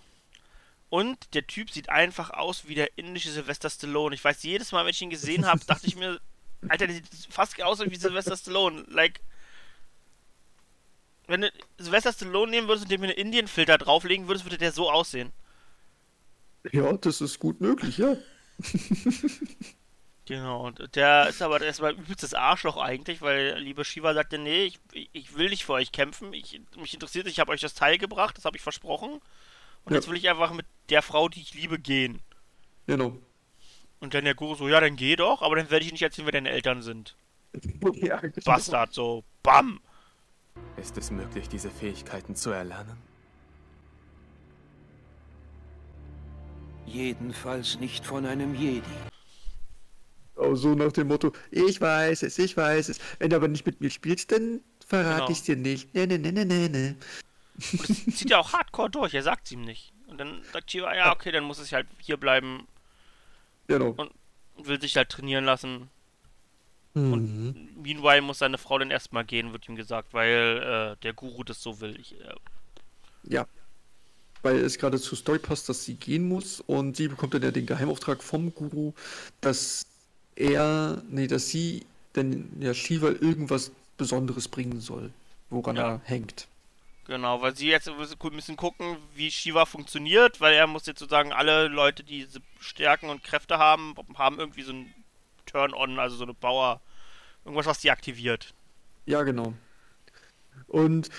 Und 0.88 1.34
der 1.34 1.46
Typ 1.46 1.70
sieht 1.70 1.88
einfach 1.90 2.30
aus 2.30 2.68
wie 2.68 2.74
der 2.74 2.96
indische 2.98 3.30
Sylvester 3.30 3.70
Stallone. 3.70 4.14
Ich 4.14 4.24
weiß, 4.24 4.42
jedes 4.44 4.72
Mal, 4.72 4.84
wenn 4.84 4.90
ich 4.92 5.02
ihn 5.02 5.10
gesehen 5.10 5.46
habe, 5.46 5.64
dachte 5.66 5.86
ich 5.86 5.96
mir, 5.96 6.20
Alter, 6.68 6.86
der 6.86 6.96
sieht 6.96 7.08
fast 7.30 7.60
aus 7.62 7.80
wie 7.80 7.96
Sylvester 7.96 8.36
Stallone. 8.36 8.84
Like, 8.88 9.20
Wenn 11.28 11.42
du 11.42 11.52
Sylvester 11.78 12.12
Stallone 12.12 12.50
nehmen 12.50 12.66
würdest 12.68 12.84
und 12.86 12.90
dem 12.90 13.02
einen 13.04 13.12
Indien-Filter 13.12 13.78
drauflegen 13.78 14.26
würdest, 14.28 14.44
würde 14.44 14.58
der 14.58 14.72
so 14.72 14.90
aussehen. 14.90 15.32
Ja, 16.72 16.92
das 16.92 17.20
ist 17.20 17.38
gut 17.38 17.60
möglich, 17.60 17.98
ja. 17.98 18.16
Genau, 20.26 20.66
und 20.66 20.96
der 20.96 21.28
ist 21.28 21.40
aber 21.40 21.60
erstmal 21.60 21.92
übelstes 21.94 22.34
Arschloch 22.34 22.76
eigentlich, 22.78 23.22
weil 23.22 23.58
liebe 23.58 23.84
Shiva 23.84 24.12
sagte, 24.12 24.38
nee, 24.38 24.64
ich, 24.64 24.80
ich 25.12 25.36
will 25.36 25.50
nicht 25.50 25.64
für 25.64 25.74
euch 25.74 25.92
kämpfen, 25.92 26.32
ich, 26.32 26.60
mich 26.76 26.94
interessiert, 26.94 27.28
ich 27.28 27.38
habe 27.38 27.52
euch 27.52 27.60
das 27.60 27.74
Teil 27.74 27.96
gebracht, 27.96 28.36
das 28.36 28.44
habe 28.44 28.56
ich 28.56 28.62
versprochen. 28.62 29.20
Und 29.86 29.92
Ja. 29.92 29.98
jetzt 30.00 30.08
will 30.10 30.16
ich 30.16 30.28
einfach 30.28 30.52
mit 30.52 30.66
der 30.90 31.00
Frau, 31.00 31.28
die 31.28 31.40
ich 31.40 31.54
liebe, 31.54 31.78
gehen. 31.78 32.20
Genau. 32.86 33.16
Und 34.00 34.12
dann 34.14 34.24
der 34.24 34.34
Guru 34.34 34.54
so, 34.56 34.68
ja, 34.68 34.80
dann 34.80 34.96
geh 34.96 35.16
doch, 35.16 35.42
aber 35.42 35.56
dann 35.56 35.70
werde 35.70 35.86
ich 35.86 35.92
nicht 35.92 36.02
erzählen, 36.02 36.26
wer 36.26 36.32
deine 36.32 36.50
Eltern 36.50 36.82
sind. 36.82 37.16
Ja, 37.94 38.18
genau. 38.20 38.34
Bastard, 38.44 38.92
so, 38.92 39.24
bam! 39.42 39.80
Ist 40.76 40.98
es 40.98 41.10
möglich, 41.10 41.48
diese 41.48 41.70
Fähigkeiten 41.70 42.34
zu 42.36 42.50
erlernen? 42.50 42.98
Jedenfalls 46.86 47.78
nicht 47.80 48.04
von 48.04 48.26
einem 48.26 48.54
Jedi. 48.54 48.82
Auch 50.36 50.54
so 50.54 50.74
nach 50.74 50.92
dem 50.92 51.08
Motto, 51.08 51.32
ich 51.50 51.80
weiß 51.80 52.22
es, 52.24 52.38
ich 52.38 52.56
weiß 52.56 52.90
es. 52.90 52.98
Wenn 53.18 53.30
du 53.30 53.36
aber 53.36 53.48
nicht 53.48 53.64
mit 53.64 53.80
mir 53.80 53.90
spielst, 53.90 54.30
dann 54.32 54.60
verrate 54.86 55.16
Genau. 55.20 55.30
ich's 55.30 55.42
dir 55.44 55.56
nicht. 55.56 55.94
Ne, 55.94 56.06
ne, 56.06 56.18
ne, 56.18 56.32
ne, 56.32 56.44
ne, 56.44 56.68
ne. 56.68 56.96
Zieht 57.58 58.30
ja 58.30 58.38
auch 58.38 58.52
hardcore 58.52 58.90
durch, 58.90 59.14
er 59.14 59.22
sagt 59.22 59.50
ihm 59.50 59.62
nicht. 59.62 59.92
Und 60.08 60.18
dann 60.18 60.42
sagt 60.52 60.70
Shiva, 60.70 60.94
ja, 60.94 61.12
okay, 61.12 61.32
dann 61.32 61.44
muss 61.44 61.62
ich 61.64 61.72
halt 61.74 61.86
hier 61.98 62.16
bleiben 62.16 62.66
Genau. 63.66 63.90
und 63.96 64.10
will 64.58 64.80
sich 64.80 64.96
halt 64.96 65.08
trainieren 65.08 65.44
lassen. 65.44 65.90
Mhm. 66.94 67.68
Meanwhile 67.82 68.22
muss 68.22 68.38
seine 68.38 68.56
Frau 68.58 68.78
dann 68.78 68.90
erstmal 68.90 69.24
gehen, 69.24 69.52
wird 69.52 69.68
ihm 69.68 69.76
gesagt, 69.76 70.14
weil 70.14 70.94
äh, 70.96 71.02
der 71.02 71.12
Guru 71.12 71.44
das 71.44 71.62
so 71.62 71.80
will. 71.80 71.98
Ich, 72.00 72.18
äh, 72.20 72.34
Ja. 73.24 73.46
Weil 74.42 74.56
es 74.58 74.78
gerade 74.78 75.00
zur 75.00 75.18
Story 75.18 75.38
passt, 75.40 75.68
dass 75.68 75.84
sie 75.84 75.94
gehen 75.94 76.28
muss 76.28 76.60
und 76.60 76.96
sie 76.96 77.08
bekommt 77.08 77.34
dann 77.34 77.42
ja 77.42 77.50
den 77.50 77.66
Geheimauftrag 77.66 78.22
vom 78.22 78.54
Guru, 78.54 78.92
dass 79.40 79.86
er, 80.36 81.02
nee, 81.08 81.26
dass 81.26 81.48
sie 81.48 81.84
denn 82.14 82.48
ja 82.60 82.72
Shiva 82.72 83.08
irgendwas 83.08 83.72
Besonderes 83.96 84.46
bringen 84.48 84.80
soll, 84.80 85.10
woran 85.50 85.76
Ja. 85.76 85.94
er 85.94 86.00
hängt. 86.04 86.46
Genau, 87.06 87.40
weil 87.40 87.54
sie 87.54 87.68
jetzt 87.68 87.88
müssen 87.88 88.56
gucken, 88.56 88.96
wie 89.14 89.30
Shiva 89.30 89.64
funktioniert, 89.64 90.40
weil 90.40 90.54
er 90.54 90.66
muss 90.66 90.86
jetzt 90.86 90.98
sozusagen 90.98 91.32
alle 91.32 91.68
Leute, 91.68 92.02
die 92.02 92.24
diese 92.24 92.40
Stärken 92.58 93.10
und 93.10 93.22
Kräfte 93.22 93.58
haben, 93.58 93.94
haben 94.16 94.40
irgendwie 94.40 94.62
so 94.62 94.72
ein 94.72 94.92
Turn-on, 95.46 96.00
also 96.00 96.16
so 96.16 96.24
eine 96.24 96.34
Power, 96.34 96.80
irgendwas, 97.44 97.66
was 97.66 97.78
die 97.78 97.92
aktiviert. 97.92 98.54
Ja, 99.04 99.22
genau. 99.22 99.54
Und 100.66 101.10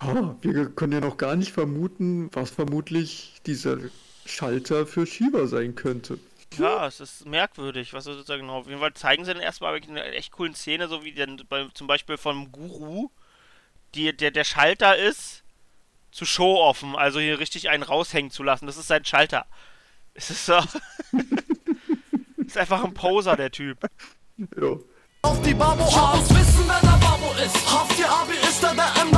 ah, 0.00 0.34
wir 0.40 0.68
können 0.70 0.92
ja 0.92 1.00
noch 1.00 1.16
gar 1.16 1.36
nicht 1.36 1.52
vermuten, 1.52 2.28
was 2.32 2.50
vermutlich 2.50 3.40
dieser 3.46 3.78
Schalter 4.24 4.84
für 4.84 5.06
Shiva 5.06 5.46
sein 5.46 5.76
könnte. 5.76 6.18
Ja, 6.58 6.86
es 6.86 6.98
ist 6.98 7.26
merkwürdig, 7.26 7.92
was 7.92 8.04
sozusagen 8.04 8.42
genau. 8.42 8.58
Auf 8.58 8.66
jeden 8.66 8.80
Fall 8.80 8.94
zeigen 8.94 9.24
sie 9.24 9.32
dann 9.32 9.42
erstmal 9.42 9.74
eine 9.74 10.04
echt 10.06 10.32
coolen 10.32 10.54
Szene, 10.54 10.88
so 10.88 11.04
wie 11.04 11.12
denn 11.12 11.42
bei, 11.48 11.68
zum 11.74 11.86
Beispiel 11.86 12.16
vom 12.16 12.50
Guru, 12.50 13.10
die, 13.96 14.16
der, 14.16 14.30
der 14.30 14.44
Schalter 14.44 14.96
ist, 14.96 15.42
zu 16.12 16.24
show-offen, 16.24 16.96
also 16.96 17.18
hier 17.18 17.38
richtig 17.38 17.68
einen 17.68 17.82
raushängen 17.82 18.30
zu 18.30 18.42
lassen. 18.42 18.66
Das 18.66 18.76
ist 18.76 18.88
sein 18.88 19.04
Schalter. 19.04 19.46
Es 20.14 20.30
ist 20.30 20.46
so. 20.46 20.58
ist 22.46 22.56
einfach 22.56 22.84
ein 22.84 22.94
Poser, 22.94 23.36
der 23.36 23.50
Typ. 23.50 23.78
Auf 25.22 25.42
die 25.42 25.54
Babo 25.54 25.84
aus, 25.84 26.30
wissen 26.30 26.64
wer 26.66 26.80
der 26.80 26.98
Babo 26.98 27.32
ist. 27.44 27.70
Haft 27.70 27.98
ihr 27.98 28.10
Abi 28.10 28.34
ist 28.48 28.62
er 28.62 28.74
der 28.74 28.92
im 29.02 29.15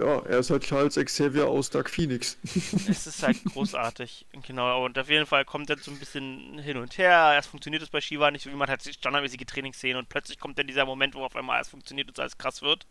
Ja, 0.00 0.20
er 0.20 0.38
ist 0.38 0.48
halt 0.50 0.62
Charles 0.64 0.94
Xavier 0.94 1.46
aus 1.46 1.68
Dark 1.68 1.90
Phoenix. 1.90 2.38
Es 2.88 3.06
ist 3.06 3.22
halt 3.22 3.44
großartig. 3.44 4.24
Genau, 4.46 4.84
und 4.86 4.98
auf 4.98 5.10
jeden 5.10 5.26
Fall 5.26 5.44
kommt 5.44 5.68
dann 5.68 5.78
so 5.78 5.90
ein 5.90 5.98
bisschen 5.98 6.58
hin 6.58 6.78
und 6.78 6.96
her. 6.96 7.32
Erst 7.34 7.50
funktioniert 7.50 7.82
es 7.82 7.90
bei 7.90 8.00
Shiva 8.00 8.30
nicht 8.30 8.44
so, 8.44 8.50
wie 8.50 8.54
man 8.54 8.70
hat 8.70 8.82
standardmäßige 8.82 9.44
Trainingsszenen 9.46 9.98
und 9.98 10.08
plötzlich 10.08 10.38
kommt 10.38 10.58
dann 10.58 10.66
dieser 10.66 10.86
Moment, 10.86 11.14
wo 11.14 11.22
auf 11.24 11.36
einmal 11.36 11.56
alles 11.56 11.68
funktioniert 11.68 12.08
und 12.08 12.18
alles 12.18 12.38
krass 12.38 12.62
wird. 12.62 12.86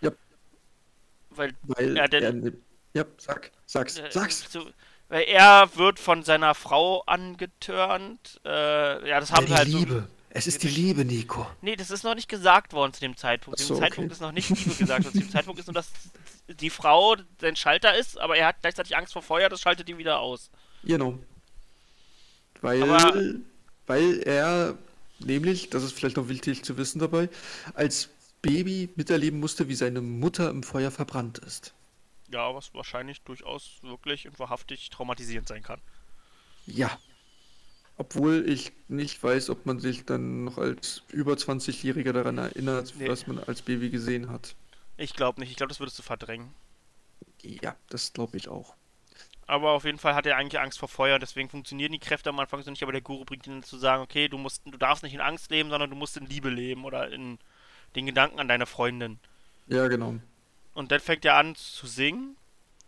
Ja. 0.00 0.10
Weil 1.30 1.54
Weil 1.62 1.96
Ja, 1.96 2.08
denn- 2.08 2.22
er. 2.24 2.32
ne- 2.32 2.52
Ja, 2.94 3.04
sag, 3.18 3.52
sag's, 3.66 3.98
Äh, 3.98 4.10
sag's. 4.10 4.50
So, 4.50 4.68
weil 5.08 5.22
er 5.28 5.70
wird 5.76 6.00
von 6.00 6.24
seiner 6.24 6.56
Frau 6.56 7.02
angetörnt. 7.02 8.40
Äh, 8.44 9.08
ja, 9.08 9.20
das 9.20 9.30
haben 9.30 9.46
wir 9.48 9.54
halt 9.56 9.68
so. 9.68 10.02
Es 10.32 10.46
ist 10.46 10.62
die 10.62 10.68
Liebe, 10.68 11.04
Nico. 11.04 11.44
Nee, 11.60 11.74
das 11.74 11.90
ist 11.90 12.04
noch 12.04 12.14
nicht 12.14 12.28
gesagt 12.28 12.72
worden 12.72 12.92
zu 12.92 13.00
dem 13.00 13.16
Zeitpunkt. 13.16 13.58
Zu 13.58 13.66
dem 13.66 13.74
so, 13.74 13.80
Zeitpunkt 13.80 14.06
okay. 14.10 14.12
ist 14.14 14.20
noch 14.20 14.30
nicht 14.30 14.48
Liebe 14.48 14.74
gesagt 14.76 15.04
worden. 15.04 15.12
Zu 15.14 15.18
dem 15.20 15.30
Zeitpunkt 15.30 15.58
ist 15.58 15.66
nur, 15.66 15.74
dass 15.74 15.90
die 16.54 16.70
Frau 16.70 17.16
sein 17.40 17.56
Schalter 17.56 17.96
ist, 17.96 18.18
aber 18.18 18.36
er 18.36 18.46
hat 18.48 18.60
gleichzeitig 18.60 18.96
Angst 18.96 19.12
vor 19.12 19.22
Feuer, 19.22 19.48
das 19.48 19.60
schaltet 19.60 19.88
ihn 19.88 19.98
wieder 19.98 20.20
aus. 20.20 20.50
Genau. 20.84 21.18
Weil, 22.60 22.82
Aber- 22.82 23.22
weil 23.86 24.20
er, 24.20 24.76
nämlich, 25.18 25.70
das 25.70 25.82
ist 25.82 25.92
vielleicht 25.92 26.16
noch 26.16 26.28
wichtig 26.28 26.62
zu 26.64 26.76
wissen 26.76 26.98
dabei, 26.98 27.28
als 27.74 28.08
Baby 28.42 28.88
miterleben 28.96 29.40
musste, 29.40 29.68
wie 29.68 29.74
seine 29.74 30.00
Mutter 30.00 30.50
im 30.50 30.62
Feuer 30.62 30.90
verbrannt 30.90 31.38
ist. 31.38 31.74
Ja, 32.32 32.54
was 32.54 32.72
wahrscheinlich 32.74 33.20
durchaus 33.22 33.78
wirklich 33.82 34.26
und 34.28 34.38
wahrhaftig 34.38 34.88
traumatisierend 34.90 35.48
sein 35.48 35.62
kann. 35.62 35.80
Ja. 36.66 36.96
Obwohl 37.96 38.48
ich 38.48 38.72
nicht 38.88 39.22
weiß, 39.22 39.50
ob 39.50 39.66
man 39.66 39.78
sich 39.80 40.06
dann 40.06 40.44
noch 40.44 40.56
als 40.56 41.02
über 41.12 41.34
20-Jähriger 41.34 42.12
daran 42.12 42.38
erinnert, 42.38 42.94
Nee. 42.96 43.08
was 43.08 43.26
man 43.26 43.38
als 43.40 43.60
Baby 43.62 43.90
gesehen 43.90 44.30
hat. 44.30 44.54
Ich 45.00 45.14
glaube 45.14 45.40
nicht. 45.40 45.50
Ich 45.50 45.56
glaube, 45.56 45.70
das 45.70 45.80
würdest 45.80 45.98
du 45.98 46.04
verdrängen. 46.04 46.54
Ja, 47.42 47.76
das 47.90 48.12
glaube 48.14 48.36
ich 48.38 48.48
auch. 48.48 48.74
Aber 49.46 49.72
auf 49.72 49.84
jeden 49.84 49.98
Fall 49.98 50.14
hat 50.14 50.24
er 50.26 50.36
eigentlich 50.36 50.60
Angst 50.60 50.78
vor 50.78 50.88
Feuer, 50.88 51.18
deswegen 51.18 51.48
funktionieren 51.50 51.92
die 51.92 51.98
Kräfte 51.98 52.30
am 52.30 52.38
Anfang 52.38 52.62
so 52.62 52.70
nicht, 52.70 52.82
aber 52.82 52.92
der 52.92 53.00
Guru 53.00 53.24
bringt 53.24 53.46
ihn 53.46 53.62
zu 53.62 53.78
sagen, 53.78 54.02
okay, 54.02 54.28
du 54.28 54.38
musst, 54.38 54.62
du 54.64 54.78
darfst 54.78 55.02
nicht 55.02 55.14
in 55.14 55.20
Angst 55.20 55.50
leben, 55.50 55.70
sondern 55.70 55.90
du 55.90 55.96
musst 55.96 56.16
in 56.16 56.26
Liebe 56.26 56.48
leben 56.50 56.84
oder 56.84 57.10
in 57.10 57.38
den 57.96 58.06
Gedanken 58.06 58.40
an 58.40 58.48
deine 58.48 58.66
Freundin. 58.66 59.18
Ja, 59.66 59.88
genau. 59.88 60.20
Und 60.74 60.92
dann 60.92 61.00
fängt 61.00 61.24
er 61.24 61.36
an 61.36 61.54
zu 61.56 61.86
singen. 61.86 62.36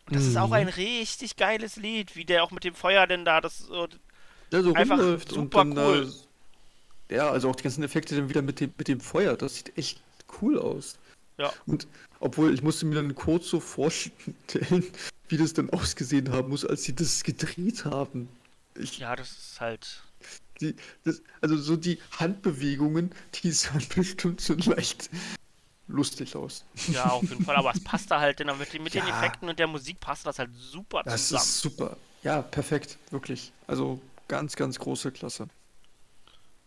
Und 0.07 0.17
das 0.17 0.27
ist 0.27 0.37
auch 0.39 0.51
Mhm. 0.51 0.53
ein 0.53 0.69
richtig 0.69 1.37
geiles 1.37 1.77
Lied, 1.77 2.17
wie 2.17 2.25
der 2.25 2.45
auch 2.45 2.51
mit 2.53 2.65
dem 2.65 2.75
Feuer 2.75 3.07
denn 3.07 3.25
da 3.25 3.41
das 3.41 3.59
so. 3.59 3.89
Ja, 4.53 4.63
so 4.63 4.75
Einfach 4.75 4.99
super 5.29 5.67
dann 5.67 5.77
cool. 5.77 6.15
ja, 7.11 7.31
also 7.31 7.51
auch 7.51 7.57
die 7.57 7.63
ganzen 7.63 7.83
Effekte 7.85 8.17
dann 8.17 8.29
wieder 8.29 8.43
mit 8.43 8.61
dem, 8.61 8.73
mit 8.77 8.89
dem 8.89 9.01
Feuer, 9.01 9.37
das 9.37 9.57
sieht 9.57 9.77
echt 9.77 10.03
cool 10.41 10.59
aus. 10.59 10.99
Ja. 11.39 11.53
Und 11.67 11.87
obwohl 12.21 12.53
ich 12.55 12.63
musste 12.63 12.87
mir 12.87 12.97
dann 12.97 13.15
kurz 13.15 13.49
so 13.49 13.59
vorstellen, 13.61 14.85
wie 15.29 15.37
das 15.37 15.53
dann 15.55 15.71
ausgesehen 15.71 16.31
haben 16.33 16.51
muss, 16.51 16.65
als 16.65 16.85
sie 16.85 16.95
das 16.95 17.25
gedreht 17.25 17.85
haben. 17.85 18.29
Ich, 18.79 18.99
Ja, 18.99 19.17
das 19.17 19.31
ist 19.31 19.61
halt. 19.61 20.03
die, 20.61 20.75
das, 21.05 21.23
also 21.41 21.57
so 21.57 21.77
die 21.77 21.99
Handbewegungen, 22.19 23.11
die 23.43 23.51
sahen 23.53 23.85
bestimmt 23.95 24.41
so 24.41 24.55
leicht 24.55 25.11
lustig 25.89 26.37
aus. 26.37 26.65
Ja, 26.89 27.07
auf 27.11 27.23
jeden 27.29 27.45
Fall. 27.45 27.57
Aber 27.57 27.73
es 27.75 27.83
passt 27.83 28.11
da 28.11 28.21
halt, 28.21 28.39
denn 28.39 28.47
mit, 28.59 28.73
den- 28.73 28.83
mit 28.83 28.95
den 28.95 29.07
Ja. 29.07 29.19
Effekten 29.19 29.49
und 29.49 29.59
der 29.59 29.67
Musik 29.67 30.01
passt 30.01 30.25
das 30.27 30.39
halt 30.39 30.51
super 30.55 31.03
Das 31.05 31.29
zusammen. 31.29 31.43
ist 31.43 31.61
super. 31.61 31.97
Ja, 32.23 32.41
perfekt, 32.43 32.99
wirklich. 33.11 33.53
Also 33.67 34.01
ganz, 34.29 34.55
ganz 34.57 34.79
große 34.79 35.11
Klasse. 35.13 35.49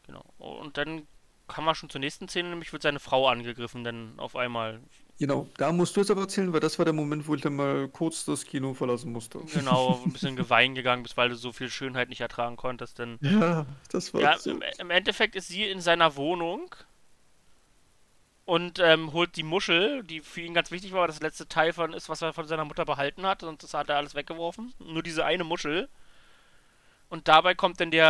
Genau. 0.06 0.23
Und 0.38 0.78
dann 0.78 1.08
kam 1.47 1.65
wir 1.65 1.75
schon 1.75 1.89
zur 1.89 1.99
nächsten 1.99 2.27
Szene, 2.27 2.49
nämlich 2.49 2.73
wird 2.73 2.81
seine 2.81 2.99
Frau 2.99 3.27
angegriffen, 3.27 3.84
denn 3.84 4.13
auf 4.17 4.36
einmal. 4.36 4.81
Genau, 5.17 5.47
da 5.58 5.71
musst 5.71 5.95
du 5.95 6.01
jetzt 6.01 6.12
aber 6.12 6.21
erzählen, 6.21 6.51
weil 6.51 6.60
das 6.60 6.77
war 6.77 6.86
der 6.86 6.93
Moment, 6.93 7.27
wo 7.27 7.36
ich 7.36 7.41
dann 7.41 7.55
mal 7.55 7.88
kurz 7.88 8.25
das 8.25 8.45
Kino 8.45 8.73
verlassen 8.73 9.12
musste. 9.12 9.39
Genau, 9.53 10.01
ein 10.05 10.12
bisschen 10.12 10.36
gewein 10.36 10.76
gegangen 10.76 11.03
bist, 11.03 11.15
weil 11.17 11.30
du 11.30 11.36
so 11.36 11.53
viel 11.53 11.70
Schönheit 11.70 12.09
nicht 12.09 12.22
ertragen 12.22 12.57
konntest. 12.57 12.99
Denn 12.99 13.17
Ja, 13.22 13.65
das 13.91 14.13
war 14.13 14.22
ja, 14.22 14.38
so. 14.38 14.51
im, 14.51 14.63
im 14.80 14.89
Endeffekt 14.89 15.36
ist 15.36 15.47
sie 15.47 15.63
in 15.63 15.80
seiner 15.80 16.15
Wohnung 16.15 16.76
und 18.45 18.80
ähm, 18.80 19.11
holt 19.13 19.36
die 19.36 19.43
Muschel, 19.43 20.03
die 20.03 20.22
für 20.22 20.41
ihn 20.41 20.53
ganz 20.53 20.72
wichtig 20.72 20.91
war, 20.93 21.01
weil 21.01 21.07
das 21.07 21.22
letzte 21.22 21.47
Teil 21.47 21.74
von 21.74 21.93
ist, 21.93 22.09
was 22.09 22.22
er 22.22 22.34
von 22.34 22.47
seiner 22.47 22.65
Mutter 22.65 22.86
behalten 22.86 23.26
hat, 23.26 23.43
und 23.43 23.63
das 23.63 23.74
hat 23.74 23.89
er 23.89 23.97
alles 23.97 24.15
weggeworfen. 24.15 24.74
Nur 24.80 25.01
diese 25.01 25.26
eine 25.26 25.43
Muschel. 25.43 25.89
Und 27.10 27.28
dabei 27.28 27.53
kommt 27.53 27.80
dann 27.80 27.91
der 27.91 28.06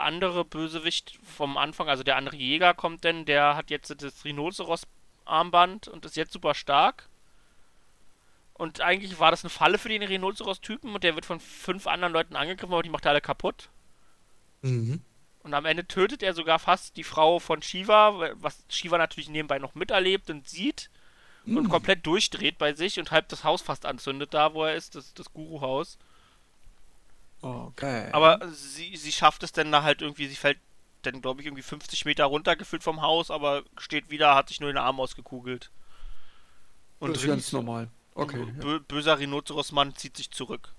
äh, 0.00 0.06
andere 0.06 0.44
Bösewicht 0.44 1.18
vom 1.22 1.56
Anfang, 1.56 1.88
also 1.88 2.02
der 2.02 2.16
andere 2.16 2.36
Jäger 2.36 2.74
kommt 2.74 3.04
dann, 3.04 3.24
der 3.24 3.54
hat 3.56 3.70
jetzt 3.70 4.02
das 4.02 4.24
Rhinoceros-Armband 4.24 5.88
und 5.88 6.04
ist 6.04 6.16
jetzt 6.16 6.32
super 6.32 6.54
stark. 6.54 7.08
Und 8.54 8.80
eigentlich 8.80 9.18
war 9.18 9.30
das 9.30 9.44
eine 9.44 9.50
Falle 9.50 9.78
für 9.78 9.88
den 9.88 10.02
Rhinoceros-Typen 10.02 10.94
und 10.94 11.04
der 11.04 11.14
wird 11.14 11.26
von 11.26 11.40
fünf 11.40 11.86
anderen 11.86 12.12
Leuten 12.12 12.36
angegriffen, 12.36 12.72
aber 12.72 12.82
die 12.82 12.90
macht 12.90 13.04
er 13.06 13.12
alle 13.12 13.20
kaputt. 13.20 13.68
Mhm. 14.62 15.02
Und 15.42 15.54
am 15.54 15.64
Ende 15.64 15.86
tötet 15.86 16.22
er 16.22 16.34
sogar 16.34 16.58
fast 16.58 16.96
die 16.96 17.04
Frau 17.04 17.38
von 17.38 17.62
Shiva, 17.62 18.34
was 18.34 18.62
Shiva 18.68 18.98
natürlich 18.98 19.30
nebenbei 19.30 19.58
noch 19.58 19.74
miterlebt 19.74 20.28
und 20.28 20.48
sieht 20.48 20.90
und 21.46 21.68
komplett 21.68 22.06
durchdreht 22.06 22.58
bei 22.58 22.74
sich 22.74 22.98
und 22.98 23.10
halb 23.10 23.28
das 23.28 23.44
Haus 23.44 23.62
fast 23.62 23.86
anzündet, 23.86 24.34
da 24.34 24.52
wo 24.54 24.64
er 24.64 24.74
ist, 24.74 24.94
das, 24.94 25.14
das 25.14 25.32
Guru-Haus. 25.32 25.98
Okay. 27.42 28.08
Aber 28.12 28.40
sie, 28.52 28.96
sie 28.96 29.12
schafft 29.12 29.42
es 29.42 29.52
dann 29.52 29.72
da 29.72 29.82
halt 29.82 30.02
irgendwie, 30.02 30.26
sie 30.26 30.36
fällt 30.36 30.58
dann, 31.02 31.22
glaube 31.22 31.40
ich, 31.40 31.46
irgendwie 31.46 31.62
50 31.62 32.04
Meter 32.04 32.26
runtergefüllt 32.26 32.82
vom 32.82 33.00
Haus, 33.00 33.30
aber 33.30 33.62
steht 33.78 34.10
wieder, 34.10 34.34
hat 34.34 34.48
sich 34.48 34.60
nur 34.60 34.70
den 34.70 34.76
Arm 34.78 35.00
ausgekugelt. 35.00 35.70
Und 36.98 37.14
das 37.16 37.22
ist 37.22 37.28
ganz 37.28 37.52
normal. 37.52 37.88
Okay. 38.14 38.44
Bö 38.44 38.80
böser 38.80 39.18
Rhinoceros-Mann 39.18 39.96
zieht 39.96 40.16
sich 40.18 40.30
zurück. 40.30 40.74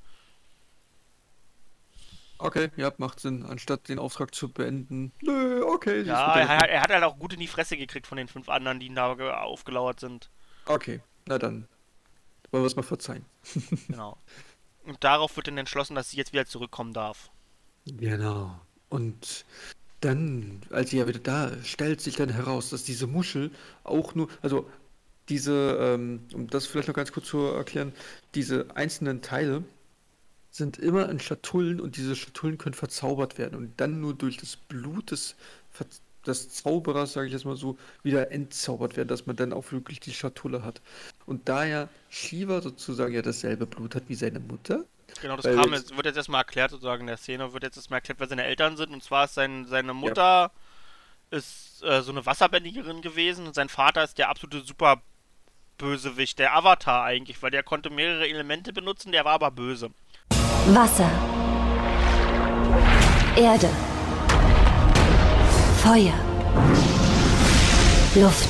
Okay, 2.37 2.71
ja, 2.75 2.91
macht 2.97 3.19
Sinn, 3.19 3.45
anstatt 3.45 3.87
den 3.87 3.99
Auftrag 3.99 4.33
zu 4.33 4.49
beenden. 4.49 5.11
Nö, 5.21 5.63
okay. 5.63 6.01
Ja, 6.01 6.35
er, 6.39 6.47
hat- 6.47 6.69
er 6.69 6.81
hat 6.81 6.89
halt 6.91 7.03
auch 7.03 7.19
gut 7.19 7.33
in 7.33 7.39
die 7.39 7.47
Fresse 7.47 7.77
gekriegt 7.77 8.07
von 8.07 8.17
den 8.17 8.27
fünf 8.27 8.49
anderen, 8.49 8.79
die 8.79 8.91
da 8.93 9.13
ge- 9.13 9.29
aufgelauert 9.31 9.99
sind. 9.99 10.29
Okay, 10.65 11.01
na 11.25 11.37
dann. 11.37 11.67
Wollen 12.49 12.63
wir 12.63 12.67
es 12.67 12.75
mal 12.75 12.83
verzeihen. 12.83 13.25
Genau. 13.87 14.17
Und 14.85 15.03
darauf 15.03 15.35
wird 15.35 15.47
dann 15.47 15.57
entschlossen, 15.57 15.95
dass 15.95 16.09
sie 16.09 16.17
jetzt 16.17 16.33
wieder 16.33 16.45
zurückkommen 16.45 16.93
darf. 16.93 17.31
Genau. 17.85 18.59
Und 18.89 19.45
dann, 20.01 20.61
als 20.71 20.89
sie 20.89 20.97
ja 20.97 21.07
wieder 21.07 21.19
da, 21.19 21.51
stellt 21.63 22.01
sich 22.01 22.15
dann 22.15 22.29
heraus, 22.29 22.69
dass 22.69 22.83
diese 22.83 23.07
Muschel 23.07 23.51
auch 23.83 24.15
nur, 24.15 24.27
also 24.41 24.69
diese, 25.29 25.77
ähm, 25.79 26.21
um 26.33 26.47
das 26.47 26.65
vielleicht 26.65 26.87
noch 26.87 26.95
ganz 26.95 27.11
kurz 27.11 27.27
zu 27.27 27.37
erklären, 27.39 27.93
diese 28.35 28.75
einzelnen 28.75 29.21
Teile 29.21 29.63
sind 30.49 30.77
immer 30.77 31.07
in 31.09 31.19
Schatullen 31.19 31.79
und 31.79 31.95
diese 31.95 32.15
Schatullen 32.15 32.57
können 32.57 32.73
verzaubert 32.73 33.37
werden 33.37 33.57
und 33.57 33.79
dann 33.79 34.01
nur 34.01 34.13
durch 34.13 34.37
das 34.37 34.57
Blut 34.57 35.11
des, 35.11 35.35
des 36.25 36.49
Zauberers, 36.53 37.13
sage 37.13 37.27
ich 37.27 37.33
jetzt 37.33 37.45
mal 37.45 37.55
so, 37.55 37.77
wieder 38.03 38.31
entzaubert 38.31 38.95
werden, 38.97 39.07
dass 39.07 39.25
man 39.25 39.35
dann 39.35 39.53
auch 39.53 39.71
wirklich 39.71 39.99
die 39.99 40.13
Schatulle 40.13 40.63
hat. 40.63 40.81
Und 41.25 41.49
da 41.49 41.63
ja 41.65 41.87
Shiva 42.09 42.61
sozusagen 42.61 43.13
ja 43.13 43.21
dasselbe 43.21 43.65
Blut 43.65 43.95
hat 43.95 44.03
wie 44.07 44.15
seine 44.15 44.39
Mutter, 44.39 44.85
Genau, 45.21 45.35
das 45.35 45.45
kam 45.53 45.73
jetzt- 45.73 45.95
wird 45.95 46.05
jetzt 46.05 46.15
erstmal 46.15 46.39
erklärt, 46.41 46.71
sozusagen 46.71 47.01
in 47.01 47.07
der 47.07 47.17
Szene, 47.17 47.51
wird 47.51 47.63
jetzt 47.63 47.75
erstmal 47.75 47.97
erklärt, 47.97 48.19
wer 48.21 48.27
seine 48.27 48.45
Eltern 48.45 48.77
sind. 48.77 48.93
Und 48.93 49.03
zwar 49.03 49.25
ist 49.25 49.33
sein, 49.33 49.65
seine 49.67 49.93
Mutter 49.93 50.51
ist 51.31 51.83
äh, 51.83 52.01
so 52.01 52.11
eine 52.11 52.25
Wasserbändigerin 52.25 53.01
gewesen 53.01 53.45
und 53.45 53.53
sein 53.53 53.67
Vater 53.69 54.03
ist 54.05 54.17
der 54.17 54.29
absolute 54.29 54.61
super 54.65 55.01
Bösewicht, 55.77 56.39
der 56.39 56.55
Avatar 56.55 57.03
eigentlich, 57.03 57.41
weil 57.41 57.51
der 57.51 57.63
konnte 57.63 57.89
mehrere 57.89 58.27
Elemente 58.27 58.71
benutzen, 58.71 59.11
der 59.11 59.25
war 59.25 59.33
aber 59.33 59.51
böse. 59.51 59.89
Wasser. 60.67 61.09
Erde. 63.35 63.69
Feuer. 65.83 66.13
Luft. 68.15 68.49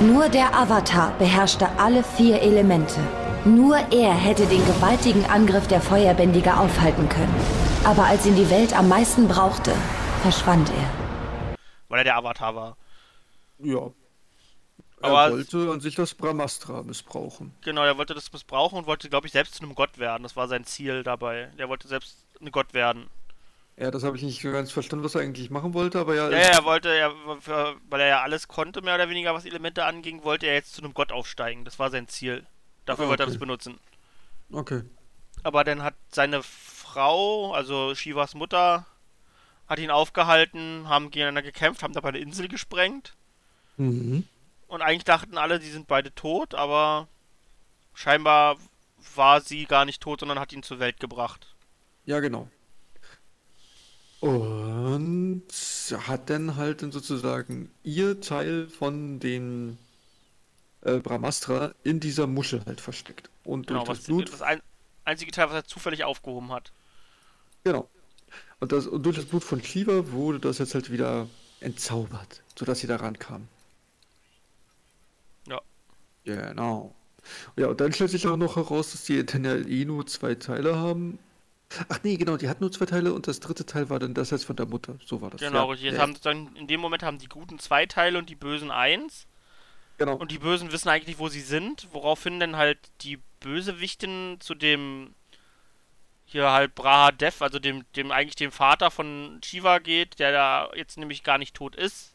Nur 0.00 0.28
der 0.28 0.54
Avatar 0.54 1.12
beherrschte 1.18 1.68
alle 1.78 2.02
vier 2.02 2.40
Elemente. 2.42 3.00
Nur 3.44 3.76
er 3.76 4.12
hätte 4.14 4.46
den 4.46 4.64
gewaltigen 4.66 5.24
Angriff 5.26 5.66
der 5.68 5.80
Feuerbändiger 5.80 6.58
aufhalten 6.60 7.08
können. 7.08 7.34
Aber 7.84 8.04
als 8.04 8.26
ihn 8.26 8.36
die 8.36 8.48
Welt 8.50 8.76
am 8.76 8.88
meisten 8.88 9.28
brauchte, 9.28 9.72
verschwand 10.22 10.70
er. 10.70 11.56
Weil 11.88 11.98
er 12.00 12.04
der 12.04 12.16
Avatar 12.16 12.54
war. 12.54 12.76
ja. 13.58 13.90
Aber- 15.00 15.24
er 15.26 15.32
wollte 15.32 15.70
an 15.70 15.80
sich 15.80 15.94
das 15.96 16.14
Brahmastra 16.14 16.82
missbrauchen. 16.82 17.54
Genau, 17.60 17.82
er 17.82 17.98
wollte 17.98 18.14
das 18.14 18.32
missbrauchen 18.32 18.78
und 18.78 18.86
wollte, 18.86 19.10
glaube 19.10 19.26
ich, 19.26 19.34
selbst 19.34 19.54
zu 19.54 19.62
einem 19.62 19.74
Gott 19.74 19.98
werden. 19.98 20.22
Das 20.22 20.34
war 20.34 20.48
sein 20.48 20.64
Ziel 20.64 21.02
dabei. 21.02 21.50
Der 21.58 21.68
wollte 21.68 21.88
selbst 21.88 22.16
ein 22.40 22.50
Gott 22.50 22.72
werden. 22.72 23.08
Ja, 23.76 23.90
das 23.90 24.04
habe 24.04 24.16
ich 24.16 24.22
nicht 24.22 24.40
ganz 24.42 24.70
verstanden, 24.70 25.04
was 25.04 25.14
er 25.16 25.22
eigentlich 25.22 25.50
machen 25.50 25.74
wollte, 25.74 25.98
aber 25.98 26.14
ja, 26.14 26.30
Ja, 26.30 26.38
ja, 26.38 26.44
er 26.58 26.64
wollte, 26.64 27.12
für, 27.40 27.76
weil 27.88 28.00
er 28.00 28.06
ja 28.06 28.22
alles 28.22 28.46
konnte, 28.46 28.82
mehr 28.82 28.94
oder 28.94 29.08
weniger, 29.08 29.34
was 29.34 29.44
Elemente 29.46 29.84
anging, 29.84 30.22
wollte 30.22 30.46
er 30.46 30.54
jetzt 30.54 30.74
zu 30.74 30.82
einem 30.82 30.94
Gott 30.94 31.10
aufsteigen. 31.10 31.64
Das 31.64 31.78
war 31.80 31.90
sein 31.90 32.06
Ziel. 32.08 32.46
Dafür 32.84 33.06
Ah, 33.06 33.08
wollte 33.08 33.24
er 33.24 33.26
okay. 33.26 33.32
das 33.32 33.38
benutzen. 33.40 33.80
okay. 34.52 34.82
Aber 35.42 35.64
dann 35.64 35.82
hat 35.82 35.94
seine 36.10 36.42
Frau, 36.42 37.52
also 37.52 37.94
Shivas 37.94 38.34
Mutter, 38.34 38.86
hat 39.68 39.78
ihn 39.78 39.90
aufgehalten, 39.90 40.88
haben 40.88 41.10
gegeneinander 41.10 41.42
gekämpft, 41.42 41.82
haben 41.82 41.92
dabei 41.94 42.10
eine 42.10 42.18
Insel 42.18 42.48
gesprengt. 42.48 43.14
Mhm. 43.76 44.26
Und 44.68 44.82
eigentlich 44.82 45.04
dachten 45.04 45.38
alle, 45.38 45.58
die 45.58 45.70
sind 45.70 45.86
beide 45.88 46.14
tot, 46.14 46.54
aber 46.54 47.08
scheinbar 47.94 48.56
war 49.14 49.40
sie 49.40 49.66
gar 49.66 49.84
nicht 49.84 50.02
tot, 50.02 50.20
sondern 50.20 50.40
hat 50.40 50.52
ihn 50.52 50.62
zur 50.62 50.78
Welt 50.80 51.00
gebracht. 51.00 51.54
Ja, 52.04 52.20
genau. 52.20 52.48
Und 54.24 55.42
hat 56.06 56.30
dann 56.30 56.56
halt 56.56 56.82
dann 56.82 56.92
sozusagen 56.92 57.70
ihr 57.82 58.20
Teil 58.22 58.68
von 58.68 59.20
den 59.20 59.78
äh, 60.82 60.98
Brahmastra 61.00 61.74
in 61.82 62.00
dieser 62.00 62.26
Muschel 62.26 62.64
halt 62.66 62.80
versteckt. 62.80 63.30
Und 63.44 63.70
durch 63.70 63.84
Genau, 63.84 63.84
das 63.84 63.98
was 63.98 64.04
Blut, 64.04 64.32
das 64.32 64.42
ein, 64.42 64.62
einzige 65.04 65.30
Teil, 65.32 65.48
was 65.48 65.54
er 65.54 65.64
zufällig 65.64 66.04
aufgehoben 66.04 66.52
hat. 66.52 66.72
genau. 67.64 67.88
Und, 68.60 68.72
das, 68.72 68.86
und 68.86 69.04
durch 69.04 69.16
das 69.16 69.26
Blut 69.26 69.44
von 69.44 69.62
Shiva 69.62 70.10
wurde 70.12 70.40
das 70.40 70.58
jetzt 70.58 70.74
halt 70.74 70.90
wieder 70.90 71.28
entzaubert, 71.60 72.42
sodass 72.56 72.80
sie 72.80 72.86
daran 72.86 73.18
kam. 73.18 73.48
Ja. 75.46 75.60
Genau. 76.24 76.94
Ja, 77.56 77.68
und 77.68 77.80
dann 77.80 77.92
stellt 77.92 78.10
sich 78.10 78.26
auch 78.26 78.36
noch 78.36 78.56
heraus, 78.56 78.92
dass 78.92 79.04
die 79.04 79.18
eh 79.18 79.84
nur 79.84 80.06
zwei 80.06 80.34
Teile 80.34 80.76
haben. 80.76 81.18
Ach 81.88 81.98
nee, 82.04 82.16
genau, 82.16 82.36
die 82.36 82.48
hatten 82.48 82.62
nur 82.62 82.70
zwei 82.70 82.86
Teile 82.86 83.12
und 83.12 83.26
das 83.26 83.40
dritte 83.40 83.66
Teil 83.66 83.90
war 83.90 83.98
dann 83.98 84.14
das 84.14 84.30
jetzt 84.30 84.44
von 84.44 84.54
der 84.56 84.66
Mutter. 84.66 84.96
So 85.04 85.20
war 85.20 85.30
das. 85.30 85.40
Genau, 85.40 85.64
ja, 85.66 85.70
richtig. 85.70 85.86
Jetzt 85.86 85.96
ja, 85.96 86.02
haben 86.02 86.12
sozusagen, 86.12 86.54
in 86.56 86.66
dem 86.66 86.80
Moment 86.80 87.02
haben 87.02 87.18
die 87.18 87.26
Guten 87.28 87.58
zwei 87.58 87.86
Teile 87.86 88.18
und 88.18 88.28
die 88.30 88.36
Bösen 88.36 88.70
eins. 88.70 89.26
genau. 89.98 90.14
Und 90.16 90.30
die 90.30 90.38
Bösen 90.38 90.70
wissen 90.72 90.88
eigentlich 90.88 91.08
nicht, 91.08 91.18
wo 91.18 91.28
sie 91.28 91.40
sind, 91.40 91.88
woraufhin 91.92 92.38
dann 92.38 92.56
halt 92.56 92.78
die 93.00 93.18
Bösewichtin 93.40 94.36
zu 94.40 94.54
dem 94.54 95.14
hier 96.26 96.50
halt 96.50 96.74
Braha 96.74 97.12
Dev, 97.12 97.42
also 97.42 97.58
dem, 97.58 97.84
dem 97.96 98.10
eigentlich 98.10 98.34
dem 98.36 98.50
Vater 98.52 98.90
von 98.90 99.40
Shiva 99.44 99.78
geht, 99.78 100.18
der 100.18 100.32
da 100.32 100.70
jetzt 100.74 100.96
nämlich 100.96 101.22
gar 101.22 101.38
nicht 101.38 101.54
tot 101.54 101.76
ist, 101.76 102.14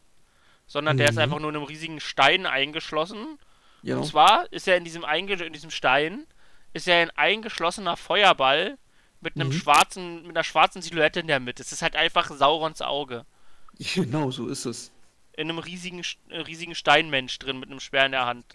sondern 0.67 0.97
der 0.97 1.09
ist 1.09 1.15
Mhm. 1.15 1.21
einfach 1.21 1.39
nur 1.39 1.49
in 1.49 1.55
einem 1.57 1.65
riesigen 1.65 1.99
Stein 1.99 2.45
eingeschlossen. 2.45 3.37
genau. 3.83 3.99
Und 3.99 4.05
zwar 4.07 4.51
ist 4.51 4.67
er 4.67 4.77
in 4.77 4.83
diesem, 4.83 5.05
Einge 5.05 5.33
in 5.33 5.53
diesem 5.53 5.69
Stein, 5.71 6.25
ist 6.73 6.87
er 6.87 6.97
ein 7.01 7.11
eingeschlossener 7.11 7.97
Feuerball 7.97 8.77
mit 9.21 9.35
einem 9.35 9.49
Mhm. 9.49 9.53
schwarzen, 9.53 10.21
mit 10.23 10.31
einer 10.37 10.43
schwarzen 10.43 10.81
Silhouette 10.81 11.19
in 11.21 11.27
der 11.27 11.39
Mitte. 11.39 11.61
Es 11.63 11.71
ist 11.71 11.81
halt 11.81 11.95
einfach 11.95 12.29
Saurons 12.31 12.81
Auge. 12.81 13.25
Genau, 13.95 14.31
so 14.31 14.47
ist 14.47 14.65
es. 14.65 14.91
In 15.33 15.49
einem 15.49 15.57
riesigen, 15.59 16.03
äh, 16.29 16.39
riesigen 16.41 16.75
Steinmensch 16.75 17.39
drin 17.39 17.59
mit 17.59 17.69
einem 17.69 17.79
Speer 17.79 18.05
in 18.05 18.11
der 18.11 18.25
Hand. 18.27 18.45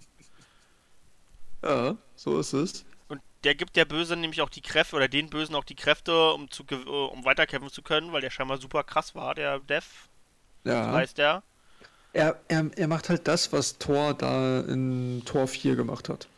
Ja, 1.62 1.96
so 2.16 2.38
ist 2.38 2.52
es. 2.52 2.84
Und 3.08 3.22
der 3.44 3.54
gibt 3.54 3.76
der 3.76 3.84
Böse 3.86 4.16
nämlich 4.16 4.40
auch 4.42 4.50
die 4.50 4.60
Kräfte, 4.62 4.96
oder 4.96 5.08
den 5.08 5.30
Bösen 5.30 5.54
auch 5.54 5.64
die 5.64 5.74
Kräfte, 5.76 6.32
um, 6.32 6.50
zu, 6.50 6.64
äh, 6.70 6.74
um 6.74 7.24
weiterkämpfen 7.24 7.70
zu 7.70 7.82
können, 7.82 8.12
weil 8.12 8.20
der 8.20 8.30
scheinbar 8.30 8.58
super 8.58 8.84
krass 8.84 9.14
war, 9.14 9.34
der 9.34 9.58
Dev, 9.60 9.86
Ja. 10.64 10.92
weiß 10.92 11.14
der. 11.14 11.42
Er, 12.14 12.40
er, 12.48 12.70
er 12.76 12.88
macht 12.88 13.08
halt 13.10 13.26
das, 13.28 13.52
was 13.52 13.78
Thor 13.78 14.14
da 14.14 14.60
in 14.60 15.22
Tor 15.26 15.46
4 15.48 15.76
gemacht 15.76 16.08
hat. 16.08 16.28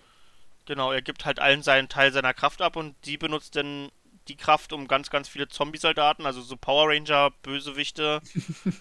Genau, 0.66 0.90
er 0.92 1.00
gibt 1.02 1.24
halt 1.24 1.38
allen 1.38 1.62
seinen 1.62 1.88
Teil 1.88 2.12
seiner 2.12 2.34
Kraft 2.34 2.60
ab 2.60 2.76
und 2.76 2.94
die 3.04 3.16
benutzt 3.18 3.56
dann 3.56 3.90
die 4.28 4.36
Kraft, 4.36 4.72
um 4.72 4.88
ganz, 4.88 5.10
ganz 5.10 5.28
viele 5.28 5.48
Zombie-Soldaten, 5.48 6.26
also 6.26 6.42
so 6.42 6.56
Power 6.56 6.88
Ranger, 6.88 7.30
Bösewichte, 7.42 8.20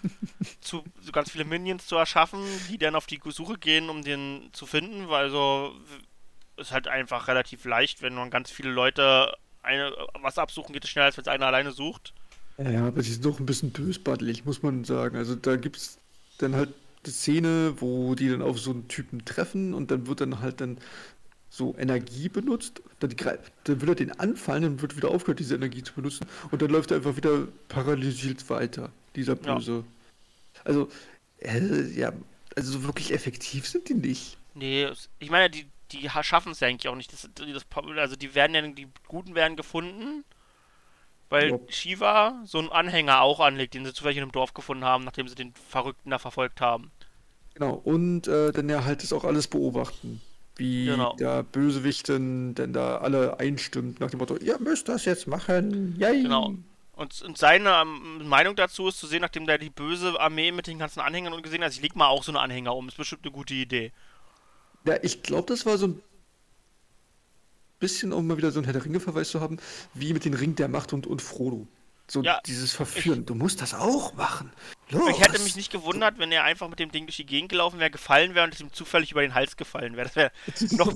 zu 0.60 0.84
so 1.00 1.12
ganz 1.12 1.30
viele 1.30 1.44
Minions 1.44 1.86
zu 1.86 1.96
erschaffen, 1.96 2.40
die 2.68 2.78
dann 2.78 2.94
auf 2.94 3.06
die 3.06 3.20
Suche 3.24 3.58
gehen, 3.58 3.88
um 3.88 4.02
den 4.02 4.48
zu 4.52 4.66
finden, 4.66 5.08
weil 5.08 5.30
so 5.30 5.74
ist 6.56 6.72
halt 6.72 6.88
einfach 6.88 7.28
relativ 7.28 7.64
leicht, 7.64 8.02
wenn 8.02 8.14
man 8.14 8.30
ganz 8.30 8.50
viele 8.50 8.70
Leute 8.70 9.36
eine, 9.62 9.92
was 10.20 10.38
absuchen, 10.38 10.72
geht 10.72 10.84
es 10.84 10.90
schneller, 10.90 11.06
als 11.06 11.16
wenn 11.16 11.22
es 11.22 11.28
einer 11.28 11.46
alleine 11.46 11.72
sucht. 11.72 12.14
Ja, 12.58 12.86
aber 12.86 13.02
die 13.02 13.10
sind 13.10 13.24
doch 13.24 13.38
ein 13.38 13.46
bisschen 13.46 13.70
bösbaddelig, 13.70 14.44
muss 14.44 14.62
man 14.62 14.84
sagen. 14.84 15.16
Also 15.16 15.34
da 15.34 15.56
gibt's 15.56 15.98
dann 16.38 16.54
halt 16.54 16.70
die 17.04 17.10
Szene, 17.10 17.74
wo 17.78 18.14
die 18.14 18.28
dann 18.30 18.42
auf 18.42 18.58
so 18.58 18.70
einen 18.70 18.88
Typen 18.88 19.24
treffen 19.24 19.74
und 19.74 19.90
dann 19.90 20.06
wird 20.06 20.20
dann 20.20 20.40
halt 20.40 20.60
dann 20.60 20.78
so 21.56 21.74
Energie 21.78 22.28
benutzt. 22.28 22.82
Dann, 23.00 23.14
dann 23.64 23.80
will 23.80 23.88
er 23.90 23.94
den 23.94 24.12
anfallen, 24.18 24.62
dann 24.62 24.82
wird 24.82 24.96
wieder 24.96 25.10
aufgehört, 25.10 25.40
diese 25.40 25.54
Energie 25.54 25.82
zu 25.82 25.94
benutzen. 25.94 26.26
Und 26.50 26.62
dann 26.62 26.70
läuft 26.70 26.90
er 26.90 26.98
einfach 26.98 27.16
wieder 27.16 27.48
paralysiert 27.68 28.48
weiter, 28.50 28.90
dieser 29.14 29.36
Ja. 29.42 29.54
Böse. 29.54 29.84
Also, 30.64 30.88
äh, 31.40 31.84
ja, 31.98 32.12
also 32.56 32.72
so 32.72 32.84
wirklich 32.84 33.12
effektiv 33.12 33.68
sind 33.68 33.88
die 33.88 33.94
nicht. 33.94 34.38
Nee, 34.54 34.88
ich 35.18 35.30
meine, 35.30 35.50
die, 35.50 35.66
die 35.92 36.08
schaffen 36.22 36.52
es 36.52 36.60
ja 36.60 36.68
eigentlich 36.68 36.88
auch 36.88 36.96
nicht. 36.96 37.12
Das, 37.12 37.28
das, 37.34 37.64
also 37.96 38.16
die 38.16 38.34
werden 38.34 38.54
ja, 38.54 38.62
die 38.62 38.88
Guten 39.06 39.34
werden 39.34 39.56
gefunden, 39.56 40.24
weil 41.28 41.50
Ja. 41.50 41.58
Shiva 41.68 42.42
so 42.44 42.58
einen 42.58 42.70
Anhänger 42.70 43.20
auch 43.20 43.40
anlegt, 43.40 43.74
den 43.74 43.84
sie 43.84 43.92
zufällig 43.92 44.16
in 44.18 44.22
einem 44.24 44.32
Dorf 44.32 44.54
gefunden 44.54 44.84
haben, 44.84 45.04
nachdem 45.04 45.28
sie 45.28 45.34
den 45.34 45.54
Verrückten 45.54 46.10
da 46.10 46.18
verfolgt 46.18 46.60
haben. 46.60 46.90
Genau, 47.54 47.74
und 47.74 48.28
äh, 48.28 48.52
dann 48.52 48.68
ja 48.68 48.84
halt 48.84 49.02
das 49.02 49.12
auch 49.12 49.24
alles 49.24 49.48
beobachten. 49.48 50.20
Wie 50.56 50.86
Genau. 50.86 51.14
der 51.16 51.42
Bösewichten 51.42 52.54
denn 52.54 52.72
da 52.72 52.98
alle 52.98 53.38
einstimmt 53.38 54.00
nach 54.00 54.10
dem 54.10 54.18
Motto, 54.18 54.36
ihr 54.36 54.58
müsst 54.58 54.88
das 54.88 55.04
jetzt 55.04 55.26
machen. 55.26 55.96
Yay. 55.98 56.22
Genau. 56.22 56.54
Und, 56.92 57.20
und 57.22 57.36
seine 57.36 57.82
ähm, 57.82 58.26
Meinung 58.26 58.56
dazu 58.56 58.88
ist 58.88 58.98
zu 58.98 59.06
sehen, 59.06 59.20
nachdem 59.20 59.46
der 59.46 59.58
die 59.58 59.68
böse 59.68 60.18
Armee 60.18 60.50
mit 60.52 60.66
den 60.66 60.78
ganzen 60.78 61.00
Anhängern 61.00 61.34
und 61.34 61.42
gesehen 61.42 61.62
hat, 61.62 61.72
ich 61.72 61.82
leg 61.82 61.94
mal 61.94 62.08
auch 62.08 62.22
so 62.24 62.32
eine 62.32 62.40
Anhänger 62.40 62.74
um. 62.74 62.88
Ist 62.88 62.96
bestimmt 62.96 63.24
eine 63.24 63.32
gute 63.32 63.52
Idee. 63.52 63.92
Ja, 64.86 64.96
ich 65.02 65.22
glaube, 65.22 65.46
das 65.48 65.66
war 65.66 65.76
so 65.76 65.88
ein 65.88 66.02
bisschen, 67.80 68.14
um 68.14 68.26
mal 68.26 68.38
wieder 68.38 68.50
so 68.50 68.60
einen 68.60 68.64
Herr 68.64 68.72
der 68.72 68.84
Ringe-Verweis 68.86 69.30
zu 69.30 69.42
haben, 69.42 69.58
wie 69.92 70.14
mit 70.14 70.24
den 70.24 70.32
Ring 70.32 70.54
der 70.54 70.68
Macht 70.68 70.94
und, 70.94 71.06
und 71.06 71.20
Frodo. 71.20 71.66
So 72.08 72.22
Ja, 72.22 72.40
dieses 72.46 72.72
Verführen. 72.72 73.26
du 73.26 73.34
musst 73.34 73.60
das 73.60 73.74
auch 73.74 74.14
machen. 74.14 74.52
Los. 74.90 75.10
Ich 75.10 75.20
hätte 75.20 75.40
mich 75.42 75.56
nicht 75.56 75.72
gewundert, 75.72 76.18
wenn 76.18 76.30
er 76.30 76.44
einfach 76.44 76.68
mit 76.68 76.78
dem 76.78 76.92
Ding 76.92 77.06
durch 77.06 77.16
die 77.16 77.26
Gegend 77.26 77.48
gelaufen 77.50 77.80
wäre, 77.80 77.90
gefallen 77.90 78.34
wäre 78.36 78.44
und 78.46 78.54
es 78.54 78.60
ihm 78.60 78.72
zufällig 78.72 79.10
über 79.10 79.22
den 79.22 79.34
Hals 79.34 79.56
gefallen 79.56 79.96
wäre. 79.96 80.08
Das 80.08 80.16
wäre 80.16 80.30
noch. 80.76 80.94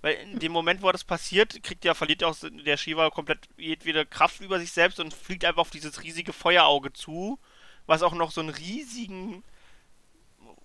Weil 0.00 0.14
in 0.14 0.38
dem 0.38 0.52
Moment, 0.52 0.80
wo 0.80 0.92
das 0.92 1.02
passiert, 1.04 1.60
kriegt 1.62 1.84
ja, 1.84 1.92
verliert 1.92 2.22
ja 2.22 2.28
auch 2.28 2.36
der 2.64 2.76
Shiva 2.76 3.10
komplett 3.10 3.48
jedwede 3.56 4.06
Kraft 4.06 4.40
über 4.40 4.58
sich 4.60 4.70
selbst 4.72 5.00
und 5.00 5.12
fliegt 5.12 5.44
einfach 5.44 5.62
auf 5.62 5.70
dieses 5.70 6.02
riesige 6.02 6.32
Feuerauge 6.32 6.92
zu, 6.92 7.38
was 7.86 8.02
auch 8.02 8.14
noch 8.14 8.30
so 8.30 8.40
einen 8.40 8.50
riesigen 8.50 9.42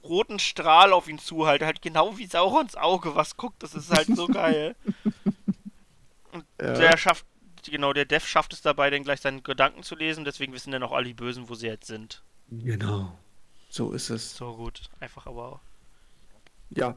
roten 0.04 0.38
Strahl 0.38 0.94
auf 0.94 1.08
ihn 1.10 1.18
zuhält. 1.18 1.64
Halt 1.64 1.82
genau 1.82 2.18
wie 2.18 2.28
Saurons 2.28 2.76
Auge, 2.76 3.16
was 3.16 3.36
guckt. 3.36 3.64
Das 3.64 3.74
ist 3.74 3.90
halt 3.90 4.08
so 4.16 4.28
geil. 4.28 4.76
Und 6.32 6.46
Ja. 6.62 6.74
der 6.74 6.98
schafft, 6.98 7.26
genau, 7.72 7.94
der 7.94 8.06
Dev 8.06 8.26
schafft 8.26 8.54
es 8.54 8.62
dabei, 8.62 8.90
dann 8.90 9.04
gleich 9.04 9.22
seinen 9.22 9.44
Gedanken 9.44 9.84
zu 9.84 9.96
lesen. 9.96 10.26
Deswegen 10.26 10.54
wissen 10.54 10.72
dann 10.72 10.84
auch 10.84 10.92
alle 10.92 11.06
die 11.06 11.14
Bösen, 11.14 11.50
wo 11.50 11.56
sie 11.56 11.68
jetzt 11.68 11.88
sind. 11.88 12.24
Genau. 12.50 13.18
So 13.70 13.92
ist 13.92 14.10
es. 14.10 14.36
So 14.36 14.56
gut. 14.56 14.82
Einfach 15.00 15.26
aber 15.26 15.54
auch. 15.54 15.60
Ja, 16.70 16.96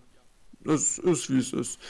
es 0.64 0.98
ist 0.98 1.30
wie 1.30 1.38
es 1.38 1.52
ist. 1.52 1.80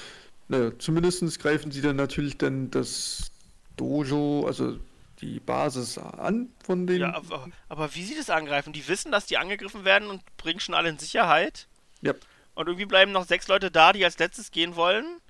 Naja, 0.49 0.79
zumindest 0.79 1.39
greifen 1.41 1.71
sie 1.71 1.81
dann 1.81 1.97
natürlich 1.97 2.39
dann 2.39 2.71
das 2.71 3.31
Dojo, 3.77 4.47
also 4.47 4.79
die 5.21 5.41
Basis 5.41 5.99
an 5.99 6.51
von 6.65 6.87
den. 6.87 7.01
Ja, 7.01 7.15
aber, 7.15 7.49
aber 7.69 7.95
wie 7.95 8.05
sie 8.05 8.17
das 8.17 8.31
angreifen? 8.31 8.73
Die 8.73 8.87
wissen, 8.87 9.11
dass 9.11 9.27
die 9.27 9.39
angegriffen 9.39 9.85
werden 9.85 10.09
und 10.09 10.23
bringen 10.37 10.61
schon 10.61 10.75
alle 10.75 10.89
in 10.89 10.99
Sicherheit. 10.99 11.67
Ja. 12.03 12.13
Und 12.55 12.69
irgendwie 12.69 12.87
bleiben 12.87 13.13
noch 13.13 13.27
sechs 13.27 13.49
Leute 13.49 13.71
da, 13.71 13.93
die 13.93 14.05
als 14.05 14.19
letztes 14.19 14.51
gehen 14.51 14.77
wollen. 14.77 15.21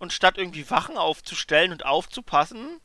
Und 0.00 0.12
statt 0.12 0.36
irgendwie 0.38 0.68
Wachen 0.70 0.96
aufzustellen 0.96 1.70
und 1.70 1.84
aufzupassen, 1.86 2.80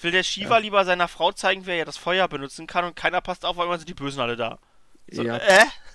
will 0.00 0.10
der 0.10 0.24
Shiva 0.24 0.54
Ja. 0.56 0.58
lieber 0.58 0.84
seiner 0.84 1.06
Frau 1.06 1.30
zeigen, 1.30 1.66
wer 1.66 1.76
ja 1.76 1.84
das 1.84 1.96
Feuer 1.98 2.26
benutzen 2.26 2.66
kann 2.66 2.84
und 2.84 2.96
keiner 2.96 3.20
passt 3.20 3.44
auf, 3.44 3.56
weil 3.56 3.66
immer 3.66 3.78
sind 3.78 3.88
die 3.88 3.94
Bösen 3.94 4.20
alle 4.20 4.34
da. 4.36 4.58
So, 5.10 5.22
Ja. 5.22 5.36
äh? 5.36 5.64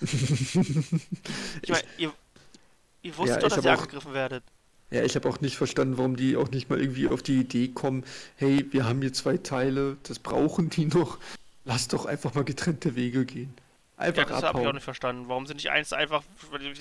Ich 1.62 1.68
meine, 1.70 1.84
ihr, 1.98 2.12
ihr 3.02 3.16
wusstet 3.18 3.42
Ja, 3.42 3.48
doch, 3.48 3.56
dass 3.56 3.64
ihr 3.64 3.74
auch- 3.74 3.78
angegriffen 3.78 4.14
werdet. 4.14 4.44
Ja, 4.90 5.02
ich 5.02 5.14
habe 5.16 5.28
auch 5.28 5.40
nicht 5.42 5.56
verstanden, 5.58 5.98
warum 5.98 6.16
die 6.16 6.34
auch 6.36 6.48
nicht 6.50 6.70
mal 6.70 6.80
irgendwie 6.80 7.08
auf 7.08 7.22
die 7.22 7.40
Idee 7.40 7.68
kommen, 7.68 8.04
hey, 8.36 8.64
wir 8.70 8.86
haben 8.86 9.02
hier 9.02 9.12
zwei 9.12 9.36
Teile, 9.36 9.98
das 10.04 10.18
brauchen 10.18 10.70
die 10.70 10.86
noch. 10.86 11.18
Lass 11.66 11.88
doch 11.88 12.06
einfach 12.06 12.32
mal 12.32 12.44
getrennte 12.44 12.94
Wege 12.96 13.26
gehen. 13.26 13.52
Ja, 13.98 14.04
Einfach 14.04 14.24
das 14.26 14.42
habe 14.44 14.62
ich 14.62 14.66
auch 14.66 14.72
nicht 14.72 14.84
verstanden. 14.84 15.28
Warum 15.28 15.46
sind 15.46 15.56
nicht 15.56 15.70
eins 15.70 15.92
einfach. 15.92 16.22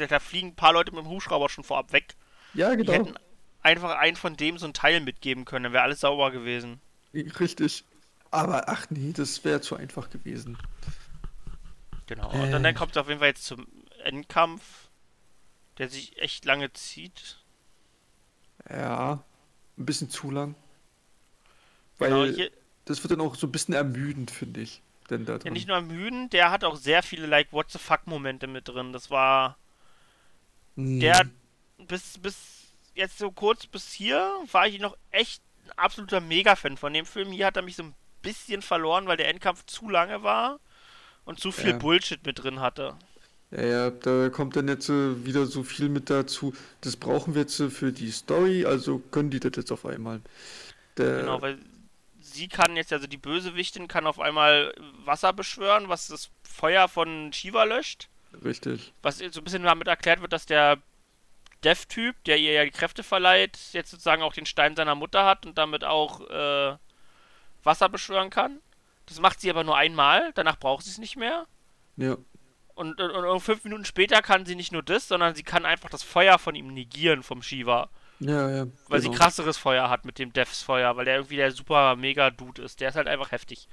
Da 0.07 0.19
fliegen 0.19 0.49
ein 0.49 0.55
paar 0.55 0.71
Leute 0.71 0.91
mit 0.93 1.03
dem 1.03 1.09
Hubschrauber 1.09 1.49
schon 1.49 1.65
vorab 1.65 1.91
weg. 1.91 2.13
Ja, 2.53 2.69
Die 2.71 2.77
genau. 2.85 2.93
hätten 2.93 3.15
einfach 3.61 3.97
einen 3.97 4.15
von 4.17 4.37
dem 4.37 4.57
so 4.57 4.65
ein 4.67 4.73
Teil 4.73 5.01
mitgeben 5.01 5.45
können, 5.45 5.63
dann 5.65 5.73
wäre 5.73 5.83
alles 5.83 6.01
sauber 6.01 6.31
gewesen. 6.31 6.81
Richtig. 7.13 7.83
Aber 8.31 8.69
ach 8.69 8.87
nee, 8.89 9.11
das 9.13 9.43
wäre 9.43 9.61
zu 9.61 9.75
einfach 9.75 10.09
gewesen. 10.09 10.57
Genau. 12.07 12.29
Und 12.41 12.51
dann, 12.51 12.63
dann 12.63 12.73
kommt 12.75 12.91
es 12.91 12.97
auf 12.97 13.07
jeden 13.07 13.19
Fall 13.19 13.29
jetzt 13.29 13.45
zum 13.45 13.67
Endkampf, 14.03 14.89
der 15.79 15.89
sich 15.89 16.17
echt 16.19 16.45
lange 16.45 16.73
zieht. 16.73 17.39
Ja, 18.69 19.23
ein 19.77 19.85
bisschen 19.85 20.09
zu 20.09 20.31
lang. 20.31 20.55
Genau, 21.99 22.25
Weil 22.25 22.33
hier, 22.33 22.51
das 22.85 23.03
wird 23.03 23.11
dann 23.11 23.21
auch 23.21 23.35
so 23.35 23.47
ein 23.47 23.51
bisschen 23.51 23.73
ermüdend, 23.73 24.31
finde 24.31 24.61
ich. 24.61 24.81
Denn 25.09 25.25
da 25.25 25.39
ja, 25.43 25.51
nicht 25.51 25.67
nur 25.67 25.81
müden, 25.81 26.29
der 26.29 26.51
hat 26.51 26.63
auch 26.63 26.75
sehr 26.75 27.01
viele 27.03 27.25
like 27.27 27.51
What 27.51 27.71
the 27.71 27.79
fuck 27.79 28.05
Momente 28.07 28.47
mit 28.47 28.67
drin. 28.67 28.93
Das 28.93 29.09
war 29.09 29.57
Hm. 30.75 30.99
der 30.99 31.25
bis 31.77 32.17
bis 32.17 32.56
jetzt 32.97 33.17
so 33.17 33.31
kurz 33.31 33.67
bis 33.67 33.91
hier 33.93 34.33
war 34.51 34.67
ich 34.67 34.79
noch 34.79 34.97
echt 35.11 35.41
ein 35.65 35.71
absoluter 35.77 36.19
Mega-Fan 36.21 36.77
von 36.77 36.93
dem 36.93 37.05
Film. 37.05 37.31
Hier 37.31 37.45
hat 37.45 37.57
er 37.57 37.63
mich 37.63 37.75
so 37.75 37.83
ein 37.83 37.95
bisschen 38.21 38.61
verloren, 38.61 39.07
weil 39.07 39.17
der 39.17 39.29
Endkampf 39.29 39.65
zu 39.65 39.89
lange 39.89 40.23
war 40.23 40.59
und 41.25 41.39
zu 41.39 41.51
viel 41.51 41.71
Ja. 41.71 41.77
Bullshit 41.77 42.25
mit 42.25 42.43
drin 42.43 42.59
hatte. 42.59 42.95
Ja, 43.51 43.61
ja, 43.65 43.89
da 43.91 44.29
kommt 44.29 44.55
dann 44.57 44.67
jetzt 44.67 44.89
äh, 44.89 45.25
wieder 45.25 45.45
so 45.45 45.63
viel 45.63 45.87
mit 45.87 46.09
dazu. 46.09 46.53
Das 46.81 46.97
brauchen 46.97 47.33
wir 47.33 47.41
jetzt 47.41 47.59
äh, 47.59 47.69
für 47.69 47.93
die 47.93 48.11
Story, 48.11 48.65
also 48.65 48.99
können 48.99 49.29
die 49.29 49.39
das 49.39 49.53
jetzt 49.55 49.71
auf 49.71 49.85
einmal. 49.85 50.21
Der, 50.97 51.21
Genau, 51.21 51.41
weil 51.41 51.57
sie 52.19 52.49
kann 52.49 52.75
jetzt, 52.75 52.91
also 52.91 53.07
die 53.07 53.17
Bösewichtin 53.17 53.87
kann 53.87 54.05
auf 54.05 54.19
einmal 54.19 54.73
Wasser 55.05 55.31
beschwören, 55.31 55.87
was 55.87 56.07
das 56.07 56.29
Feuer 56.43 56.89
von 56.89 57.31
Shiva 57.31 57.63
löscht. 57.63 58.09
Richtig. 58.43 58.91
Was 59.01 59.19
so 59.19 59.25
ein 59.25 59.43
bisschen 59.43 59.63
damit 59.63 59.87
erklärt 59.87 60.21
wird, 60.21 60.33
dass 60.33 60.45
der 60.45 60.77
Dev-Typ, 61.63 62.23
der 62.25 62.37
ihr 62.37 62.53
ja 62.53 62.63
die 62.63 62.71
Kräfte 62.71 63.03
verleiht, 63.03 63.57
jetzt 63.71 63.91
sozusagen 63.91 64.21
auch 64.21 64.33
den 64.33 64.45
Stein 64.45 64.75
seiner 64.75 64.95
Mutter 64.95 65.25
hat 65.25 65.45
und 65.45 65.57
damit 65.57 65.83
auch 65.83 66.21
äh, 66.29 66.77
Wasser 67.63 67.89
beschwören 67.89 68.29
kann. 68.29 68.59
Das 69.07 69.19
macht 69.19 69.41
sie 69.41 69.49
aber 69.49 69.63
nur 69.63 69.77
einmal, 69.77 70.31
danach 70.35 70.59
braucht 70.59 70.83
sie 70.83 70.91
es 70.91 70.97
nicht 70.97 71.17
mehr. 71.17 71.47
Ja. 71.95 72.17
Und, 72.75 73.01
und, 73.01 73.11
und 73.11 73.39
fünf 73.39 73.63
Minuten 73.63 73.85
später 73.85 74.21
kann 74.21 74.45
sie 74.45 74.55
nicht 74.55 74.71
nur 74.71 74.83
das, 74.83 75.07
sondern 75.07 75.33
sie 75.33 75.43
kann 75.43 75.65
einfach 75.65 75.89
das 75.89 76.03
Feuer 76.03 76.37
von 76.37 76.53
ihm 76.53 76.67
negieren, 76.73 77.23
vom 77.23 77.41
Shiva. 77.41 77.89
Ja, 78.19 78.49
ja. 78.49 78.67
Weil 78.87 79.01
genau. 79.01 79.13
sie 79.13 79.17
krasseres 79.17 79.57
Feuer 79.57 79.89
hat 79.89 80.05
mit 80.05 80.19
dem 80.19 80.33
Devs 80.33 80.61
Feuer, 80.61 80.95
weil 80.95 81.05
der 81.05 81.15
irgendwie 81.15 81.37
der 81.37 81.51
super 81.51 81.95
mega 81.95 82.29
Dude 82.29 82.61
ist. 82.61 82.79
Der 82.79 82.89
ist 82.89 82.95
halt 82.95 83.07
einfach 83.07 83.31
heftig. 83.31 83.67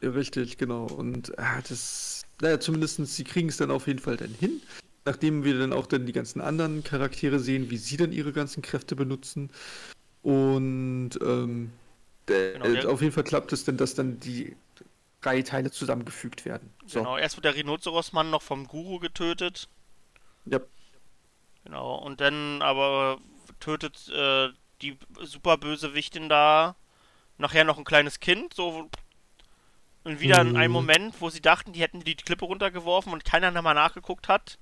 Ja, 0.00 0.10
richtig, 0.10 0.56
genau. 0.58 0.84
Und 0.84 1.38
ah, 1.38 1.60
das, 1.68 2.22
naja, 2.40 2.60
zumindest 2.60 3.04
sie 3.06 3.24
kriegen 3.24 3.48
es 3.48 3.56
dann 3.56 3.70
auf 3.70 3.86
jeden 3.86 3.98
Fall 3.98 4.16
dann 4.16 4.34
hin. 4.34 4.60
Nachdem 5.08 5.42
wir 5.42 5.58
dann 5.58 5.72
auch 5.72 5.86
dann 5.86 6.04
die 6.04 6.12
ganzen 6.12 6.42
anderen 6.42 6.84
Charaktere 6.84 7.38
sehen, 7.38 7.70
wie 7.70 7.78
sie 7.78 7.96
dann 7.96 8.12
ihre 8.12 8.34
ganzen 8.34 8.60
Kräfte 8.60 8.94
benutzen. 8.94 9.50
Und 10.20 11.12
ähm, 11.22 11.72
Genau, 12.26 12.66
äh, 12.66 12.84
auf 12.84 13.00
jeden 13.00 13.14
Fall 13.14 13.24
klappt 13.24 13.54
es 13.54 13.64
dann, 13.64 13.78
dass 13.78 13.94
dann 13.94 14.20
die 14.20 14.54
drei 15.22 15.40
Teile 15.40 15.70
zusammengefügt 15.70 16.44
werden. 16.44 16.70
So. 16.84 16.98
Genau, 16.98 17.16
erst 17.16 17.36
wird 17.36 17.46
der 17.46 17.54
Rhinoceros-Mann 17.54 18.28
noch 18.28 18.42
vom 18.42 18.68
Guru 18.68 18.98
getötet. 18.98 19.70
Ja. 20.44 20.60
Genau, 21.64 21.94
und 21.96 22.20
dann 22.20 22.60
aber 22.60 23.18
tötet 23.60 24.10
äh, 24.10 24.50
die 24.82 24.98
Superbösewichtin 25.22 26.28
da 26.28 26.76
nachher 27.38 27.64
noch 27.64 27.78
ein 27.78 27.84
kleines 27.84 28.20
Kind, 28.20 28.52
so 28.52 28.90
und 30.04 30.20
wieder 30.20 30.42
in 30.42 30.56
einem 30.56 30.72
Mhm. 30.72 30.72
Moment, 30.72 31.20
wo 31.20 31.30
sie 31.30 31.40
dachten, 31.40 31.72
die 31.72 31.80
hätten 31.80 32.00
die 32.04 32.14
Klippe 32.14 32.44
runtergeworfen 32.44 33.12
und 33.12 33.24
keiner 33.24 33.50
nochmal 33.50 33.74
nachgeguckt 33.74 34.28
hat, 34.28 34.58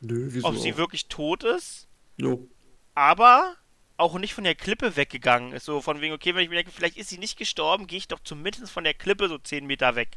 Nö, 0.00 0.28
wieso 0.30 0.46
ob 0.48 0.56
sie 0.56 0.72
auch? 0.72 0.76
wirklich 0.76 1.06
tot 1.08 1.44
ist, 1.44 1.88
Jo. 2.16 2.46
aber 2.94 3.56
auch 3.96 4.16
nicht 4.18 4.32
von 4.34 4.44
der 4.44 4.54
Klippe 4.54 4.94
weggegangen 4.96 5.52
ist. 5.52 5.64
So 5.64 5.80
von 5.80 6.00
wegen, 6.00 6.14
okay, 6.14 6.34
wenn 6.34 6.44
ich 6.44 6.48
mir 6.50 6.56
denke, 6.56 6.70
vielleicht 6.70 6.96
ist 6.96 7.08
sie 7.10 7.18
nicht 7.18 7.36
gestorben, 7.36 7.86
gehe 7.88 7.98
ich 7.98 8.06
doch 8.08 8.20
zumindest 8.20 8.70
von 8.70 8.84
der 8.84 8.94
Klippe 8.94 9.28
so 9.28 9.38
10 9.38 9.66
Meter 9.66 9.96
weg. 9.96 10.16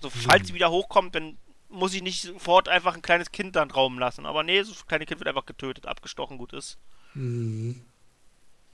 So, 0.00 0.08
falls 0.10 0.46
sie 0.48 0.54
wieder 0.54 0.70
hochkommt, 0.70 1.14
dann 1.16 1.36
muss 1.68 1.94
ich 1.94 2.02
nicht 2.02 2.22
sofort 2.22 2.68
einfach 2.68 2.94
ein 2.94 3.02
kleines 3.02 3.32
Kind 3.32 3.56
dann 3.56 3.70
rauben 3.72 3.98
lassen. 3.98 4.24
Aber 4.26 4.42
nee, 4.44 4.62
so 4.62 4.72
ein 4.72 4.86
kleines 4.86 5.08
Kind 5.08 5.18
wird 5.20 5.28
einfach 5.28 5.46
getötet, 5.46 5.86
abgestochen, 5.86 6.38
gut 6.38 6.52
ist. 6.52 6.78
Mhm. 7.14 7.80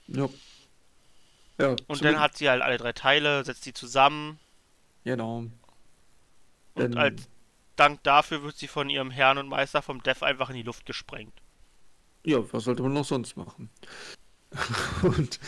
Ja. 0.09 0.29
Ja, 1.59 1.74
Und 1.87 2.05
dann 2.05 2.20
hat 2.20 2.37
sie 2.37 2.49
halt 2.49 2.62
alle 2.62 2.76
drei 2.76 2.93
Teile, 2.93 3.45
setzt 3.45 3.66
die 3.66 3.72
zusammen 3.72 4.39
Genau. 5.05 5.39
und 5.39 5.53
Dann- 6.76 6.97
als 6.97 7.29
Dank 7.79 8.03
dafür 8.03 8.43
wird 8.43 8.57
sie 8.57 8.68
von 8.68 8.91
ihrem 8.91 9.11
Herrn 9.11 9.39
und 9.39 9.49
Meister 9.49 9.83
vom 9.83 10.03
Death 10.03 10.22
einfach 10.22 10.51
in 10.51 10.57
die 10.57 10.62
Luft 10.62 10.87
gesprengt. 10.87 11.33
Ja, 12.24 12.41
was 12.53 12.64
sollte 12.64 12.83
man 12.83 12.93
noch 12.93 13.05
sonst 13.05 13.37
machen? 13.37 13.70
Und 15.03 15.39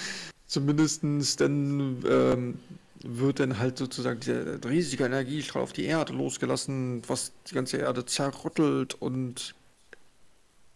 zumindestens 0.47 1.37
dann 1.37 2.05
ähm, 2.07 2.59
wird 3.03 3.41
dann 3.41 3.59
halt 3.59 3.79
sozusagen 3.79 4.21
dieser 4.21 4.63
riesige 4.65 5.05
Energiestrahl 5.05 5.63
auf 5.63 5.73
die 5.73 5.85
Erde 5.85 6.13
losgelassen, 6.13 7.03
was 7.07 7.33
die 7.49 7.55
ganze 7.55 7.79
Erde 7.79 8.05
zerrüttelt 8.05 8.95
und 8.95 9.55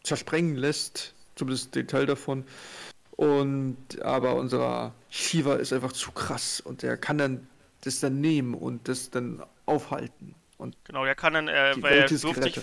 zersprengen 0.03 0.57
lässt, 0.57 1.15
zumindest 1.37 1.75
den 1.75 1.87
Teil 1.87 2.07
davon. 2.07 2.45
Und 3.13 4.03
aber 4.03 4.35
unser 4.35 4.95
Shiva 5.11 5.55
ist 5.55 5.73
einfach 5.73 5.93
zu 5.93 6.13
krass 6.13 6.61
und 6.61 6.83
der 6.83 6.97
kann 6.97 7.19
dann 7.19 7.47
das 7.83 8.01
dann 8.01 8.21
nehmen 8.21 8.55
und 8.55 8.89
das 8.89 9.11
dann 9.11 9.43
aufhalten. 9.67 10.35
Und 10.65 10.77
Genau, 10.85 11.05
der 11.05 11.15
kann 11.15 11.35
dann, 11.35 11.49
äh, 11.49 11.75
weil 11.79 11.93
er 11.99 12.11
wirft 12.11 12.43
sich, 12.43 12.55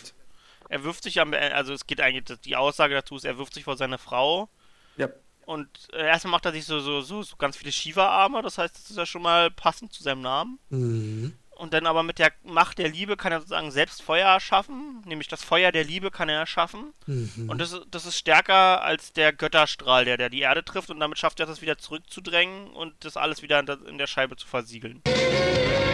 er 0.70 0.84
wirft 0.84 1.04
sich 1.04 1.20
am, 1.20 1.34
also 1.34 1.74
es 1.74 1.86
geht 1.88 2.02
eigentlich, 2.02 2.40
die 2.42 2.56
Aussage 2.56 2.94
dazu 2.96 3.16
ist, 3.16 3.26
er 3.26 3.38
wirft 3.38 3.54
sich 3.54 3.64
vor 3.64 3.78
seine 3.78 3.98
Frau 3.98 4.50
Ja, 4.98 5.08
und 5.46 5.70
äh, 5.94 6.06
erstmal 6.06 6.32
macht 6.32 6.46
er 6.46 6.52
sich 6.52 6.66
so, 6.66 6.80
so, 6.80 7.02
so, 7.02 7.24
so 7.24 7.36
ganz 7.38 7.58
viele 7.58 7.72
Shiva-Arme, 7.72 8.42
das 8.42 8.58
heißt, 8.58 8.76
das 8.76 8.90
ist 8.90 8.98
ja 8.98 9.06
schon 9.06 9.22
mal 9.22 9.50
passend 9.52 9.92
zu 9.94 10.04
seinem 10.04 10.22
Namen. 10.22 10.60
Mhm. 10.70 11.34
Und 11.58 11.76
dann 11.76 11.86
aber 11.86 12.02
mit 12.02 12.18
der 12.18 12.32
Macht 12.44 12.80
der 12.80 12.90
Liebe 12.90 13.16
kann 13.18 13.32
er 13.32 13.40
sozusagen 13.42 13.70
selbst 13.70 14.02
Feuer 14.02 14.28
erschaffen, 14.30 15.04
nämlich 15.06 15.28
das 15.28 15.44
Feuer 15.44 15.72
der 15.72 15.84
Liebe 15.84 16.10
kann 16.10 16.28
er 16.28 16.40
erschaffen. 16.40 16.92
Mhm. 17.06 17.48
Und 17.50 17.60
das, 17.60 17.72
ist- 17.74 17.86
das 17.92 18.06
ist 18.08 18.18
stärker 18.18 18.82
als 18.84 19.14
der 19.14 19.32
Götterstrahl, 19.32 20.06
der, 20.06 20.18
der 20.18 20.30
die 20.32 20.40
Erde 20.42 20.66
trifft 20.66 20.90
und 20.90 21.00
damit 21.00 21.20
schafft 21.20 21.40
er 21.40 21.46
das 21.46 21.62
wieder 21.62 21.78
zurückzudrängen 21.78 22.72
und 22.72 22.94
das 23.06 23.16
alles 23.16 23.44
wieder 23.44 23.60
in 23.60 23.68
der, 23.68 23.78
in 23.86 24.00
der 24.00 24.08
Scheibe 24.08 24.38
zu 24.38 24.48
versiegeln. 24.48 25.02
Macht 25.06 25.91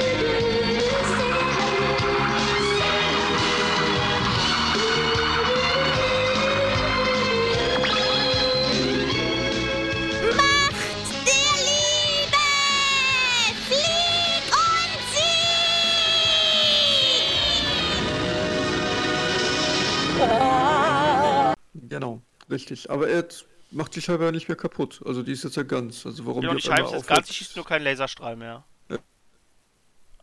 Genau, 21.89 22.21
richtig. 22.49 22.89
Aber 22.89 23.07
er 23.09 23.27
macht 23.71 23.95
die 23.95 24.01
Scheibe 24.01 24.25
ja 24.25 24.31
nicht 24.31 24.47
mehr 24.47 24.57
kaputt. 24.57 25.01
Also 25.05 25.23
die 25.23 25.31
ist 25.31 25.43
jetzt 25.43 25.57
ja 25.57 25.63
ganz. 25.63 26.05
Also 26.05 26.25
warum 26.25 26.43
Ja, 26.43 26.51
und 26.51 26.63
die 26.63 26.69
einmal 26.69 26.77
Scheibe 26.85 26.97
ist 26.97 27.03
aufhört- 27.03 27.07
ganz, 27.17 27.27
die 27.27 27.33
schießt 27.33 27.55
nur 27.55 27.65
keinen 27.65 27.83
Laserstrahl 27.83 28.35
mehr. 28.35 28.63
Ja. 28.89 28.97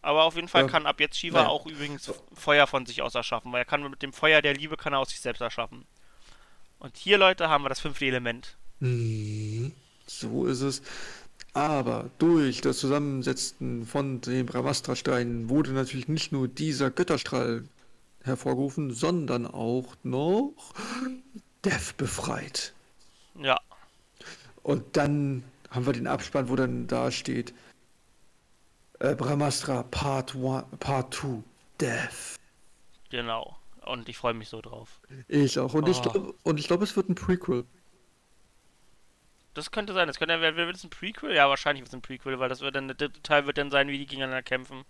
Aber 0.02 0.24
auf 0.24 0.36
jeden 0.36 0.48
Fall 0.48 0.62
Ja. 0.62 0.68
kann 0.68 0.86
ab 0.86 1.00
jetzt 1.00 1.18
Shiva 1.18 1.38
Naja. 1.38 1.48
auch 1.50 1.66
übrigens 1.66 2.12
Feuer 2.34 2.66
von 2.66 2.86
sich 2.86 3.02
aus 3.02 3.14
erschaffen, 3.14 3.52
weil 3.52 3.60
er 3.62 3.64
kann 3.64 3.82
mit 3.88 4.02
dem 4.02 4.12
Feuer 4.12 4.42
der 4.42 4.54
Liebe 4.54 4.76
kann 4.76 4.92
er 4.92 4.98
aus 5.00 5.10
sich 5.10 5.20
selbst 5.20 5.40
erschaffen. 5.40 5.84
Und 6.78 6.96
hier, 6.96 7.16
Leute, 7.18 7.48
haben 7.48 7.64
wir 7.64 7.68
das 7.70 7.80
fünfte 7.80 8.04
Element. 8.06 8.56
Mhm. 8.80 9.72
So 10.06 10.44
ist 10.46 10.60
es. 10.60 10.82
Aber 11.54 12.10
durch 12.18 12.60
das 12.60 12.78
Zusammensetzen 12.78 13.86
von 13.86 14.20
den 14.20 14.44
Brahmastra-Steinen 14.44 15.48
wurde 15.48 15.70
natürlich 15.70 16.08
nicht 16.08 16.32
nur 16.32 16.48
dieser 16.48 16.90
Götterstrahl 16.90 17.64
hervorgerufen, 18.22 18.92
sondern 18.92 19.46
auch 19.46 19.94
noch 20.02 20.74
Death 21.64 21.96
befreit. 21.96 22.74
Ja, 23.36 23.58
Und 24.62 24.96
dann 24.96 25.42
haben 25.70 25.86
wir 25.86 25.92
den 25.92 26.06
Abspann, 26.06 26.48
wo 26.48 26.56
dann 26.56 26.86
da 26.86 27.10
steht 27.10 27.52
äh, 29.00 29.14
Brahmastra 29.14 29.82
Part 29.84 30.36
1, 30.36 30.64
Part 30.78 31.14
2, 31.14 31.42
Death. 31.80 32.38
genau. 33.10 33.58
Und 33.84 34.08
ich 34.08 34.16
freue 34.16 34.32
mich 34.32 34.48
so 34.48 34.62
drauf. 34.62 34.98
Ich 35.28 35.58
auch. 35.58 35.74
Und 35.74 35.88
ich 35.90 35.98
Oh. 36.06 36.54
ich 36.56 36.66
glaube, 36.68 36.84
es 36.84 36.96
wird 36.96 37.10
ein 37.10 37.14
Prequel. 37.14 37.66
Das 39.52 39.70
könnte 39.70 39.92
sein. 39.92 40.06
Das 40.06 40.18
könnte, 40.18 40.40
wer 40.40 40.56
wird 40.56 40.74
es 40.76 40.84
ein 40.84 40.88
Prequel? 40.90 41.34
Ja, 41.34 41.50
wahrscheinlich 41.50 41.82
wird 41.82 41.88
es 41.88 41.94
ein 41.94 42.00
Prequel, 42.00 42.38
weil 42.38 42.48
das 42.48 42.60
wird 42.62 42.74
dann, 42.76 42.88
der 42.88 42.96
dritte 42.96 43.20
Teil 43.22 43.46
wird 43.46 43.58
dann 43.58 43.70
sein, 43.70 43.88
wie 43.88 43.98
die 43.98 44.06
gegeneinander 44.06 44.42
kämpfen. 44.42 44.84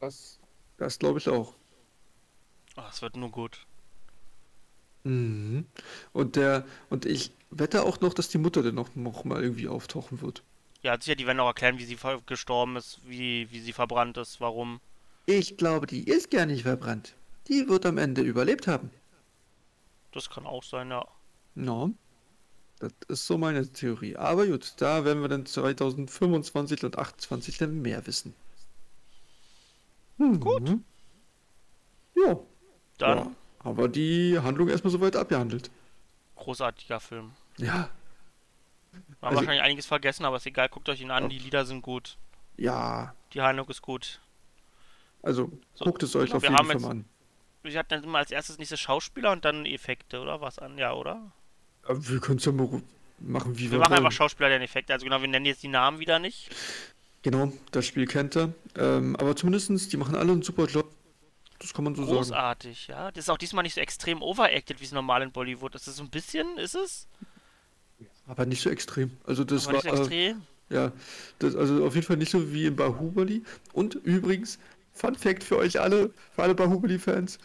Das, 0.00 0.38
das 0.76 0.98
glaube 0.98 1.18
ich 1.20 1.28
auch. 1.28 1.54
Oh, 2.76 2.82
es 2.90 3.00
wird 3.00 3.16
nur 3.16 3.30
gut. 3.30 3.64
Mhm. 5.04 5.66
Und 6.12 6.36
der, 6.36 6.64
und 6.90 7.06
ich 7.06 7.30
wette 7.50 7.84
auch 7.84 8.00
noch, 8.00 8.14
dass 8.14 8.28
die 8.28 8.38
Mutter 8.38 8.62
dann 8.62 8.74
noch, 8.74 8.94
noch 8.96 9.24
mal 9.24 9.42
irgendwie 9.42 9.68
auftauchen 9.68 10.20
wird. 10.20 10.42
Ja, 10.82 11.00
sicher, 11.00 11.14
die 11.14 11.26
werden 11.26 11.40
auch 11.40 11.46
erklären, 11.46 11.78
wie 11.78 11.84
sie 11.84 11.96
gestorben 12.26 12.76
ist, 12.76 13.00
wie, 13.06 13.50
wie 13.50 13.60
sie 13.60 13.72
verbrannt 13.72 14.16
ist, 14.16 14.40
warum. 14.40 14.80
Ich 15.26 15.56
glaube, 15.56 15.86
die 15.86 16.04
ist 16.04 16.30
gar 16.30 16.46
nicht 16.46 16.64
verbrannt. 16.64 17.14
Die 17.48 17.68
wird 17.68 17.86
am 17.86 17.98
Ende 17.98 18.22
überlebt 18.22 18.66
haben. 18.66 18.90
Das 20.12 20.28
kann 20.28 20.46
auch 20.46 20.62
sein, 20.62 20.90
ja. 20.90 21.06
No. 21.54 21.94
Das 22.78 22.92
ist 23.08 23.26
so 23.26 23.38
meine 23.38 23.70
Theorie. 23.70 24.16
Aber 24.16 24.46
gut, 24.46 24.74
da 24.78 25.04
werden 25.04 25.22
wir 25.22 25.28
dann 25.28 25.46
2025 25.46 26.84
und 26.84 26.94
2028 26.94 27.58
dann 27.58 27.80
mehr 27.80 28.06
wissen. 28.06 28.34
Gut. 30.18 30.68
Ja. 32.14 32.38
Dann 32.98 33.18
Ja, 33.18 33.32
aber 33.64 33.88
die 33.88 34.38
Handlung 34.38 34.68
erstmal 34.68 34.90
soweit 34.92 35.16
abgehandelt. 35.16 35.70
großartiger 36.36 37.00
Film. 37.00 37.32
Ja. 37.56 37.66
Wir 37.66 37.72
haben 37.72 37.88
Also- 39.20 39.36
wahrscheinlich 39.38 39.62
einiges 39.62 39.86
vergessen, 39.86 40.24
aber 40.24 40.36
ist 40.36 40.46
egal, 40.46 40.68
guckt 40.68 40.88
euch 40.88 41.00
ihn 41.00 41.10
an, 41.10 41.28
die 41.28 41.38
Lieder 41.38 41.64
sind 41.64 41.82
gut, 41.82 42.16
Ja. 42.56 43.14
die 43.32 43.40
Handlung 43.40 43.68
ist 43.68 43.82
gut. 43.82 44.20
Also 45.22 45.50
So, 45.74 45.84
guckt 45.86 46.02
es 46.02 46.14
euch 46.16 46.26
genau, 46.30 46.36
auf 46.36 46.42
jeden 46.42 46.80
Fall 46.80 46.90
an. 46.90 47.04
Wir 47.62 47.78
hatten 47.78 47.88
dann 47.90 48.04
immer 48.04 48.18
als 48.18 48.30
erstes 48.30 48.58
nächste 48.58 48.76
Schauspieler 48.76 49.32
und 49.32 49.44
dann 49.44 49.64
Effekte, 49.64 50.20
oder 50.20 50.40
was 50.42 50.58
an? 50.58 50.76
Ja, 50.76 50.92
oder? 50.92 51.32
Aber 51.84 52.06
wir 52.08 52.20
können 52.20 52.38
es 52.38 52.44
ja 52.44 52.52
mal 52.52 52.82
machen, 53.20 53.56
wie 53.56 53.62
wir, 53.64 53.72
Wir 53.72 53.78
machen 53.78 53.92
wollen. 53.92 54.00
einfach 54.04 54.12
Schauspieler, 54.12 54.50
den 54.50 54.60
Effekte. 54.62 54.92
Also 54.92 55.04
genau, 55.04 55.20
wir 55.22 55.28
nennen 55.28 55.46
jetzt 55.46 55.62
die 55.62 55.68
Namen 55.68 55.98
wieder 55.98 56.18
nicht. 56.18 56.50
Genau, 57.22 57.52
das 57.70 57.86
Spiel 57.86 58.06
kennt 58.06 58.36
er. 58.36 58.52
Ähm, 58.76 59.16
aber 59.16 59.34
zumindestens, 59.34 59.88
die 59.88 59.96
machen 59.96 60.14
alle 60.14 60.32
einen 60.32 60.42
super 60.42 60.66
Job. 60.66 60.90
Das 61.58 61.72
kann 61.72 61.84
man 61.84 61.94
so 61.94 62.04
sagen. 62.04 62.16
Großartig, 62.16 62.88
ja. 62.88 63.10
Das 63.12 63.24
ist 63.24 63.30
auch 63.30 63.38
diesmal 63.38 63.62
nicht 63.62 63.74
so 63.74 63.80
extrem 63.80 64.22
overacted, 64.22 64.80
wie 64.80 64.84
es 64.84 64.92
normal 64.92 65.22
in 65.22 65.32
Bollywood 65.32 65.74
ist. 65.74 65.86
Das 65.86 65.92
ist 65.92 65.98
so 65.98 66.04
ein 66.04 66.10
bisschen, 66.10 66.58
ist 66.58 66.74
es? 66.74 67.08
Aber 68.26 68.46
nicht 68.46 68.62
so 68.62 68.70
extrem. 68.70 69.12
Also 69.24 69.44
das 69.44 69.66
Aber 69.66 69.78
war 69.78 69.84
nicht 69.84 69.94
so 69.94 70.02
extrem. 70.02 70.42
Äh, 70.70 70.74
ja, 70.74 70.92
das, 71.38 71.54
also 71.54 71.84
auf 71.84 71.94
jeden 71.94 72.06
Fall 72.06 72.16
nicht 72.16 72.30
so 72.30 72.52
wie 72.52 72.66
in 72.66 72.76
Bahubali. 72.76 73.42
Und 73.72 73.94
übrigens, 73.94 74.58
Fun 74.94 75.14
Fact 75.16 75.42
für 75.42 75.58
euch 75.58 75.80
alle, 75.80 76.10
für 76.34 76.42
alle 76.42 76.54
Bahubali-Fans: 76.54 77.38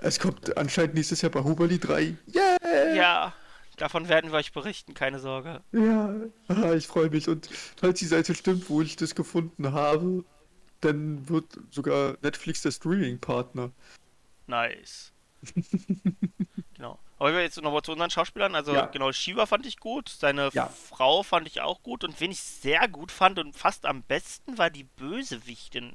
Es 0.00 0.18
kommt 0.18 0.56
anscheinend 0.56 0.94
nächstes 0.94 1.22
Jahr 1.22 1.30
Bahubali 1.30 1.78
3. 1.78 2.16
Yeah! 2.34 2.94
Ja, 2.94 3.32
davon 3.76 4.08
werden 4.08 4.32
wir 4.32 4.38
euch 4.38 4.52
berichten, 4.52 4.92
keine 4.94 5.20
Sorge. 5.20 5.62
Ja, 5.72 6.14
ich 6.74 6.88
freue 6.88 7.08
mich. 7.08 7.28
Und 7.28 7.48
falls 7.76 8.00
die 8.00 8.06
Seite 8.06 8.34
stimmt, 8.34 8.68
wo 8.68 8.82
ich 8.82 8.96
das 8.96 9.14
gefunden 9.14 9.72
habe, 9.72 10.24
dann 10.80 11.28
wird 11.28 11.58
sogar 11.70 12.16
Netflix 12.22 12.62
der 12.62 12.70
Streaming-Partner. 12.72 13.70
Nice. 14.46 15.12
genau. 16.74 16.98
Aber 17.18 17.40
jetzt 17.40 17.60
nochmal 17.60 17.82
zu 17.82 17.92
unseren 17.92 18.10
Schauspielern. 18.10 18.54
Also 18.54 18.72
Ja. 18.72 18.86
genau, 18.86 19.12
Shiva 19.12 19.46
fand 19.46 19.66
ich 19.66 19.78
gut, 19.78 20.08
seine 20.08 20.50
Ja. 20.52 20.66
Frau 20.68 21.22
fand 21.22 21.46
ich 21.46 21.60
auch 21.60 21.82
gut 21.82 22.04
und 22.04 22.18
wen 22.20 22.30
ich 22.30 22.40
sehr 22.40 22.88
gut 22.88 23.12
fand 23.12 23.38
und 23.38 23.54
fast 23.54 23.84
am 23.86 24.02
besten 24.02 24.58
war 24.58 24.70
die 24.70 24.84
Bösewichtin. 24.84 25.94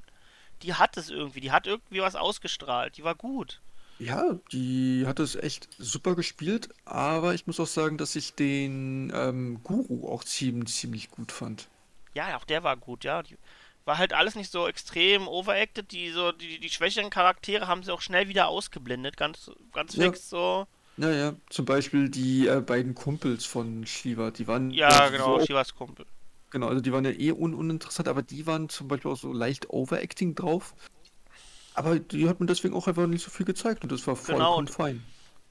Die 0.62 0.76
hat 0.76 0.98
es 0.98 1.10
irgendwie, 1.10 1.42
die 1.42 1.52
hat 1.52 1.68
irgendwie 1.68 2.02
was 2.02 2.16
ausgestrahlt, 2.16 2.98
die 2.98 3.04
war 3.04 3.16
gut. 3.16 3.62
Ja, 3.98 4.38
die 4.52 5.06
hat 5.08 5.20
es 5.20 5.36
echt 5.36 5.70
super 5.78 6.16
gespielt, 6.16 6.70
aber 6.84 7.34
ich 7.34 7.48
muss 7.48 7.60
auch 7.60 7.68
sagen, 7.68 7.98
dass 7.98 8.16
ich 8.16 8.34
den 8.36 9.12
ähm, 9.16 9.62
Guru 9.64 10.10
auch 10.10 10.24
ziemlich, 10.24 10.74
ziemlich 10.76 11.10
gut 11.12 11.32
fand. 11.32 11.70
Ja, 12.14 12.38
auch 12.38 12.44
der 12.46 12.64
war 12.64 12.78
gut, 12.78 13.04
ja. 13.04 13.24
Die 13.24 13.38
war 13.86 13.98
halt 13.98 14.14
alles 14.14 14.36
nicht 14.36 14.52
so 14.52 14.68
extrem 14.68 15.28
overacted. 15.28 15.92
Die, 15.92 16.10
so, 16.10 16.32
die, 16.32 16.60
die 16.60 16.70
schwächeren 16.70 17.10
Charaktere 17.10 17.68
haben 17.68 17.84
sie 17.84 17.94
auch 17.94 18.02
schnell 18.02 18.28
wieder 18.28 18.48
ausgeblendet, 18.48 19.16
ganz, 19.16 19.52
ganz 19.72 19.96
Ja. 19.96 20.06
fix 20.06 20.30
so. 20.30 20.68
Naja, 20.98 21.36
zum 21.50 21.66
Beispiel 21.66 22.10
die 22.10 22.48
äh, 22.48 22.62
beiden 22.62 22.96
Kumpels 22.96 23.46
von 23.46 23.86
Shiva, 23.86 24.32
die 24.32 24.48
waren 24.48 24.72
Ja, 24.72 24.90
ja 24.90 25.10
genau, 25.10 25.40
so, 25.40 25.46
Shivas 25.46 25.76
Kumpel. 25.76 26.06
genau, 26.52 26.68
also 26.70 26.82
die 26.82 26.92
waren 26.94 27.04
ja 27.06 27.12
eh 27.12 27.32
un 27.32 27.54
uninteressant, 27.54 28.08
aber 28.08 28.22
die 28.22 28.48
waren 28.48 28.70
zum 28.70 28.88
Beispiel 28.88 29.12
auch 29.12 29.18
so 29.18 29.32
leicht 29.34 29.70
Overacting 29.70 30.36
drauf. 30.36 30.74
Aber 31.74 32.00
die 32.00 32.30
hat 32.30 32.40
mir 32.40 32.46
deswegen 32.46 32.74
auch 32.74 32.88
einfach 32.88 33.06
nicht 33.08 33.26
so 33.26 33.30
viel 33.30 33.46
gezeigt 33.46 33.84
und 33.84 33.92
das 33.92 34.08
war 34.08 34.16
Genau, 34.16 34.26
vollkommen 34.38 34.58
und- 34.60 34.70
fein. 34.72 35.04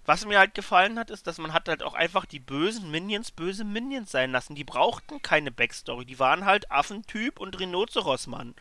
Was 0.06 0.26
mir 0.26 0.38
halt 0.38 0.54
gefallen 0.54 0.98
hat, 0.98 1.10
ist, 1.10 1.26
dass 1.26 1.38
man 1.38 1.52
hat 1.52 1.68
halt 1.68 1.82
auch 1.82 1.94
einfach 1.94 2.26
die 2.26 2.40
bösen 2.40 2.90
Minions 2.90 3.30
böse 3.30 3.64
Minions 3.64 4.10
sein 4.10 4.32
lassen. 4.32 4.54
Die 4.54 4.64
brauchten 4.64 5.22
keine 5.22 5.50
Backstory. 5.50 6.04
Die 6.04 6.18
waren 6.18 6.44
halt 6.44 6.70
Affentyp 6.70 7.40
und 7.40 7.58
Rhinoceros-Mann. 7.58 8.54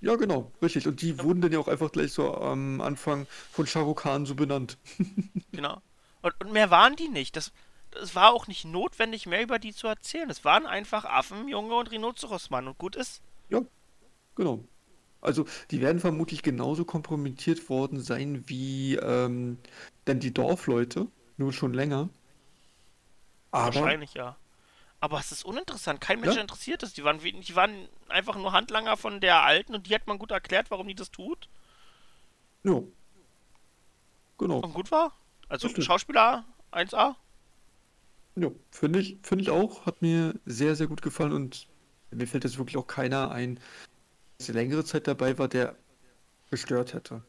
Ja, 0.00 0.16
genau, 0.16 0.50
richtig. 0.62 0.86
Und 0.86 1.02
die 1.02 1.22
wurden 1.22 1.40
dann 1.40 1.52
ja 1.52 1.58
auch 1.58 1.68
einfach 1.68 1.92
gleich 1.92 2.12
so 2.12 2.34
am 2.34 2.80
Anfang 2.80 3.26
von 3.50 3.66
Khan 3.94 4.26
so 4.26 4.34
benannt. 4.34 4.78
Genau. 5.52 5.82
Und, 6.22 6.34
und 6.40 6.52
mehr 6.52 6.70
waren 6.70 6.96
die 6.96 7.08
nicht. 7.08 7.36
Das, 7.36 7.52
das 7.90 8.14
war 8.14 8.32
auch 8.32 8.46
nicht 8.46 8.64
notwendig, 8.64 9.26
mehr 9.26 9.42
über 9.42 9.58
die 9.58 9.74
zu 9.74 9.86
erzählen. 9.86 10.30
Es 10.30 10.44
waren 10.44 10.66
einfach 10.66 11.04
Affen, 11.04 11.48
Junge 11.48 11.74
und 11.74 11.90
Rhinoceros-Mann. 11.90 12.68
Und 12.68 12.78
gut 12.78 12.96
ist. 12.96 13.22
Ja, 13.50 13.60
genau. 14.34 14.64
Also, 15.20 15.46
die 15.70 15.80
werden 15.80 15.98
vermutlich 16.00 16.42
genauso 16.42 16.84
kompromittiert 16.84 17.68
worden 17.68 18.00
sein 18.00 18.44
wie 18.48 18.94
ähm, 18.96 19.58
dann 20.04 20.20
die 20.20 20.32
Dorfleute, 20.32 21.08
nur 21.36 21.52
schon 21.52 21.74
länger. 21.74 22.08
Aber, 23.50 23.74
Wahrscheinlich 23.74 24.14
ja. 24.14 24.36
Aber 25.00 25.18
es 25.18 25.30
ist 25.32 25.44
uninteressant. 25.44 26.00
Kein 26.00 26.20
Mensch 26.20 26.34
Ja. 26.36 26.40
interessiert 26.42 26.82
es. 26.82 26.92
Die 26.92 27.04
waren, 27.04 27.20
die 27.20 27.56
waren 27.56 27.88
einfach 28.08 28.36
nur 28.36 28.52
Handlanger 28.52 28.96
von 28.96 29.20
der 29.20 29.42
Alten 29.42 29.74
und 29.74 29.86
die 29.86 29.94
hat 29.94 30.06
man 30.06 30.18
gut 30.18 30.30
erklärt, 30.30 30.70
warum 30.70 30.88
die 30.88 30.94
das 30.94 31.10
tut. 31.10 31.48
ja. 32.64 32.82
Genau. 34.38 34.58
Und 34.60 34.72
gut 34.72 34.92
war. 34.92 35.12
Also. 35.48 35.68
Schauspieler 35.82 36.44
1A. 36.70 37.16
Ja, 38.36 38.50
finde 38.70 39.00
ich, 39.00 39.18
finde 39.22 39.42
ich 39.42 39.50
auch. 39.50 39.84
Hat 39.84 40.00
mir 40.00 40.34
sehr, 40.46 40.76
sehr 40.76 40.86
gut 40.86 41.02
gefallen 41.02 41.32
und 41.32 41.66
mir 42.12 42.28
fällt 42.28 42.44
jetzt 42.44 42.56
wirklich 42.56 42.76
auch 42.76 42.86
keiner 42.86 43.32
ein, 43.32 43.58
der 44.46 44.54
längere 44.54 44.84
Zeit 44.84 45.06
dabei 45.06 45.38
war, 45.38 45.48
der 45.48 45.76
gestört 46.50 46.94
hätte. 46.94 47.22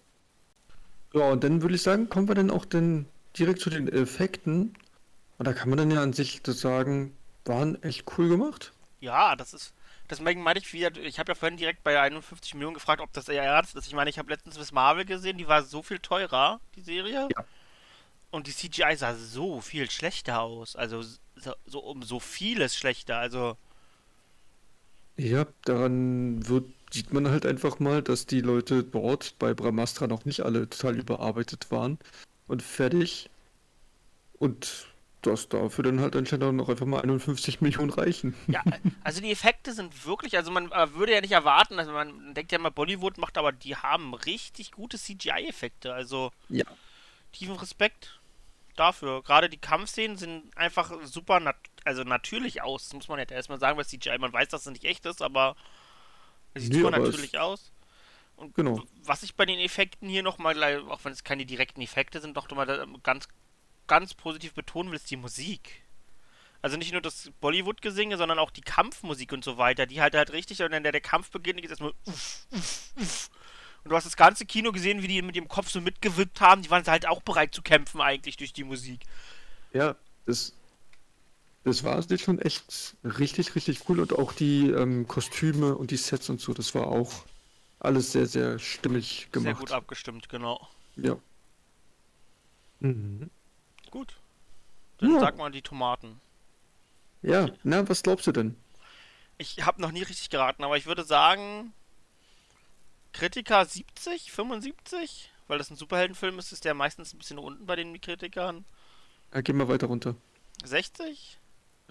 Ja, 1.14 1.30
und 1.32 1.44
dann 1.44 1.62
würde 1.62 1.76
ich 1.76 1.84
sagen, 1.84 2.10
kommen 2.10 2.28
wir 2.28 2.34
dann 2.36 2.50
auch 2.52 2.66
dann 2.66 3.06
direkt 3.38 3.60
zu 3.62 3.70
den 3.70 3.88
Effekten. 3.88 4.76
Und 5.38 5.48
da 5.48 5.54
kann 5.54 5.70
man 5.70 5.78
dann 5.80 5.92
ja 5.92 6.02
an 6.04 6.14
sich 6.14 6.42
das 6.44 6.60
sagen, 6.62 7.18
waren 7.46 7.82
echt 7.84 8.06
cool 8.18 8.30
gemacht. 8.30 8.74
Ja, 9.00 9.36
das 9.36 9.54
ist. 9.54 9.74
Deswegen 10.10 10.42
meine 10.42 10.60
ich 10.60 10.74
wieder, 10.74 10.96
ich 10.98 11.20
habe 11.20 11.32
ja 11.32 11.36
vorhin 11.36 11.58
direkt 11.58 11.84
bei 11.84 12.00
51 12.02 12.56
Millionen 12.56 12.74
gefragt, 12.74 13.02
ob 13.02 13.14
das 13.14 13.30
eher 13.30 13.44
ernst 13.44 13.76
ist. 13.76 13.88
Ich 13.88 13.94
meine, 13.94 14.10
ich 14.10 14.18
habe 14.18 14.30
letztens 14.32 14.58
Miss 14.58 14.72
Marvel 14.72 15.06
gesehen, 15.06 15.38
die 15.38 15.48
war 15.48 15.64
so 15.64 15.84
viel 15.84 16.00
teurer, 16.00 16.60
die 16.76 16.82
Serie. 16.82 17.32
Ja. 17.36 17.46
Und 18.32 18.48
die 18.48 18.54
CGI 18.54 18.96
sah 18.96 19.16
so 19.16 19.62
viel 19.62 19.90
schlechter 19.90 20.42
aus. 20.42 20.76
Also 20.76 21.02
so, 21.02 21.54
so 21.66 21.80
um 21.80 22.04
so 22.04 22.20
vieles 22.20 22.76
schlechter. 22.76 23.18
Also, 23.18 23.58
Ja, 25.18 25.46
daran 25.66 26.48
wird, 26.48 26.66
sieht 26.94 27.14
man 27.14 27.30
halt 27.30 27.46
einfach 27.46 27.80
mal, 27.80 28.02
dass 28.02 28.26
die 28.26 28.42
Leute 28.42 28.84
dort 28.84 29.38
bei 29.40 29.54
Brahmastra 29.54 30.08
noch 30.08 30.26
nicht 30.26 30.42
alle 30.42 30.70
total 30.70 30.98
überarbeitet 30.98 31.72
waren 31.72 31.98
und 32.48 32.62
fertig. 32.64 33.30
Und 34.40 34.88
dass 35.22 35.50
dafür 35.50 35.84
dann 35.84 36.00
halt 36.00 36.16
anscheinend 36.16 36.46
auch 36.46 36.52
noch 36.54 36.70
einfach 36.70 36.86
mal 36.86 37.02
51 37.02 37.60
Millionen 37.62 37.90
reichen. 37.90 38.34
ja, 38.48 38.64
also 39.04 39.22
die 39.22 39.32
Effekte 39.32 39.74
sind 39.74 40.06
wirklich, 40.06 40.38
also 40.38 40.50
man 40.50 40.72
äh, 40.72 40.94
würde 40.94 41.14
ja 41.14 41.22
nicht 41.22 41.34
erwarten, 41.34 41.78
also 41.78 41.92
man 41.92 42.34
denkt 42.34 42.52
ja 42.54 42.58
immer, 42.58 42.72
Bollywood 42.72 43.18
macht, 43.18 43.38
aber 43.38 43.52
die 43.52 43.76
haben 43.76 44.14
richtig 44.14 44.72
gute 44.72 44.98
CGI-Effekte. 44.98 45.94
Also 45.94 46.32
Ja. 46.48 46.66
tiefen 47.34 47.56
Respekt. 47.58 48.16
dafür. 48.78 49.22
Gerade 49.24 49.50
die 49.50 49.58
Kampfszenen 49.58 50.18
sind 50.18 50.56
einfach 50.58 50.92
super 51.04 51.42
nat 51.42 51.58
also 51.84 52.04
natürlich 52.04 52.62
aus. 52.62 52.86
Das 52.86 52.94
muss 52.94 53.08
man 53.10 53.20
ja 53.20 53.26
erstmal 53.26 53.60
sagen, 53.60 53.78
weil 53.78 53.86
CGI, 53.86 54.18
man 54.20 54.32
weiß, 54.32 54.48
dass 54.50 54.66
es 54.66 54.72
nicht 54.72 54.86
echt 54.86 55.06
ist, 55.06 55.22
aber 55.22 55.56
sieht 56.56 56.74
Nee, 56.74 56.82
natürlich 56.82 57.38
aus. 57.38 57.72
Und 58.36 58.56
Genau. 58.56 58.84
was 59.04 59.24
ich 59.24 59.36
bei 59.36 59.46
den 59.46 59.60
Effekten 59.60 60.08
hier 60.08 60.24
nochmal, 60.24 60.82
auch 60.90 61.04
wenn 61.04 61.12
es 61.12 61.24
keine 61.24 61.46
direkten 61.46 61.82
Effekte 61.82 62.22
sind, 62.22 62.38
doch 62.38 62.50
mal 62.52 62.88
ganz, 63.04 63.28
ganz 63.88 64.14
positiv 64.14 64.54
betonen 64.54 64.92
will, 64.92 64.98
ist 64.98 65.12
die 65.12 65.18
Musik. 65.18 65.84
Also 66.62 66.78
nicht 66.78 66.92
nur 66.92 67.02
das 67.02 67.32
Bollywood-Gesinge, 67.40 68.18
sondern 68.18 68.40
auch 68.40 68.52
die 68.52 68.62
Kampfmusik 68.62 69.32
und 69.32 69.44
so 69.44 69.58
weiter, 69.58 69.86
die 69.86 70.02
halt 70.02 70.16
halt 70.16 70.32
richtig, 70.32 70.62
und 70.62 70.72
wenn 70.72 70.84
der, 70.84 70.92
der 70.92 71.02
Kampf 71.02 71.32
beginnt, 71.32 71.62
geht 71.62 71.70
erstmal 71.70 71.94
uff, 72.06 72.48
uff, 72.52 72.94
uff. 72.96 73.30
Und 73.84 73.92
du 73.92 73.96
hast 73.96 74.06
das 74.06 74.18
ganze 74.18 74.46
Kino 74.46 74.74
gesehen, 74.74 75.02
wie 75.02 75.08
die 75.08 75.22
mit 75.22 75.38
dem 75.38 75.48
Kopf 75.48 75.70
so 75.70 75.80
mitgewippt 75.80 76.42
haben, 76.42 76.62
die 76.62 76.70
waren 76.70 76.86
halt 76.86 77.08
auch 77.08 77.22
bereit 77.22 77.56
zu 77.56 77.62
kämpfen 77.62 78.02
eigentlich 78.02 78.36
durch 78.36 78.52
die 78.52 78.66
Musik. 78.66 79.02
Ja, 79.72 79.96
das, 80.26 80.54
das 81.64 81.84
war 81.84 82.00
jetzt 82.00 82.22
schon 82.22 82.40
echt 82.40 82.96
richtig, 83.04 83.56
richtig 83.56 83.88
cool. 83.90 84.00
Und 84.00 84.14
auch 84.14 84.34
die 84.34 84.70
ähm, 84.70 85.08
Kostüme 85.08 85.76
und 85.76 85.92
die 85.92 85.98
Sets 85.98 86.30
und 86.30 86.40
so, 86.42 86.54
das 86.54 86.74
war 86.76 86.88
auch 86.88 87.26
alles 87.80 88.12
sehr, 88.12 88.26
sehr 88.26 88.60
stimmig 88.60 89.30
gemacht. 89.32 89.58
Sehr 89.58 89.60
gut 89.60 89.72
abgestimmt, 89.72 90.30
genau. 90.30 90.68
Ja. 90.96 91.18
Mhm. 92.80 93.30
Gut. 93.92 94.16
Dann 94.98 95.14
Ja. 95.14 95.20
sag 95.20 95.38
mal 95.38 95.52
die 95.52 95.62
Tomaten. 95.62 96.20
Ja, 97.22 97.50
na, 97.64 97.88
was 97.90 98.04
glaubst 98.04 98.28
du 98.28 98.32
denn? 98.32 98.56
Ich 99.38 99.66
habe 99.66 99.82
noch 99.82 99.92
nie 99.92 100.04
richtig 100.04 100.30
geraten, 100.30 100.64
aber 100.64 100.78
ich 100.78 100.86
würde 100.86 101.04
sagen, 101.04 101.74
Kritiker 103.14 103.66
70, 103.66 104.32
75? 104.32 105.32
Weil 105.48 105.58
das 105.58 105.70
ein 105.72 105.76
Superheldenfilm 105.78 106.38
ist, 106.40 106.52
ist 106.52 106.64
der 106.66 106.74
meistens 106.74 107.14
ein 107.14 107.18
bisschen 107.18 107.40
unten 107.40 107.66
bei 107.66 107.76
den 107.76 108.00
Kritikern. 108.00 108.66
Ja, 109.34 109.42
geh 109.42 109.54
mal 109.54 109.68
weiter 109.68 109.88
runter. 109.88 110.16
60? 110.64 111.38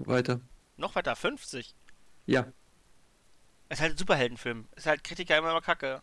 Weiter. 0.07 0.41
Noch 0.77 0.95
weiter, 0.95 1.17
50. 1.17 1.75
Ja. 2.27 2.47
Ist 3.69 3.81
halt 3.81 3.93
ein 3.95 3.99
Superheldenfilm. 3.99 4.67
Ist 4.77 4.87
halt 4.87 5.05
Kritiker 5.05 5.37
immer 5.39 5.53
mal 5.53 5.61
kacke. 5.61 6.03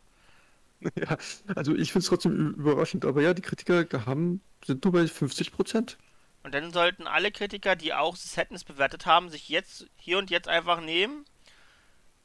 ja. 0.95 1.17
Also 1.55 1.73
ich 1.73 1.91
finde 1.91 2.03
es 2.03 2.09
trotzdem 2.09 2.53
überraschend, 2.55 3.05
aber 3.05 3.21
ja, 3.21 3.33
die 3.33 3.41
Kritiker 3.41 4.05
haben, 4.05 4.41
sind 4.63 4.83
nur 4.83 4.93
bei 4.93 5.07
50 5.07 5.51
Prozent. 5.51 5.97
Und 6.43 6.53
dann 6.53 6.71
sollten 6.71 7.07
alle 7.07 7.31
Kritiker, 7.31 7.75
die 7.75 7.93
auch 7.93 8.15
Sadness 8.15 8.63
bewertet 8.63 9.05
haben, 9.07 9.29
sich 9.29 9.49
jetzt, 9.49 9.87
hier 9.95 10.19
und 10.19 10.29
jetzt 10.29 10.47
einfach 10.47 10.79
nehmen 10.79 11.25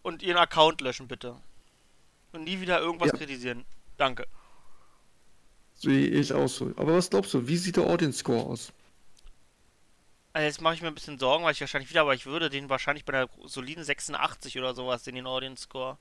und 0.02 0.22
ihren 0.22 0.36
Account 0.36 0.80
löschen, 0.82 1.08
bitte. 1.08 1.36
Und 2.32 2.44
nie 2.44 2.60
wieder 2.60 2.80
irgendwas 2.80 3.12
Ja. 3.12 3.16
kritisieren. 3.16 3.64
Danke. 3.96 4.26
Sehe 5.74 6.06
ich 6.08 6.32
auch 6.32 6.48
so. 6.48 6.66
Aber 6.76 6.94
was 6.94 7.08
glaubst 7.10 7.32
du, 7.32 7.48
wie 7.48 7.56
sieht 7.56 7.76
der 7.76 7.86
Audience 7.86 8.18
Score 8.18 8.44
aus? 8.44 8.72
Also 10.32 10.46
jetzt 10.46 10.60
mache 10.60 10.74
ich 10.74 10.82
mir 10.82 10.88
ein 10.88 10.94
bisschen 10.94 11.18
Sorgen, 11.18 11.44
weil 11.44 11.52
ich 11.52 11.60
wahrscheinlich 11.60 11.90
wieder, 11.90 12.02
aber 12.02 12.14
ich 12.14 12.26
würde 12.26 12.50
den 12.50 12.68
wahrscheinlich 12.68 13.04
bei 13.04 13.12
einer 13.14 13.28
soliden 13.46 13.82
86 13.82 14.58
oder 14.58 14.74
sowas 14.74 15.06
in 15.06 15.16
den 15.16 15.26
Audience 15.26 15.64
Score. 15.64 15.98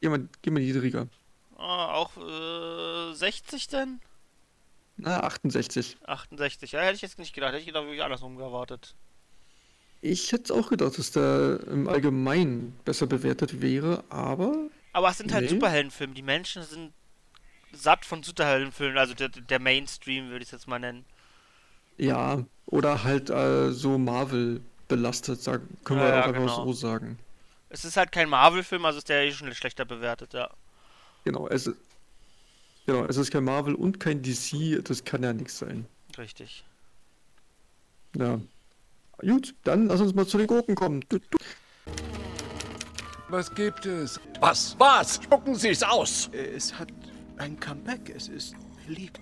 Geh 0.00 0.08
mal, 0.10 0.28
geh 0.42 0.50
mal 0.50 0.60
niedriger. 0.60 1.08
Ah, 1.56 1.94
auch 1.94 2.10
äh, 2.18 3.14
60 3.14 3.68
denn? 3.68 4.00
Na, 4.98 5.20
68. 5.20 5.96
68. 6.06 6.72
Ja, 6.72 6.80
hätte 6.80 6.96
ich 6.96 7.02
jetzt 7.02 7.18
nicht 7.18 7.34
gedacht. 7.34 7.52
Hätte 7.52 7.60
ich 7.60 7.66
gedacht, 7.66 7.84
wirklich 7.84 8.02
andersrum 8.02 8.38
erwartet. 8.38 8.94
Ich 10.02 10.32
hätte 10.32 10.52
auch 10.52 10.68
gedacht, 10.68 10.98
dass 10.98 11.10
der 11.10 11.60
im 11.68 11.88
Allgemeinen 11.88 12.78
besser 12.84 13.06
bewertet 13.06 13.62
wäre, 13.62 14.04
aber 14.10 14.68
Aber 14.92 15.08
es 15.08 15.18
sind 15.18 15.32
halt 15.32 15.44
Nee. 15.44 15.48
Superheldenfilme. 15.50 16.14
Die 16.14 16.22
Menschen 16.22 16.62
sind 16.62 16.92
satt 17.72 18.04
von 18.04 18.22
Superheldenfilmen. 18.22 18.98
Also 18.98 19.14
der, 19.14 19.30
der 19.30 19.58
Mainstream 19.58 20.28
würde 20.28 20.42
ich 20.42 20.48
es 20.48 20.52
jetzt 20.52 20.68
mal 20.68 20.78
nennen. 20.78 21.04
Ja, 21.98 22.44
oder 22.66 23.04
halt 23.04 23.30
äh, 23.30 23.72
so 23.72 23.98
Marvel 23.98 24.60
belastet, 24.88 25.42
sagen, 25.42 25.76
können 25.84 26.00
Ja, 26.00 26.06
wir 26.06 26.14
ja, 26.14 26.22
auch 26.22 26.26
einfach 26.28 26.40
genau. 26.40 26.64
so 26.66 26.72
sagen. 26.72 27.18
Es 27.68 27.84
ist 27.84 27.96
halt 27.96 28.12
kein 28.12 28.28
Marvel-Film, 28.28 28.84
also 28.84 28.98
ist 28.98 29.08
der 29.08 29.24
eh 29.24 29.32
schon 29.32 29.52
schlechter 29.54 29.84
bewertet, 29.84 30.32
ja. 30.34 30.48
Genau, 31.24 31.48
es 31.48 31.66
ist, 31.66 31.76
genau, 32.86 33.04
es 33.06 33.16
ist 33.16 33.30
kein 33.30 33.44
Marvel 33.44 33.74
und 33.74 33.98
kein 33.98 34.22
DC, 34.22 34.84
das 34.84 35.04
kann 35.04 35.22
ja 35.22 35.32
nichts 35.32 35.58
sein. 35.58 35.86
Richtig. 36.16 36.64
Ja. 38.16 38.40
Gut, 39.18 39.54
dann 39.64 39.86
lass 39.86 40.00
uns 40.00 40.14
mal 40.14 40.26
zu 40.26 40.38
den 40.38 40.46
Gurken 40.46 40.74
kommen. 40.74 41.04
Du, 41.08 41.18
du. 41.18 41.38
Was 43.28 43.52
gibt 43.54 43.86
es? 43.86 44.20
Was? 44.40 44.76
Was? 44.78 45.16
Spucken 45.22 45.54
Sie 45.54 45.70
es 45.70 45.82
aus! 45.82 46.30
Es 46.32 46.78
hat 46.78 46.88
ein 47.38 47.58
Comeback. 47.58 48.10
Es 48.14 48.28
ist 48.28 48.54
beliebt. 48.86 49.20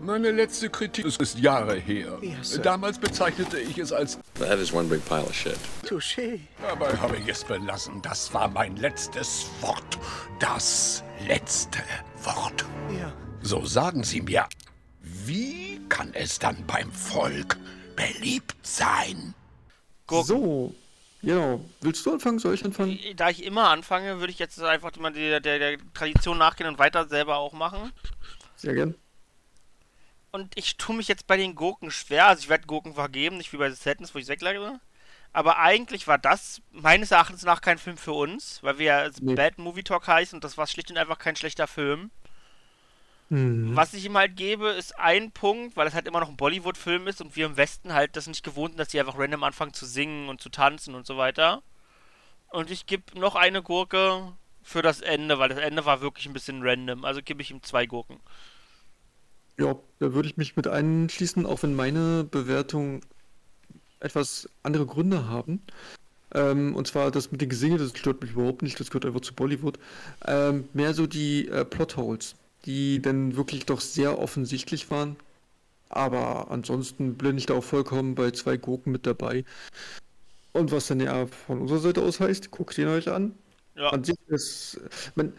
Meine 0.00 0.30
letzte 0.30 0.70
Kritik 0.70 1.06
ist 1.06 1.38
Jahre 1.38 1.74
her. 1.74 2.18
Sir. 2.42 2.62
Damals 2.62 2.98
bezeichnete 2.98 3.58
ich 3.58 3.78
es 3.78 3.92
als 3.92 4.18
That 4.34 4.58
is 4.58 4.72
one 4.72 4.88
big 4.88 5.04
pile 5.08 5.24
of 5.24 5.34
shit. 5.34 5.58
Touché. 5.84 6.38
Dabei 6.62 6.96
habe 6.96 7.16
ich 7.16 7.26
es 7.26 7.42
belassen. 7.42 8.00
Das 8.02 8.32
war 8.32 8.48
mein 8.48 8.76
letztes 8.76 9.46
Wort. 9.60 9.98
Das 10.38 11.02
letzte 11.26 11.80
Wort. 12.22 12.64
Ja. 12.96 13.12
So 13.42 13.64
sagen 13.64 14.04
Sie 14.04 14.20
mir, 14.20 14.46
wie 15.00 15.80
kann 15.88 16.14
es 16.14 16.38
dann 16.38 16.64
beim 16.66 16.92
Volk 16.92 17.56
beliebt 17.96 18.54
sein? 18.62 19.34
Gurken. 20.06 20.26
So, 20.26 20.74
genau. 21.26 21.60
Willst 21.82 22.06
du 22.06 22.12
anfangen? 22.12 22.38
Soll 22.38 22.54
ich 22.54 22.64
anfangen? 22.64 22.98
Da 23.16 23.28
ich 23.28 23.44
immer 23.44 23.68
anfange, 23.68 24.18
würde 24.20 24.32
ich 24.32 24.38
jetzt 24.38 24.60
einfach 24.62 24.96
mal 24.96 25.12
der, 25.12 25.40
der, 25.40 25.58
der 25.58 25.78
Tradition 25.92 26.38
nachgehen 26.38 26.68
und 26.68 26.78
weiter 26.78 27.06
selber 27.08 27.36
auch 27.36 27.52
machen. 27.52 27.92
Sehr 28.56 28.74
gern. 28.74 28.94
Und 30.32 30.56
ich 30.56 30.76
tue 30.76 30.96
mich 30.96 31.08
jetzt 31.08 31.26
bei 31.26 31.36
den 31.36 31.54
Gurken 31.54 31.90
schwer. 31.90 32.26
Also 32.26 32.40
ich 32.40 32.48
werde 32.48 32.66
Gurken 32.66 32.94
vergeben, 32.94 33.36
nicht 33.36 33.52
wie 33.52 33.56
bei 33.58 33.70
The 33.70 33.76
Sadness, 33.76 34.14
wo 34.14 34.18
ich 34.18 34.24
es 34.24 34.28
weglasse. 34.28 34.80
Aber 35.32 35.58
eigentlich 35.58 36.06
war 36.08 36.18
das 36.18 36.62
meines 36.72 37.10
Erachtens 37.10 37.42
nach 37.42 37.60
kein 37.60 37.78
Film 37.78 37.98
für 37.98 38.12
uns, 38.12 38.62
weil 38.62 38.78
wir 38.78 38.86
ja 38.86 39.10
Nee. 39.20 39.34
Bad 39.34 39.58
Movie 39.58 39.82
Talk 39.82 40.08
heißen 40.08 40.36
und 40.36 40.44
das 40.44 40.56
war 40.56 40.66
schlicht 40.66 40.90
und 40.90 40.96
einfach 40.96 41.18
kein 41.18 41.36
schlechter 41.36 41.66
Film. 41.66 42.10
Mhm. 43.28 43.74
Was 43.74 43.94
ich 43.94 44.04
ihm 44.04 44.16
halt 44.16 44.36
gebe, 44.36 44.68
ist 44.68 44.98
ein 44.98 45.32
Punkt, 45.32 45.76
weil 45.76 45.88
es 45.88 45.94
halt 45.94 46.06
immer 46.06 46.20
noch 46.20 46.28
ein 46.28 46.36
Bollywood-Film 46.36 47.08
ist 47.08 47.20
und 47.20 47.34
wir 47.34 47.46
im 47.46 47.56
Westen 47.56 47.92
halt 47.92 48.16
das 48.16 48.26
nicht 48.26 48.44
gewohnt 48.44 48.72
sind, 48.72 48.78
dass 48.78 48.88
die 48.88 49.00
einfach 49.00 49.18
random 49.18 49.42
anfangen 49.42 49.74
zu 49.74 49.86
singen 49.86 50.28
und 50.28 50.40
zu 50.40 50.48
tanzen 50.48 50.94
und 50.94 51.06
so 51.06 51.16
weiter. 51.16 51.62
Und 52.50 52.70
ich 52.70 52.86
gebe 52.86 53.18
noch 53.18 53.34
eine 53.34 53.62
Gurke 53.62 54.32
für 54.62 54.82
das 54.82 55.00
Ende, 55.00 55.38
weil 55.38 55.48
das 55.48 55.58
Ende 55.58 55.84
war 55.84 56.00
wirklich 56.00 56.26
ein 56.26 56.32
bisschen 56.32 56.62
random. 56.62 57.04
Also 57.04 57.20
gebe 57.22 57.42
ich 57.42 57.50
ihm 57.50 57.62
zwei 57.62 57.86
Gurken. 57.86 58.20
Ja, 59.58 59.76
da 59.98 60.12
würde 60.12 60.28
ich 60.28 60.36
mich 60.36 60.56
mit 60.56 60.68
einschließen, 60.68 61.46
auch 61.46 61.62
wenn 61.62 61.74
meine 61.74 62.24
Bewertung 62.24 63.00
etwas 64.00 64.48
andere 64.62 64.86
Gründe 64.86 65.28
haben. 65.28 65.62
Ähm, 66.34 66.74
und 66.74 66.86
zwar 66.86 67.10
das 67.10 67.32
mit 67.32 67.40
den 67.40 67.48
Gesinge, 67.48 67.78
das 67.78 67.96
stört 67.96 68.20
mich 68.20 68.32
überhaupt 68.32 68.62
nicht, 68.62 68.78
das 68.78 68.90
gehört 68.90 69.06
einfach 69.06 69.20
zu 69.20 69.34
Bollywood. 69.34 69.78
Ähm, 70.26 70.68
mehr 70.74 70.94
so 70.94 71.06
die 71.06 71.48
äh, 71.48 71.64
Plotholes, 71.64 72.34
die 72.66 73.00
dann 73.00 73.36
wirklich 73.36 73.64
doch 73.66 73.80
sehr 73.80 74.18
offensichtlich 74.18 74.90
waren. 74.90 75.16
Aber 75.88 76.50
ansonsten 76.50 77.14
blende 77.16 77.38
ich 77.38 77.46
da 77.46 77.54
auch 77.54 77.64
vollkommen 77.64 78.14
bei 78.16 78.32
zwei 78.32 78.56
Gurken 78.56 78.90
mit 78.92 79.06
dabei. 79.06 79.44
Und 80.52 80.72
was 80.72 80.88
dann 80.88 81.00
ja 81.00 81.26
von 81.26 81.60
unserer 81.60 81.78
Seite 81.78 82.02
aus 82.02 82.18
heißt, 82.18 82.50
guckt 82.50 82.76
ihn 82.78 82.88
euch 82.88 83.08
an. 83.08 83.34
Ja. 83.76 83.90
An 83.90 84.02
sich 84.02 84.16
ist, 84.28 84.80
man, 85.14 85.32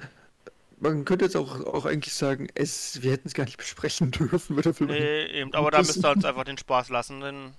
man 0.79 1.05
könnte 1.05 1.25
jetzt 1.25 1.35
auch, 1.35 1.59
auch 1.65 1.85
eigentlich 1.85 2.13
sagen, 2.13 2.47
es, 2.55 3.01
wir 3.01 3.11
hätten 3.11 3.27
es 3.27 3.33
gar 3.33 3.45
nicht 3.45 3.57
besprechen 3.57 4.11
dürfen, 4.11 4.55
weil 4.55 4.63
der 4.63 4.73
Film 4.73 4.89
Nee, 4.91 5.25
eben, 5.25 5.53
aber 5.53 5.71
da 5.71 5.79
müsst 5.79 5.97
ihr 6.03 6.09
uns 6.11 6.23
einfach 6.23 6.43
den 6.43 6.57
Spaß 6.57 6.89
lassen, 6.89 7.19
denn 7.19 7.51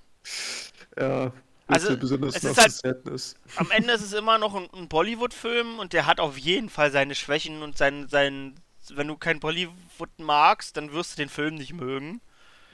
Ja, 0.97 1.31
Also, 1.67 1.95
besonders 1.97 2.35
es 2.37 2.43
ist 2.45 2.83
halt- 2.83 3.35
am 3.57 3.69
Ende 3.71 3.93
ist 3.93 4.01
es 4.03 4.13
immer 4.13 4.37
noch 4.39 4.55
ein, 4.55 4.67
ein 4.73 4.87
Bollywood-Film 4.87 5.79
und 5.79 5.91
der 5.93 6.05
hat 6.07 6.19
auf 6.19 6.37
jeden 6.37 6.69
Fall 6.69 6.91
seine 6.91 7.13
Schwächen 7.13 7.61
und 7.61 7.77
sein, 7.77 8.07
sein, 8.07 8.55
wenn 8.97 9.07
du 9.07 9.17
kein 9.17 9.39
Bollywood 9.39 10.09
magst, 10.17 10.77
dann 10.77 10.91
wirst 10.91 11.13
du 11.13 11.21
den 11.21 11.29
Film 11.29 11.55
nicht 11.55 11.73
mögen. 11.73 12.21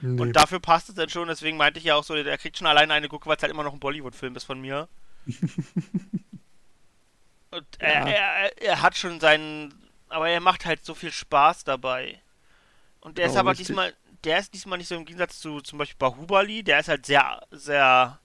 Nee. 0.01 0.21
Und 0.21 0.33
dafür 0.33 0.59
passt 0.59 0.89
es 0.89 0.95
dann 0.95 1.09
schon, 1.09 1.27
deswegen 1.27 1.57
meinte 1.57 1.79
ich 1.79 1.85
ja 1.85 1.95
auch 1.95 2.03
so, 2.03 2.15
der 2.21 2.37
kriegt 2.37 2.57
schon 2.57 2.67
alleine 2.67 2.93
eine 2.93 3.09
Gucke, 3.09 3.27
weil 3.27 3.37
es 3.37 3.43
halt 3.43 3.51
immer 3.51 3.63
noch 3.63 3.73
ein 3.73 3.79
Bollywood-Film 3.79 4.35
ist 4.35 4.43
von 4.43 4.59
mir. 4.61 4.87
Und 7.51 7.65
er, 7.79 7.93
Ja. 7.93 8.07
er, 8.07 8.61
er 8.61 8.81
hat 8.81 8.97
schon 8.97 9.19
seinen, 9.19 9.73
aber 10.09 10.29
er 10.29 10.41
macht 10.41 10.65
halt 10.65 10.83
so 10.85 10.93
viel 10.93 11.11
Spaß 11.11 11.63
dabei. 11.63 12.21
Und 13.01 13.17
der 13.17 13.27
ist 13.27 13.31
Genau, 13.33 13.41
aber 13.41 13.51
richtig. 13.51 13.67
diesmal, 13.67 13.93
der 14.23 14.39
ist 14.39 14.53
diesmal 14.53 14.77
nicht 14.77 14.87
so 14.87 14.95
im 14.95 15.05
Gegensatz 15.05 15.39
zu 15.39 15.61
zum 15.61 15.79
Beispiel 15.79 15.97
Bahubali, 15.97 16.63
der 16.63 16.79
ist 16.79 16.89
halt 16.89 17.05
sehr, 17.05 17.41
sehr 17.51 18.19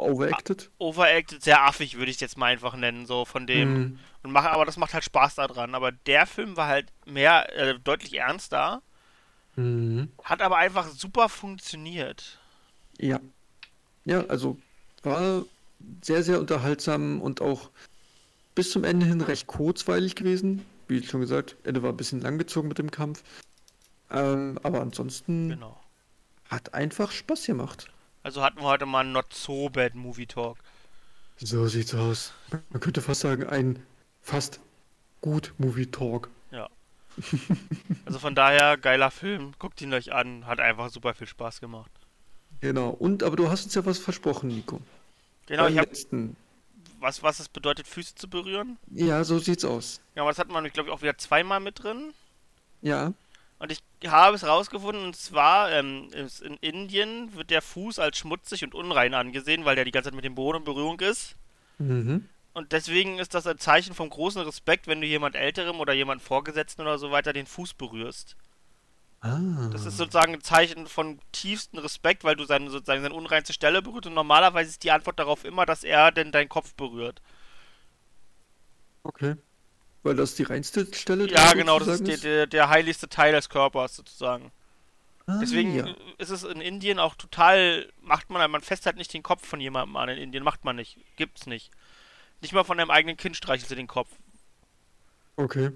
Overacted? 0.00 0.70
overacted, 0.78 1.42
sehr 1.42 1.62
affig, 1.62 1.96
würde 1.98 2.10
ich 2.10 2.16
es 2.16 2.20
jetzt 2.20 2.38
mal 2.38 2.46
einfach 2.46 2.74
nennen, 2.76 3.06
so 3.06 3.24
von 3.24 3.46
dem. 3.46 3.72
Mhm. 3.72 3.98
Und 4.22 4.32
mach, 4.32 4.44
aber 4.44 4.64
das 4.64 4.76
macht 4.76 4.94
halt 4.94 5.04
Spaß 5.04 5.34
daran. 5.36 5.74
Aber 5.74 5.92
der 5.92 6.26
Film 6.26 6.56
war 6.56 6.66
halt 6.66 6.88
mehr, 7.06 7.52
äh, 7.56 7.78
deutlich 7.78 8.14
ernster, 8.14 8.82
Mhm. 9.56 10.10
hat 10.22 10.42
aber 10.42 10.56
einfach 10.58 10.88
super 10.88 11.28
funktioniert. 11.28 12.38
Ja. 12.98 13.20
Ja, 14.04 14.24
also 14.26 14.58
war 15.02 15.44
sehr, 16.02 16.22
sehr 16.22 16.38
unterhaltsam 16.40 17.20
und 17.20 17.40
auch 17.40 17.70
bis 18.54 18.70
zum 18.70 18.84
Ende 18.84 19.06
hin 19.06 19.20
recht 19.20 19.46
kurzweilig 19.46 20.14
gewesen. 20.16 20.64
wie 20.88 21.02
schon 21.06 21.20
gesagt, 21.20 21.54
Ende 21.62 21.82
war 21.84 21.90
ein 21.90 21.96
bisschen 21.96 22.20
langgezogen 22.20 22.68
mit 22.68 22.78
dem 22.78 22.90
Kampf. 22.90 23.22
Ähm, 24.10 24.58
aber 24.64 24.80
ansonsten 24.80 25.50
Genau. 25.50 25.80
hat 26.48 26.74
einfach 26.74 27.12
Spaß 27.12 27.46
gemacht. 27.46 27.86
Also 28.22 28.42
hatten 28.42 28.58
wir 28.58 28.64
heute 28.64 28.86
mal 28.86 29.00
einen 29.00 29.12
Not 29.12 29.32
So 29.32 29.68
Bad 29.70 29.94
Movie 29.94 30.26
Talk. 30.26 30.58
So 31.38 31.66
sieht's 31.68 31.94
aus. 31.94 32.32
Man 32.70 32.80
könnte 32.80 33.00
fast 33.00 33.20
sagen, 33.22 33.46
ein 33.46 33.82
fast 34.20 34.60
gut 35.22 35.54
Movie 35.58 35.86
Talk. 35.86 36.28
Ja. 36.50 36.68
Also 38.06 38.18
von 38.18 38.34
daher, 38.34 38.76
geiler 38.76 39.10
Film. 39.10 39.52
Guckt 39.58 39.80
ihn 39.80 39.94
euch 39.94 40.12
an. 40.12 40.46
Hat 40.46 40.58
einfach 40.60 40.90
super 40.90 41.14
viel 41.14 41.26
Spaß 41.26 41.60
gemacht. 41.60 41.90
Genau. 42.60 42.90
Und 42.90 43.22
aber 43.22 43.36
du 43.36 43.48
hast 43.48 43.64
uns 43.64 43.74
ja 43.74 43.84
was 43.86 43.98
versprochen, 43.98 44.48
Nico. 44.48 44.80
Genau, 45.46 45.64
Beim 45.64 45.72
ich 45.72 45.78
habe 45.78 45.88
letzten. 45.88 46.36
was, 46.98 47.22
was 47.22 47.40
es 47.40 47.48
bedeutet, 47.48 47.86
Füße 47.86 48.14
zu 48.16 48.28
berühren. 48.28 48.78
Ja, 48.90 49.22
so 49.24 49.38
sieht's 49.38 49.64
aus. 49.64 50.00
Ja, 50.14 50.22
aber 50.22 50.30
das 50.32 50.38
hat 50.38 50.48
man, 50.48 50.64
glaube 50.70 50.88
ich, 50.88 50.94
auch 50.94 51.02
wieder 51.02 51.16
zweimal 51.18 51.60
mit 51.60 51.82
drin. 51.82 52.12
Ja. 52.82 53.12
Und 53.60 53.70
ich 53.70 54.10
habe 54.10 54.34
es 54.34 54.46
rausgefunden, 54.46 55.04
und 55.04 55.14
zwar 55.14 55.70
ähm, 55.70 56.08
in 56.40 56.56
Indien 56.56 57.34
wird 57.34 57.50
der 57.50 57.60
Fuß 57.60 57.98
als 57.98 58.16
schmutzig 58.16 58.64
und 58.64 58.74
unrein 58.74 59.12
angesehen, 59.12 59.66
weil 59.66 59.76
der 59.76 59.84
die 59.84 59.90
ganze 59.90 60.08
Zeit 60.08 60.16
mit 60.16 60.24
dem 60.24 60.34
Boden 60.34 60.58
in 60.58 60.64
Berührung 60.64 60.98
ist. 61.00 61.36
Mhm. 61.78 62.26
Und 62.54 62.72
deswegen 62.72 63.18
ist 63.18 63.34
das 63.34 63.46
ein 63.46 63.58
Zeichen 63.58 63.94
vom 63.94 64.08
großen 64.08 64.40
Respekt, 64.42 64.86
wenn 64.86 65.02
du 65.02 65.06
jemand 65.06 65.36
Älterem 65.36 65.78
oder 65.78 65.92
jemand 65.92 66.22
Vorgesetzten 66.22 66.80
oder 66.80 66.98
so 66.98 67.10
weiter 67.10 67.34
den 67.34 67.46
Fuß 67.46 67.74
berührst. 67.74 68.34
Ah. 69.20 69.68
Das 69.70 69.84
ist 69.84 69.98
sozusagen 69.98 70.32
ein 70.32 70.40
Zeichen 70.40 70.86
von 70.86 71.20
tiefstem 71.30 71.80
Respekt, 71.80 72.24
weil 72.24 72.36
du 72.36 72.44
seine, 72.44 72.70
sozusagen 72.70 73.02
seine 73.02 73.14
unreinste 73.14 73.52
Stelle 73.52 73.82
berührt 73.82 74.06
und 74.06 74.14
normalerweise 74.14 74.70
ist 74.70 74.84
die 74.84 74.90
Antwort 74.90 75.18
darauf 75.18 75.44
immer, 75.44 75.66
dass 75.66 75.84
er 75.84 76.10
denn 76.12 76.32
deinen 76.32 76.48
Kopf 76.48 76.74
berührt. 76.74 77.20
Okay. 79.02 79.36
Weil 80.02 80.14
das 80.16 80.34
die 80.34 80.44
reinste 80.44 80.86
Stelle 80.94 81.28
Ja, 81.28 81.46
da 81.46 81.52
genau, 81.54 81.78
das 81.78 81.88
ist 81.88 82.06
der, 82.06 82.16
der, 82.18 82.46
der 82.46 82.68
heiligste 82.68 83.08
Teil 83.08 83.32
des 83.32 83.48
Körpers 83.48 83.96
sozusagen. 83.96 84.50
Ah, 85.26 85.38
Deswegen 85.40 85.74
ja. 85.74 85.88
ist 86.18 86.30
es 86.30 86.44
in 86.44 86.60
Indien 86.60 86.98
auch 86.98 87.14
total, 87.14 87.90
macht 88.00 88.30
man, 88.30 88.50
man 88.50 88.62
fest 88.62 88.86
halt 88.86 88.96
nicht 88.96 89.12
den 89.14 89.22
Kopf 89.22 89.46
von 89.46 89.60
jemandem 89.60 89.96
an 89.96 90.08
in 90.10 90.18
Indien, 90.18 90.44
macht 90.44 90.64
man 90.64 90.76
nicht, 90.76 90.98
gibt's 91.16 91.46
nicht. 91.46 91.70
Nicht 92.40 92.52
mal 92.54 92.64
von 92.64 92.78
deinem 92.78 92.90
eigenen 92.90 93.16
Kind 93.16 93.36
streichelst 93.36 93.70
du 93.70 93.76
den 93.76 93.86
Kopf. 93.88 94.10
Okay. 95.36 95.70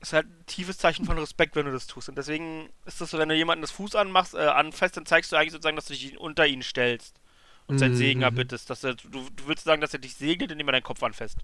ist 0.00 0.12
halt 0.12 0.26
ein 0.26 0.46
tiefes 0.46 0.78
Zeichen 0.78 1.04
von 1.04 1.18
Respekt, 1.18 1.54
wenn 1.54 1.66
du 1.66 1.72
das 1.72 1.86
tust. 1.86 2.08
Und 2.08 2.16
deswegen 2.18 2.68
ist 2.86 3.00
das 3.00 3.10
so, 3.10 3.18
wenn 3.18 3.28
du 3.28 3.36
jemanden 3.36 3.62
das 3.62 3.70
Fuß 3.70 3.94
anmachst, 3.94 4.34
äh, 4.34 4.38
anfasst, 4.38 4.96
dann 4.96 5.06
zeigst 5.06 5.30
du 5.32 5.36
eigentlich 5.36 5.52
sozusagen, 5.52 5.76
dass 5.76 5.86
du 5.86 5.94
dich 5.94 6.18
unter 6.18 6.46
ihn 6.46 6.62
stellst 6.62 7.20
und 7.68 7.78
sein 7.78 7.92
Mhm. 7.92 7.96
Segen 7.96 8.22
erbittest. 8.22 8.68
Dass 8.68 8.82
er, 8.84 8.94
du, 8.96 9.08
du 9.08 9.46
willst 9.46 9.64
sagen, 9.64 9.80
dass 9.80 9.92
er 9.94 10.00
dich 10.00 10.14
segnet, 10.16 10.50
indem 10.50 10.68
er 10.68 10.72
deinen 10.72 10.82
Kopf 10.82 11.02
anfasst. 11.04 11.38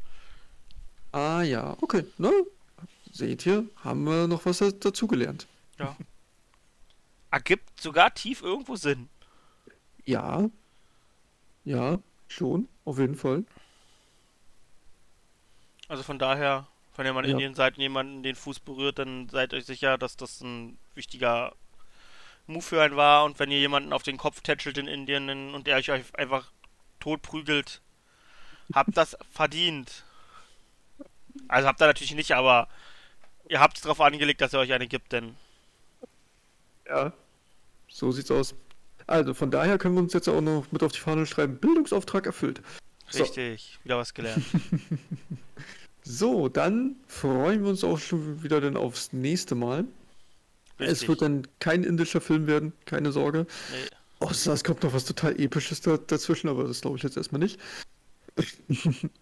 Ah 1.12 1.42
ja, 1.42 1.76
okay. 1.80 2.04
Na, 2.18 2.30
seht 3.12 3.46
ihr, 3.46 3.64
haben 3.84 4.04
wir 4.04 4.26
noch 4.26 4.44
was 4.46 4.58
da- 4.58 4.70
dazugelernt. 4.70 5.46
Ja. 5.78 5.96
Ergibt 7.30 7.80
sogar 7.80 8.14
tief 8.14 8.42
irgendwo 8.42 8.76
Sinn. 8.76 9.08
Ja. 10.04 10.48
Ja, 11.64 11.98
schon, 12.28 12.68
auf 12.84 12.98
jeden 12.98 13.16
Fall. 13.16 13.44
Also 15.88 16.02
von 16.02 16.18
daher, 16.18 16.66
wenn 16.96 17.06
ihr 17.06 17.12
mal 17.12 17.24
in 17.24 17.30
Ja. 17.30 17.36
Indien 17.36 17.54
seid 17.54 17.76
und 17.76 17.82
jemanden 17.82 18.22
den 18.22 18.34
Fuß 18.36 18.60
berührt, 18.60 18.98
dann 18.98 19.28
seid 19.28 19.54
euch 19.54 19.64
sicher, 19.64 19.96
dass 19.98 20.16
das 20.16 20.40
ein 20.40 20.78
wichtiger 20.94 21.54
Move 22.46 22.62
für 22.62 22.82
einen 22.82 22.96
war. 22.96 23.24
Und 23.24 23.38
wenn 23.38 23.50
ihr 23.50 23.58
jemanden 23.58 23.92
auf 23.92 24.02
den 24.02 24.16
Kopf 24.16 24.40
tätschelt 24.40 24.78
in 24.78 24.86
Indien 24.86 25.54
und 25.54 25.66
der 25.66 25.76
euch 25.76 25.90
einfach 26.14 26.50
tot 27.00 27.22
prügelt, 27.22 27.80
habt 28.74 28.96
das 28.96 29.16
verdient. 29.30 30.04
Also 31.46 31.68
habt 31.68 31.80
ihr 31.80 31.86
natürlich 31.86 32.14
nicht, 32.14 32.32
aber 32.32 32.68
ihr 33.48 33.60
habt 33.60 33.76
es 33.76 33.82
darauf 33.82 34.00
angelegt, 34.00 34.40
dass 34.40 34.52
er 34.52 34.60
euch 34.60 34.72
eine 34.72 34.88
gibt, 34.88 35.12
denn 35.12 35.34
Ja. 36.86 37.12
So 37.88 38.12
sieht's 38.12 38.30
aus. 38.30 38.54
Also 39.06 39.32
von 39.32 39.50
daher 39.50 39.78
können 39.78 39.94
wir 39.94 40.02
uns 40.02 40.12
jetzt 40.12 40.28
auch 40.28 40.40
noch 40.40 40.70
mit 40.70 40.82
auf 40.82 40.92
die 40.92 40.98
Fahne 40.98 41.24
schreiben, 41.26 41.56
Bildungsauftrag 41.56 42.26
erfüllt. 42.26 42.60
So. 43.08 43.22
richtig, 43.22 43.78
wieder 43.84 43.96
was 43.96 44.12
gelernt. 44.12 44.44
So, 46.10 46.48
dann 46.48 46.96
freuen 47.06 47.64
wir 47.64 47.68
uns 47.68 47.84
auch 47.84 47.98
schon 47.98 48.42
wieder 48.42 48.62
dann 48.62 48.78
aufs 48.78 49.12
nächste 49.12 49.54
Mal. 49.54 49.84
Es 50.78 50.88
Richtig. 50.88 51.08
wird 51.08 51.20
dann 51.22 51.46
kein 51.58 51.84
indischer 51.84 52.22
Film 52.22 52.46
werden, 52.46 52.72
keine 52.86 53.12
Sorge. 53.12 53.46
Nee. 53.72 53.88
Außer 54.20 54.54
es 54.54 54.64
kommt 54.64 54.82
noch 54.84 54.94
was 54.94 55.04
total 55.04 55.38
Episches 55.38 55.82
da, 55.82 55.98
dazwischen, 55.98 56.48
aber 56.48 56.64
das 56.64 56.80
glaube 56.80 56.96
ich 56.96 57.02
jetzt 57.02 57.18
erstmal 57.18 57.40
nicht. 57.40 57.60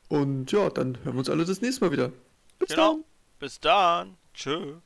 Und 0.09 0.53
ja, 0.53 0.71
dann 0.71 0.97
hören 1.05 1.14
wir 1.14 1.19
uns 1.19 1.31
alle 1.31 1.45
das 1.45 1.61
nächste 1.61 1.85
Mal 1.85 1.93
wieder. 1.93 2.12
Bis 2.59 2.69
Genau. 2.71 2.95
dann. 2.95 3.05
Bis 3.39 3.61
dann. 3.61 4.17
Tschö. 4.35 4.77